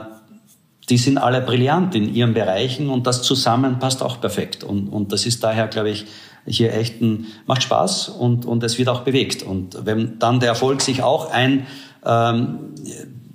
die 0.89 0.97
sind 0.97 1.17
alle 1.17 1.41
brillant 1.41 1.93
in 1.95 2.13
ihren 2.13 2.33
Bereichen 2.33 2.89
und 2.89 3.05
das 3.05 3.21
zusammen 3.21 3.79
passt 3.79 4.01
auch 4.01 4.19
perfekt. 4.19 4.63
Und, 4.63 4.89
und 4.89 5.11
das 5.11 5.25
ist 5.25 5.43
daher, 5.43 5.67
glaube 5.67 5.91
ich, 5.91 6.05
hier 6.45 6.73
echt 6.73 7.01
ein, 7.01 7.27
macht 7.45 7.63
Spaß 7.63 8.09
und, 8.09 8.45
und 8.45 8.63
es 8.63 8.79
wird 8.79 8.89
auch 8.89 9.01
bewegt. 9.01 9.43
Und 9.43 9.85
wenn 9.85 10.17
dann 10.19 10.39
der 10.39 10.49
Erfolg 10.49 10.81
sich 10.81 11.03
auch 11.03 11.31
ein, 11.31 11.67
ähm, 12.05 12.73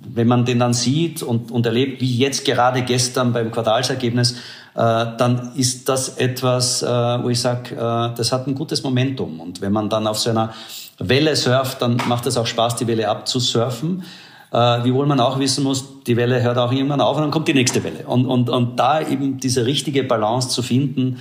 wenn 0.01 0.27
man 0.27 0.45
den 0.45 0.59
dann 0.59 0.73
sieht 0.73 1.23
und, 1.23 1.51
und 1.51 1.65
erlebt, 1.65 2.01
wie 2.01 2.17
jetzt 2.17 2.45
gerade 2.45 2.81
gestern 2.81 3.31
beim 3.31 3.51
Quartalsergebnis, 3.51 4.35
dann 4.75 5.51
ist 5.55 5.87
das 5.87 6.17
etwas, 6.17 6.83
äh, 6.83 6.87
wo 6.87 7.29
ich 7.29 7.39
sage, 7.39 7.75
äh, 7.75 8.15
das 8.15 8.33
hat 8.33 8.45
ein 8.45 8.55
gutes 8.55 8.83
Momentum. 8.83 9.39
Und 9.39 9.61
wenn 9.61 9.71
man 9.71 9.89
dann 9.89 10.05
auf 10.05 10.19
so 10.19 10.29
einer 10.29 10.53
Welle 10.99 11.33
surft, 11.35 11.81
dann 11.81 11.97
macht 12.07 12.25
es 12.25 12.35
auch 12.35 12.45
Spaß, 12.45 12.75
die 12.75 12.87
Welle 12.87 13.09
abzusurfen. 13.09 14.03
Wiewohl 14.51 15.05
man 15.05 15.19
auch 15.19 15.37
wissen 15.37 15.65
muss, 15.65 16.01
die 16.07 16.15
Welle 16.15 16.41
hört 16.41 16.57
auch 16.57 16.71
irgendwann 16.71 17.01
auf 17.01 17.17
und 17.17 17.23
dann 17.23 17.31
kommt 17.31 17.49
die 17.49 17.53
nächste 17.53 17.83
Welle. 17.83 18.05
Und, 18.07 18.25
und, 18.25 18.49
und 18.49 18.79
da 18.79 19.01
eben 19.01 19.37
diese 19.37 19.65
richtige 19.65 20.05
Balance 20.05 20.47
zu 20.47 20.61
finden, 20.61 21.19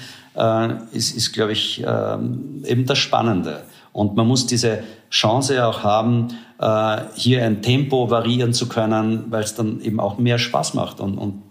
ist, 0.93 1.17
ist 1.17 1.33
glaube 1.33 1.51
ich, 1.51 1.83
ähm, 1.85 2.63
eben 2.65 2.87
das 2.87 2.99
Spannende. 2.99 3.63
Und 3.93 4.15
man 4.15 4.29
muss 4.29 4.47
diese 4.47 4.85
Chance 5.11 5.67
auch 5.67 5.83
haben, 5.83 6.29
hier 7.17 7.45
ein 7.45 7.61
Tempo 7.61 8.09
variieren 8.09 8.53
zu 8.53 8.69
können, 8.69 9.25
weil 9.31 9.43
es 9.43 9.57
dann 9.57 9.81
eben 9.81 9.99
auch 9.99 10.17
mehr 10.17 10.39
Spaß 10.39 10.75
macht. 10.75 11.01
Und, 11.01 11.19
und 11.19 11.43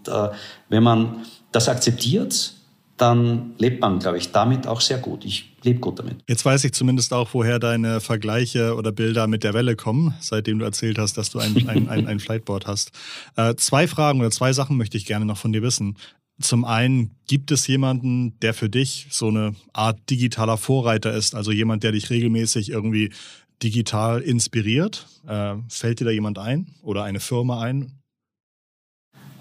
wenn 0.70 0.82
man 0.82 1.16
das 1.54 1.68
akzeptiert, 1.68 2.54
dann 2.96 3.54
lebt 3.58 3.80
man, 3.80 3.98
glaube 3.98 4.18
ich, 4.18 4.30
damit 4.30 4.66
auch 4.66 4.80
sehr 4.80 4.98
gut. 4.98 5.24
Ich 5.24 5.52
lebe 5.62 5.80
gut 5.80 5.98
damit. 5.98 6.22
Jetzt 6.28 6.44
weiß 6.44 6.62
ich 6.64 6.72
zumindest 6.72 7.12
auch, 7.12 7.34
woher 7.34 7.58
deine 7.58 8.00
Vergleiche 8.00 8.76
oder 8.76 8.92
Bilder 8.92 9.26
mit 9.26 9.42
der 9.42 9.52
Welle 9.52 9.74
kommen, 9.74 10.14
seitdem 10.20 10.58
du 10.58 10.64
erzählt 10.64 10.98
hast, 10.98 11.16
dass 11.16 11.30
du 11.30 11.40
ein, 11.40 11.68
ein, 11.68 11.88
ein, 11.88 12.06
ein 12.06 12.20
Flightboard 12.20 12.66
hast. 12.66 12.92
Äh, 13.36 13.56
zwei 13.56 13.88
Fragen 13.88 14.20
oder 14.20 14.30
zwei 14.30 14.52
Sachen 14.52 14.76
möchte 14.76 14.96
ich 14.96 15.06
gerne 15.06 15.24
noch 15.24 15.38
von 15.38 15.52
dir 15.52 15.62
wissen. 15.62 15.96
Zum 16.40 16.64
einen, 16.64 17.12
gibt 17.26 17.50
es 17.50 17.66
jemanden, 17.66 18.38
der 18.40 18.54
für 18.54 18.68
dich 18.68 19.06
so 19.10 19.28
eine 19.28 19.54
Art 19.72 19.98
digitaler 20.10 20.56
Vorreiter 20.56 21.12
ist, 21.12 21.34
also 21.34 21.52
jemand, 21.52 21.84
der 21.84 21.92
dich 21.92 22.10
regelmäßig 22.10 22.70
irgendwie 22.70 23.12
digital 23.62 24.20
inspiriert? 24.20 25.06
Äh, 25.26 25.54
fällt 25.68 26.00
dir 26.00 26.04
da 26.04 26.10
jemand 26.10 26.38
ein 26.38 26.66
oder 26.82 27.04
eine 27.04 27.20
Firma 27.20 27.60
ein? 27.60 27.92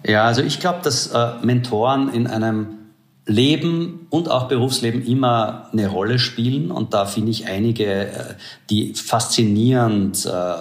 Ja, 0.06 0.26
also 0.26 0.42
ich 0.42 0.60
glaube, 0.60 0.80
dass 0.84 1.08
äh, 1.08 1.34
Mentoren 1.44 2.14
in 2.14 2.28
einem 2.28 2.80
Leben 3.26 4.08
und 4.10 4.30
auch 4.30 4.50
Berufsleben 4.50 5.06
immer 5.06 5.70
eine 5.72 5.88
Rolle 5.88 6.20
spielen. 6.20 6.72
Und 6.72 6.94
da 6.94 7.06
finde 7.06 7.32
ich 7.32 7.48
einige, 7.48 7.86
äh, 7.86 8.12
die 8.70 8.94
faszinierend 8.96 10.26
äh, 10.26 10.54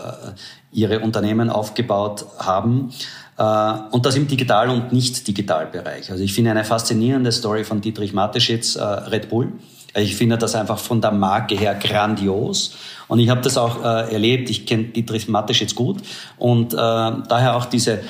ihre 0.70 1.00
Unternehmen 1.00 1.50
aufgebaut 1.50 2.24
haben. 2.38 2.92
Äh, 3.36 3.74
und 3.90 4.06
das 4.06 4.14
im 4.14 4.28
Digital- 4.28 4.70
und 4.70 4.92
Nicht-Digital-Bereich. 4.92 6.10
Also 6.10 6.22
ich 6.22 6.32
finde 6.32 6.52
eine 6.52 6.64
faszinierende 6.64 7.32
Story 7.32 7.64
von 7.64 7.80
Dietrich 7.80 8.12
Mateschitz, 8.12 8.76
äh, 8.76 8.82
Red 8.82 9.28
Bull. 9.28 9.52
Ich 9.94 10.16
finde 10.16 10.38
das 10.38 10.54
einfach 10.54 10.78
von 10.78 11.00
der 11.00 11.10
Marke 11.10 11.54
her 11.54 11.74
grandios. 11.74 12.76
Und 13.08 13.18
ich 13.18 13.28
habe 13.28 13.42
das 13.42 13.58
auch 13.58 13.84
äh, 13.84 14.12
erlebt. 14.12 14.48
Ich 14.48 14.64
kenne 14.64 14.84
Dietrich 14.84 15.28
Mateschitz 15.28 15.74
gut. 15.74 15.98
Und 16.38 16.72
äh, 16.72 16.76
daher 16.76 17.56
auch 17.56 17.66
diese 17.66 18.00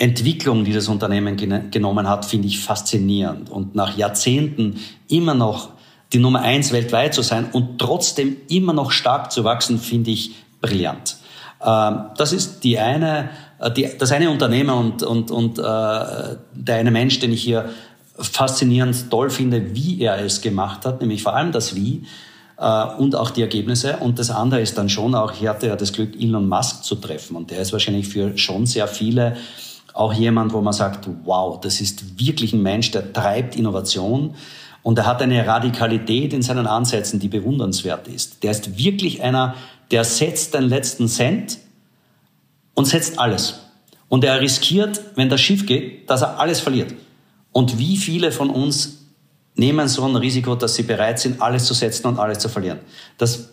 Entwicklung, 0.00 0.64
die 0.64 0.72
das 0.72 0.88
Unternehmen 0.88 1.36
gen 1.36 1.70
genommen 1.70 2.08
hat, 2.08 2.24
finde 2.24 2.48
ich 2.48 2.58
faszinierend. 2.58 3.50
Und 3.50 3.74
nach 3.74 3.98
Jahrzehnten 3.98 4.80
immer 5.08 5.34
noch 5.34 5.70
die 6.12 6.18
Nummer 6.18 6.40
eins 6.40 6.72
weltweit 6.72 7.12
zu 7.12 7.22
sein 7.22 7.50
und 7.52 7.78
trotzdem 7.78 8.36
immer 8.48 8.72
noch 8.72 8.92
stark 8.92 9.30
zu 9.30 9.44
wachsen, 9.44 9.78
finde 9.78 10.10
ich 10.10 10.34
brillant. 10.62 11.18
Ähm, 11.62 12.06
das 12.16 12.32
ist 12.32 12.64
die 12.64 12.78
eine, 12.78 13.28
äh, 13.58 13.70
die, 13.70 13.88
das 13.98 14.10
eine 14.10 14.30
Unternehmen 14.30 14.70
und, 14.70 15.02
und, 15.02 15.30
und 15.30 15.58
äh, 15.58 15.62
der 15.62 16.76
eine 16.76 16.90
Mensch, 16.90 17.18
den 17.18 17.32
ich 17.32 17.42
hier 17.42 17.68
faszinierend 18.16 19.10
toll 19.10 19.28
finde, 19.28 19.74
wie 19.74 20.00
er 20.00 20.18
es 20.24 20.40
gemacht 20.40 20.86
hat, 20.86 21.02
nämlich 21.02 21.22
vor 21.22 21.36
allem 21.36 21.52
das 21.52 21.74
Wie 21.74 22.04
äh, 22.56 22.84
und 22.96 23.14
auch 23.14 23.28
die 23.28 23.42
Ergebnisse. 23.42 23.98
Und 23.98 24.18
das 24.18 24.30
andere 24.30 24.62
ist 24.62 24.78
dann 24.78 24.88
schon 24.88 25.14
auch, 25.14 25.34
ich 25.38 25.46
hatte 25.46 25.66
ja 25.66 25.76
das 25.76 25.92
Glück, 25.92 26.18
Elon 26.18 26.48
Musk 26.48 26.84
zu 26.84 26.94
treffen 26.94 27.36
und 27.36 27.50
der 27.50 27.60
ist 27.60 27.74
wahrscheinlich 27.74 28.08
für 28.08 28.38
schon 28.38 28.64
sehr 28.64 28.88
viele 28.88 29.36
auch 29.94 30.12
jemand, 30.12 30.52
wo 30.52 30.60
man 30.60 30.72
sagt, 30.72 31.08
wow, 31.24 31.60
das 31.60 31.80
ist 31.80 32.18
wirklich 32.18 32.52
ein 32.52 32.62
Mensch, 32.62 32.90
der 32.90 33.12
treibt 33.12 33.56
Innovation 33.56 34.34
und 34.82 34.98
er 34.98 35.06
hat 35.06 35.22
eine 35.22 35.46
Radikalität 35.46 36.32
in 36.32 36.42
seinen 36.42 36.66
Ansätzen, 36.66 37.20
die 37.20 37.28
bewundernswert 37.28 38.08
ist. 38.08 38.42
Der 38.42 38.52
ist 38.52 38.78
wirklich 38.78 39.22
einer, 39.22 39.54
der 39.90 40.04
setzt 40.04 40.54
den 40.54 40.64
letzten 40.64 41.08
Cent 41.08 41.58
und 42.74 42.86
setzt 42.86 43.18
alles. 43.18 43.60
Und 44.08 44.24
er 44.24 44.40
riskiert, 44.40 45.00
wenn 45.14 45.28
das 45.28 45.40
schief 45.40 45.66
geht, 45.66 46.08
dass 46.08 46.22
er 46.22 46.40
alles 46.40 46.60
verliert. 46.60 46.94
Und 47.52 47.78
wie 47.78 47.96
viele 47.96 48.32
von 48.32 48.50
uns 48.50 49.06
nehmen 49.54 49.88
so 49.88 50.04
ein 50.04 50.16
Risiko, 50.16 50.54
dass 50.54 50.74
sie 50.74 50.82
bereit 50.84 51.18
sind, 51.18 51.42
alles 51.42 51.66
zu 51.66 51.74
setzen 51.74 52.06
und 52.06 52.18
alles 52.18 52.38
zu 52.38 52.48
verlieren? 52.48 52.78
Das 53.18 53.49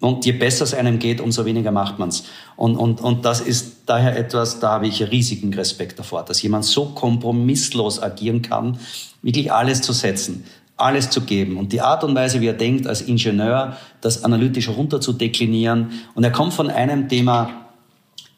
und 0.00 0.24
je 0.24 0.32
besser 0.32 0.64
es 0.64 0.72
einem 0.74 0.98
geht, 0.98 1.20
umso 1.20 1.44
weniger 1.44 1.70
macht 1.70 1.98
man's. 1.98 2.24
Und, 2.56 2.76
und, 2.76 3.02
und 3.02 3.24
das 3.24 3.40
ist 3.40 3.82
daher 3.86 4.16
etwas, 4.16 4.58
da 4.58 4.72
habe 4.72 4.86
ich 4.86 5.10
riesigen 5.10 5.52
Respekt 5.52 5.98
davor, 5.98 6.24
dass 6.24 6.40
jemand 6.40 6.64
so 6.64 6.86
kompromisslos 6.86 8.02
agieren 8.02 8.40
kann, 8.40 8.78
wirklich 9.20 9.52
alles 9.52 9.82
zu 9.82 9.92
setzen, 9.92 10.44
alles 10.78 11.10
zu 11.10 11.20
geben. 11.20 11.58
Und 11.58 11.72
die 11.72 11.82
Art 11.82 12.02
und 12.02 12.14
Weise, 12.14 12.40
wie 12.40 12.46
er 12.46 12.54
denkt 12.54 12.86
als 12.86 13.02
Ingenieur, 13.02 13.76
das 14.00 14.24
analytisch 14.24 14.70
runter 14.70 15.02
zu 15.02 15.12
deklinieren. 15.12 15.90
Und 16.14 16.24
er 16.24 16.32
kommt 16.32 16.54
von 16.54 16.70
einem 16.70 17.08
Thema 17.08 17.50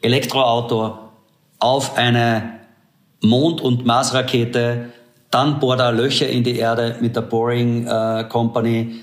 Elektroauto 0.00 0.98
auf 1.60 1.96
eine 1.96 2.58
Mond- 3.20 3.60
und 3.60 3.86
Marsrakete, 3.86 4.86
dann 5.30 5.60
bohrt 5.60 5.80
er 5.80 5.92
Löcher 5.92 6.28
in 6.28 6.42
die 6.42 6.56
Erde 6.56 6.96
mit 7.00 7.14
der 7.14 7.22
Boring 7.22 7.86
äh, 7.86 8.24
Company, 8.28 9.00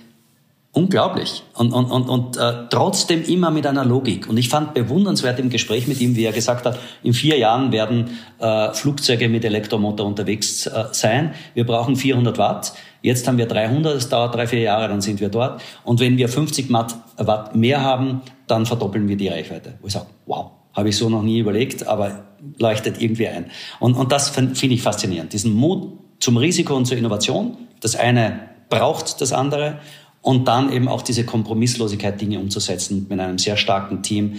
Unglaublich. 0.79 1.43
Und, 1.55 1.73
und, 1.73 1.91
und, 1.91 2.07
und 2.07 2.37
äh, 2.37 2.53
trotzdem 2.69 3.21
immer 3.23 3.51
mit 3.51 3.67
einer 3.67 3.83
Logik. 3.83 4.29
Und 4.29 4.37
ich 4.37 4.47
fand 4.47 4.73
bewundernswert 4.73 5.37
im 5.37 5.49
Gespräch 5.49 5.87
mit 5.87 5.99
ihm, 5.99 6.15
wie 6.15 6.23
er 6.23 6.31
gesagt 6.31 6.65
hat, 6.65 6.79
in 7.03 7.13
vier 7.13 7.37
Jahren 7.37 7.73
werden 7.73 8.17
äh, 8.39 8.71
Flugzeuge 8.71 9.27
mit 9.27 9.43
Elektromotor 9.43 10.06
unterwegs 10.06 10.67
äh, 10.67 10.85
sein. 10.93 11.33
Wir 11.54 11.65
brauchen 11.65 11.97
400 11.97 12.37
Watt. 12.37 12.71
Jetzt 13.01 13.27
haben 13.27 13.37
wir 13.37 13.45
300, 13.45 13.93
es 13.93 14.08
dauert 14.08 14.35
drei, 14.35 14.47
vier 14.47 14.62
Jahre, 14.62 14.87
dann 14.87 15.01
sind 15.01 15.19
wir 15.19 15.27
dort. 15.27 15.62
Und 15.83 15.99
wenn 15.99 16.17
wir 16.17 16.29
50 16.29 16.71
Watt 16.71 17.56
mehr 17.58 17.83
haben, 17.83 18.21
dann 18.47 18.65
verdoppeln 18.65 19.10
wir 19.10 19.17
die 19.17 19.27
Reichweite. 19.27 19.73
Wo 19.81 19.87
ich 19.87 19.93
sage, 19.93 20.06
wow, 20.27 20.51
Habe 20.73 20.87
ich 20.87 20.95
so 20.95 21.10
noch 21.10 21.23
nie 21.23 21.39
überlegt, 21.39 21.87
aber 21.87 22.23
leuchtet 22.58 23.01
irgendwie 23.01 23.27
ein. 23.27 23.51
Und, 23.81 23.95
und 23.95 24.13
das 24.13 24.29
finde 24.29 24.54
ich 24.67 24.81
faszinierend. 24.81 25.33
Diesen 25.33 25.54
Mut 25.54 25.91
zum 26.21 26.37
Risiko 26.37 26.73
und 26.73 26.85
zur 26.85 26.97
Innovation. 26.97 27.58
Das 27.81 27.97
eine 27.97 28.47
braucht 28.69 29.19
das 29.19 29.33
andere. 29.33 29.79
Und 30.21 30.47
dann 30.47 30.71
eben 30.71 30.87
auch 30.87 31.01
diese 31.01 31.25
Kompromisslosigkeit, 31.25 32.19
Dinge 32.19 32.39
umzusetzen 32.39 33.07
mit 33.09 33.19
einem 33.19 33.37
sehr 33.37 33.57
starken 33.57 34.03
Team. 34.03 34.35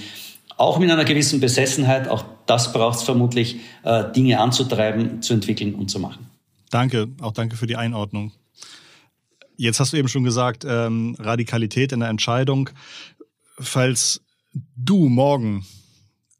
Auch 0.56 0.78
mit 0.78 0.90
einer 0.90 1.04
gewissen 1.04 1.40
Besessenheit, 1.40 2.08
auch 2.08 2.24
das 2.46 2.72
braucht 2.72 2.98
es 2.98 3.02
vermutlich, 3.02 3.56
äh, 3.82 4.12
Dinge 4.12 4.40
anzutreiben, 4.40 5.22
zu 5.22 5.32
entwickeln 5.32 5.74
und 5.74 5.90
zu 5.90 5.98
machen. 5.98 6.26
Danke, 6.70 7.08
auch 7.20 7.32
danke 7.32 7.56
für 7.56 7.66
die 7.66 7.76
Einordnung. 7.76 8.32
Jetzt 9.56 9.80
hast 9.80 9.92
du 9.92 9.96
eben 9.96 10.08
schon 10.08 10.24
gesagt, 10.24 10.64
ähm, 10.68 11.16
Radikalität 11.18 11.92
in 11.92 12.00
der 12.00 12.08
Entscheidung. 12.08 12.70
Falls 13.58 14.22
du 14.76 15.08
morgen 15.08 15.66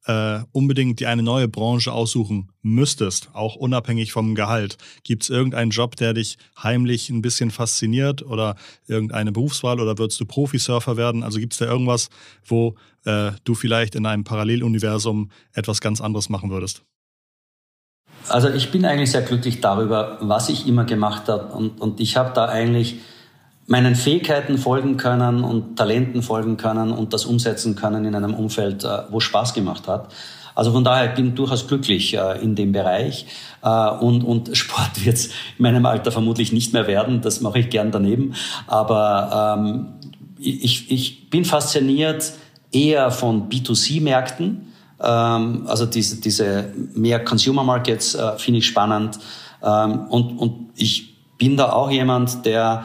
äh, 0.07 0.41
unbedingt 0.53 1.01
dir 1.01 1.09
eine 1.09 1.23
neue 1.23 1.49
Branche 1.49 1.93
aussuchen 1.93 2.51
müsstest, 2.63 3.31
auch 3.35 3.57
unabhängig 3.57 4.13
vom 4.13 4.35
Gehalt, 4.35 4.77
gibt 5.05 5.25
es 5.25 5.31
irgendeinen 5.31 5.71
Job, 5.71 5.97
der 5.97 6.15
dich 6.15 6.39
heimlich 6.63 7.11
ein 7.11 7.23
bisschen 7.23 7.51
fasziniert 7.51 8.23
oder 8.23 8.57
irgendeine 8.87 9.33
Berufswahl 9.33 9.81
oder 9.81 9.99
würdest 9.99 10.21
du 10.21 10.25
Profisurfer 10.25 10.97
werden? 10.97 11.23
Also 11.23 11.39
gibt 11.39 11.53
es 11.53 11.59
da 11.59 11.67
irgendwas, 11.67 12.09
wo 12.45 12.77
äh, 13.05 13.33
du 13.45 13.55
vielleicht 13.55 13.95
in 13.95 14.07
einem 14.07 14.25
Paralleluniversum 14.25 15.31
etwas 15.53 15.81
ganz 15.81 16.01
anderes 16.01 16.29
machen 16.29 16.51
würdest? 16.51 16.83
Also 18.29 18.49
ich 18.49 18.71
bin 18.71 18.85
eigentlich 18.85 19.11
sehr 19.11 19.23
glücklich 19.23 19.61
darüber, 19.61 20.19
was 20.21 20.49
ich 20.49 20.67
immer 20.67 20.85
gemacht 20.85 21.29
habe 21.29 21.53
und, 21.55 21.81
und 21.81 22.01
ich 22.01 22.17
habe 22.17 22.33
da 22.35 22.47
eigentlich 22.47 23.01
meinen 23.71 23.95
Fähigkeiten 23.95 24.59
folgen 24.59 24.97
können 24.97 25.45
und 25.45 25.77
Talenten 25.77 26.23
folgen 26.23 26.57
können 26.57 26.91
und 26.91 27.13
das 27.13 27.25
umsetzen 27.25 27.77
können 27.77 28.05
in 28.05 28.17
einem 28.17 28.35
Umfeld, 28.35 28.83
äh, 28.83 29.03
wo 29.11 29.21
Spaß 29.21 29.55
gemacht 29.55 29.87
hat. 29.87 30.13
Also 30.57 30.73
von 30.73 30.83
daher 30.83 31.09
bin 31.11 31.29
ich 31.29 31.35
durchaus 31.35 31.69
glücklich 31.69 32.15
äh, 32.15 32.43
in 32.43 32.57
dem 32.57 32.73
Bereich. 32.73 33.27
Äh, 33.63 33.91
und, 33.91 34.25
und 34.25 34.57
Sport 34.57 35.05
wird 35.05 35.25
in 35.27 35.63
meinem 35.63 35.87
Alter 35.87 36.11
vermutlich 36.11 36.51
nicht 36.51 36.73
mehr 36.73 36.89
werden. 36.89 37.21
Das 37.21 37.43
mache 37.43 37.61
ich 37.61 37.71
gern 37.71 37.93
daneben. 37.93 38.35
Aber 38.67 39.57
ähm, 39.57 39.87
ich, 40.41 40.91
ich 40.91 41.31
bin 41.31 41.45
fasziniert 41.45 42.33
eher 42.73 43.13
von 43.13 43.49
B2C-Märkten. 43.49 44.73
Ähm, 45.01 45.67
also 45.69 45.87
diese, 45.87 46.21
diese 46.21 46.75
mehr 46.93 47.25
Consumer 47.25 47.63
Markets 47.63 48.17
äh, 48.17 48.37
finde 48.37 48.59
ich 48.59 48.67
spannend. 48.67 49.21
Ähm, 49.63 50.07
und, 50.09 50.39
und 50.39 50.71
ich 50.75 51.39
bin 51.39 51.57
da 51.57 51.73
auch 51.73 51.91
jemand, 51.91 52.45
der 52.45 52.85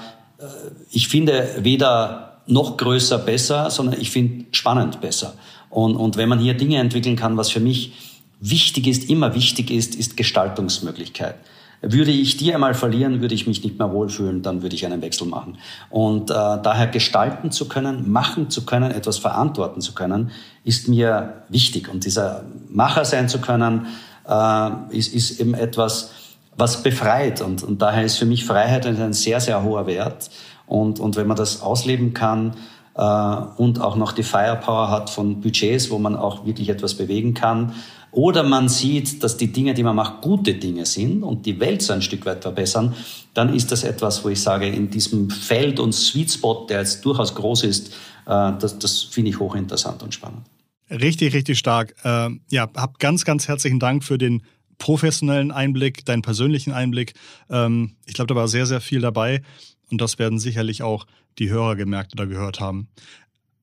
ich 0.92 1.08
finde 1.08 1.50
weder 1.60 2.42
noch 2.48 2.78
größer 2.78 3.18
besser, 3.18 3.70
sondern 3.72 4.00
ich 4.00 4.12
finde 4.12 4.46
spannend 4.52 5.02
besser. 5.02 5.34
Und, 5.70 5.96
und 5.96 6.18
wenn 6.18 6.30
man 6.30 6.40
hier 6.40 6.54
Dinge 6.54 6.78
entwickeln 6.78 7.16
kann, 7.16 7.38
was 7.38 7.50
für 7.50 7.60
mich 7.60 7.94
wichtig 8.40 8.88
ist, 8.88 9.10
immer 9.10 9.34
wichtig 9.34 9.72
ist, 9.72 9.96
ist 9.96 10.18
Gestaltungsmöglichkeit. 10.18 11.36
Würde 11.82 12.12
ich 12.12 12.38
die 12.38 12.54
einmal 12.54 12.74
verlieren, 12.74 13.22
würde 13.22 13.36
ich 13.36 13.48
mich 13.48 13.64
nicht 13.64 13.78
mehr 13.78 13.92
wohlfühlen, 13.92 14.42
dann 14.42 14.62
würde 14.62 14.76
ich 14.76 14.86
einen 14.86 15.02
Wechsel 15.02 15.28
machen. 15.28 15.58
Und 15.90 16.32
äh, 16.32 16.34
daher 16.34 16.88
gestalten 16.88 17.52
zu 17.52 17.68
können, 17.68 18.12
machen 18.12 18.50
zu 18.50 18.66
können, 18.66 18.92
etwas 18.92 19.18
verantworten 19.18 19.82
zu 19.82 19.94
können, 19.94 20.32
ist 20.64 20.88
mir 20.88 21.44
wichtig. 21.50 21.90
Und 21.90 22.06
dieser 22.06 22.46
Macher 22.70 23.06
sein 23.06 23.30
zu 23.30 23.40
können, 23.40 23.88
äh, 24.28 24.70
ist, 24.90 25.14
ist 25.14 25.40
eben 25.40 25.54
etwas, 25.54 26.12
was 26.58 26.84
befreit. 26.84 27.42
Und, 27.42 27.64
und 27.64 27.82
daher 27.82 28.04
ist 28.04 28.18
für 28.18 28.26
mich 28.26 28.46
Freiheit 28.46 28.86
ein 28.86 29.14
sehr, 29.14 29.40
sehr 29.40 29.64
hoher 29.64 29.88
Wert. 29.88 30.30
Und, 30.68 31.00
und 31.00 31.16
wenn 31.16 31.28
man 31.28 31.38
das 31.38 31.62
ausleben 31.62 32.14
kann 32.14 32.56
äh, 32.96 33.02
und 33.02 33.80
auch 33.82 33.96
noch 33.96 34.12
die 34.12 34.24
Firepower 34.24 34.90
hat 34.90 35.10
von 35.10 35.42
Budgets, 35.42 35.92
wo 35.92 36.00
man 36.00 36.16
auch 36.16 36.46
wirklich 36.46 36.70
etwas 36.70 36.96
bewegen 36.96 37.34
kann, 37.34 37.74
oder 38.16 38.44
man 38.44 38.70
sieht, 38.70 39.24
dass 39.24 39.36
die 39.36 39.52
Dinge, 39.52 39.74
die 39.74 39.84
man 39.84 39.98
macht, 39.98 40.22
gute 40.22 40.54
Dinge 40.54 40.86
sind 40.86 41.22
und 41.22 41.46
die 41.46 41.60
Welt 41.60 41.82
so 41.82 41.92
ein 41.92 42.02
Stück 42.02 42.26
weit 42.26 42.44
verbessern, 42.44 42.96
dann 43.34 43.54
ist 43.54 43.74
das 43.74 43.84
etwas, 43.84 44.24
wo 44.24 44.30
ich 44.30 44.42
sage, 44.42 44.70
in 44.70 44.90
diesem 44.90 45.30
Feld 45.30 45.82
und 45.82 45.92
Sweet 45.92 46.32
Spot, 46.32 46.66
der 46.70 46.80
jetzt 46.80 47.04
durchaus 47.04 47.36
groß 47.36 47.64
ist, 47.64 47.90
äh, 48.26 48.54
das, 48.58 48.80
das 48.80 49.02
finde 49.02 49.32
ich 49.32 49.40
hochinteressant 49.40 50.02
und 50.02 50.14
spannend. 50.14 50.44
Richtig, 50.90 51.34
richtig 51.34 51.60
stark. 51.60 51.94
Äh, 52.06 52.30
ja, 52.50 52.70
hab 52.76 53.00
ganz, 53.00 53.26
ganz 53.26 53.50
herzlichen 53.50 53.80
Dank 53.80 54.04
für 54.04 54.18
den 54.18 54.44
professionellen 54.78 55.52
Einblick, 55.52 56.06
deinen 56.06 56.22
persönlichen 56.22 56.72
Einblick. 56.72 57.14
Ähm, 57.50 57.96
ich 58.06 58.14
glaube, 58.14 58.34
da 58.34 58.36
war 58.36 58.48
sehr, 58.48 58.66
sehr 58.66 58.82
viel 58.82 59.02
dabei 59.02 59.42
und 59.92 60.02
das 60.02 60.20
werden 60.20 60.40
sicherlich 60.40 60.84
auch 60.84 61.06
die 61.40 61.50
Hörer 61.50 61.76
gemerkt 61.76 62.14
oder 62.14 62.28
gehört 62.28 62.60
haben. 62.60 62.88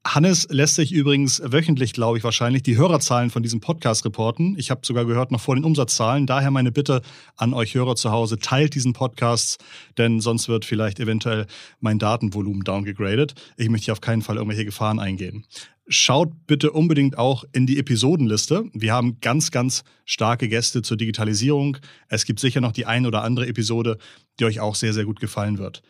Hannes 0.04 0.48
lässt 0.50 0.74
sich 0.74 0.90
übrigens 0.90 1.40
wöchentlich, 1.44 1.92
glaube 1.92 2.18
ich, 2.18 2.24
wahrscheinlich 2.24 2.64
die 2.64 2.76
Hörerzahlen 2.76 3.30
von 3.30 3.44
diesem 3.44 3.60
Podcast 3.60 4.04
reporten. 4.04 4.56
Ich 4.58 4.72
habe 4.72 4.80
sogar 4.84 5.04
gehört 5.04 5.30
noch 5.30 5.40
vor 5.40 5.54
den 5.54 5.64
Umsatzzahlen. 5.64 6.26
Daher 6.26 6.50
meine 6.50 6.72
Bitte 6.72 7.02
an 7.36 7.54
euch 7.54 7.74
Hörer 7.74 7.94
zu 7.94 8.10
Hause, 8.10 8.38
teilt 8.38 8.74
diesen 8.74 8.94
Podcast, 8.94 9.62
denn 9.98 10.20
sonst 10.20 10.48
wird 10.48 10.64
vielleicht 10.64 10.98
eventuell 10.98 11.46
mein 11.78 12.00
Datenvolumen 12.00 12.64
downgegradet. 12.64 13.34
Ich 13.56 13.68
möchte 13.68 13.84
hier 13.84 13.92
auf 13.92 14.00
keinen 14.00 14.22
Fall 14.22 14.36
irgendwelche 14.36 14.64
Gefahren 14.64 14.98
eingehen. 14.98 15.46
Schaut 15.86 16.32
bitte 16.48 16.72
unbedingt 16.72 17.16
auch 17.16 17.44
in 17.52 17.66
die 17.66 17.78
Episodenliste. 17.78 18.64
Wir 18.72 18.92
haben 18.92 19.20
ganz, 19.20 19.52
ganz 19.52 19.84
starke 20.04 20.48
Gäste 20.48 20.82
zur 20.82 20.96
Digitalisierung. 20.96 21.76
Es 22.08 22.24
gibt 22.24 22.40
sicher 22.40 22.60
noch 22.60 22.72
die 22.72 22.86
ein 22.86 23.06
oder 23.06 23.22
andere 23.22 23.46
Episode, 23.46 23.98
die 24.40 24.46
euch 24.46 24.58
auch 24.58 24.74
sehr, 24.74 24.94
sehr 24.94 25.04
gut 25.04 25.20
gefallen 25.20 25.58
wird. 25.58 25.82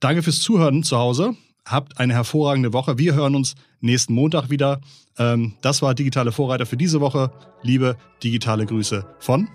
Danke 0.00 0.22
fürs 0.22 0.40
Zuhören 0.40 0.82
zu 0.82 0.98
Hause. 0.98 1.34
Habt 1.68 2.00
eine 2.00 2.14
hervorragende 2.14 2.72
Woche. 2.72 2.98
Wir 2.98 3.14
hören 3.14 3.34
uns 3.34 3.54
nächsten 3.80 4.14
Montag 4.14 4.50
wieder. 4.50 4.80
Ähm, 5.18 5.54
das 5.60 5.82
war 5.82 5.94
Digitale 5.94 6.32
Vorreiter 6.32 6.66
für 6.66 6.76
diese 6.76 7.00
Woche. 7.00 7.30
Liebe 7.62 7.96
digitale 8.22 8.66
Grüße 8.66 9.04
von 9.18 9.48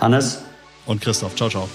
Hannes 0.00 0.42
und 0.86 1.00
Christoph. 1.00 1.34
Ciao, 1.36 1.50
ciao. 1.50 1.68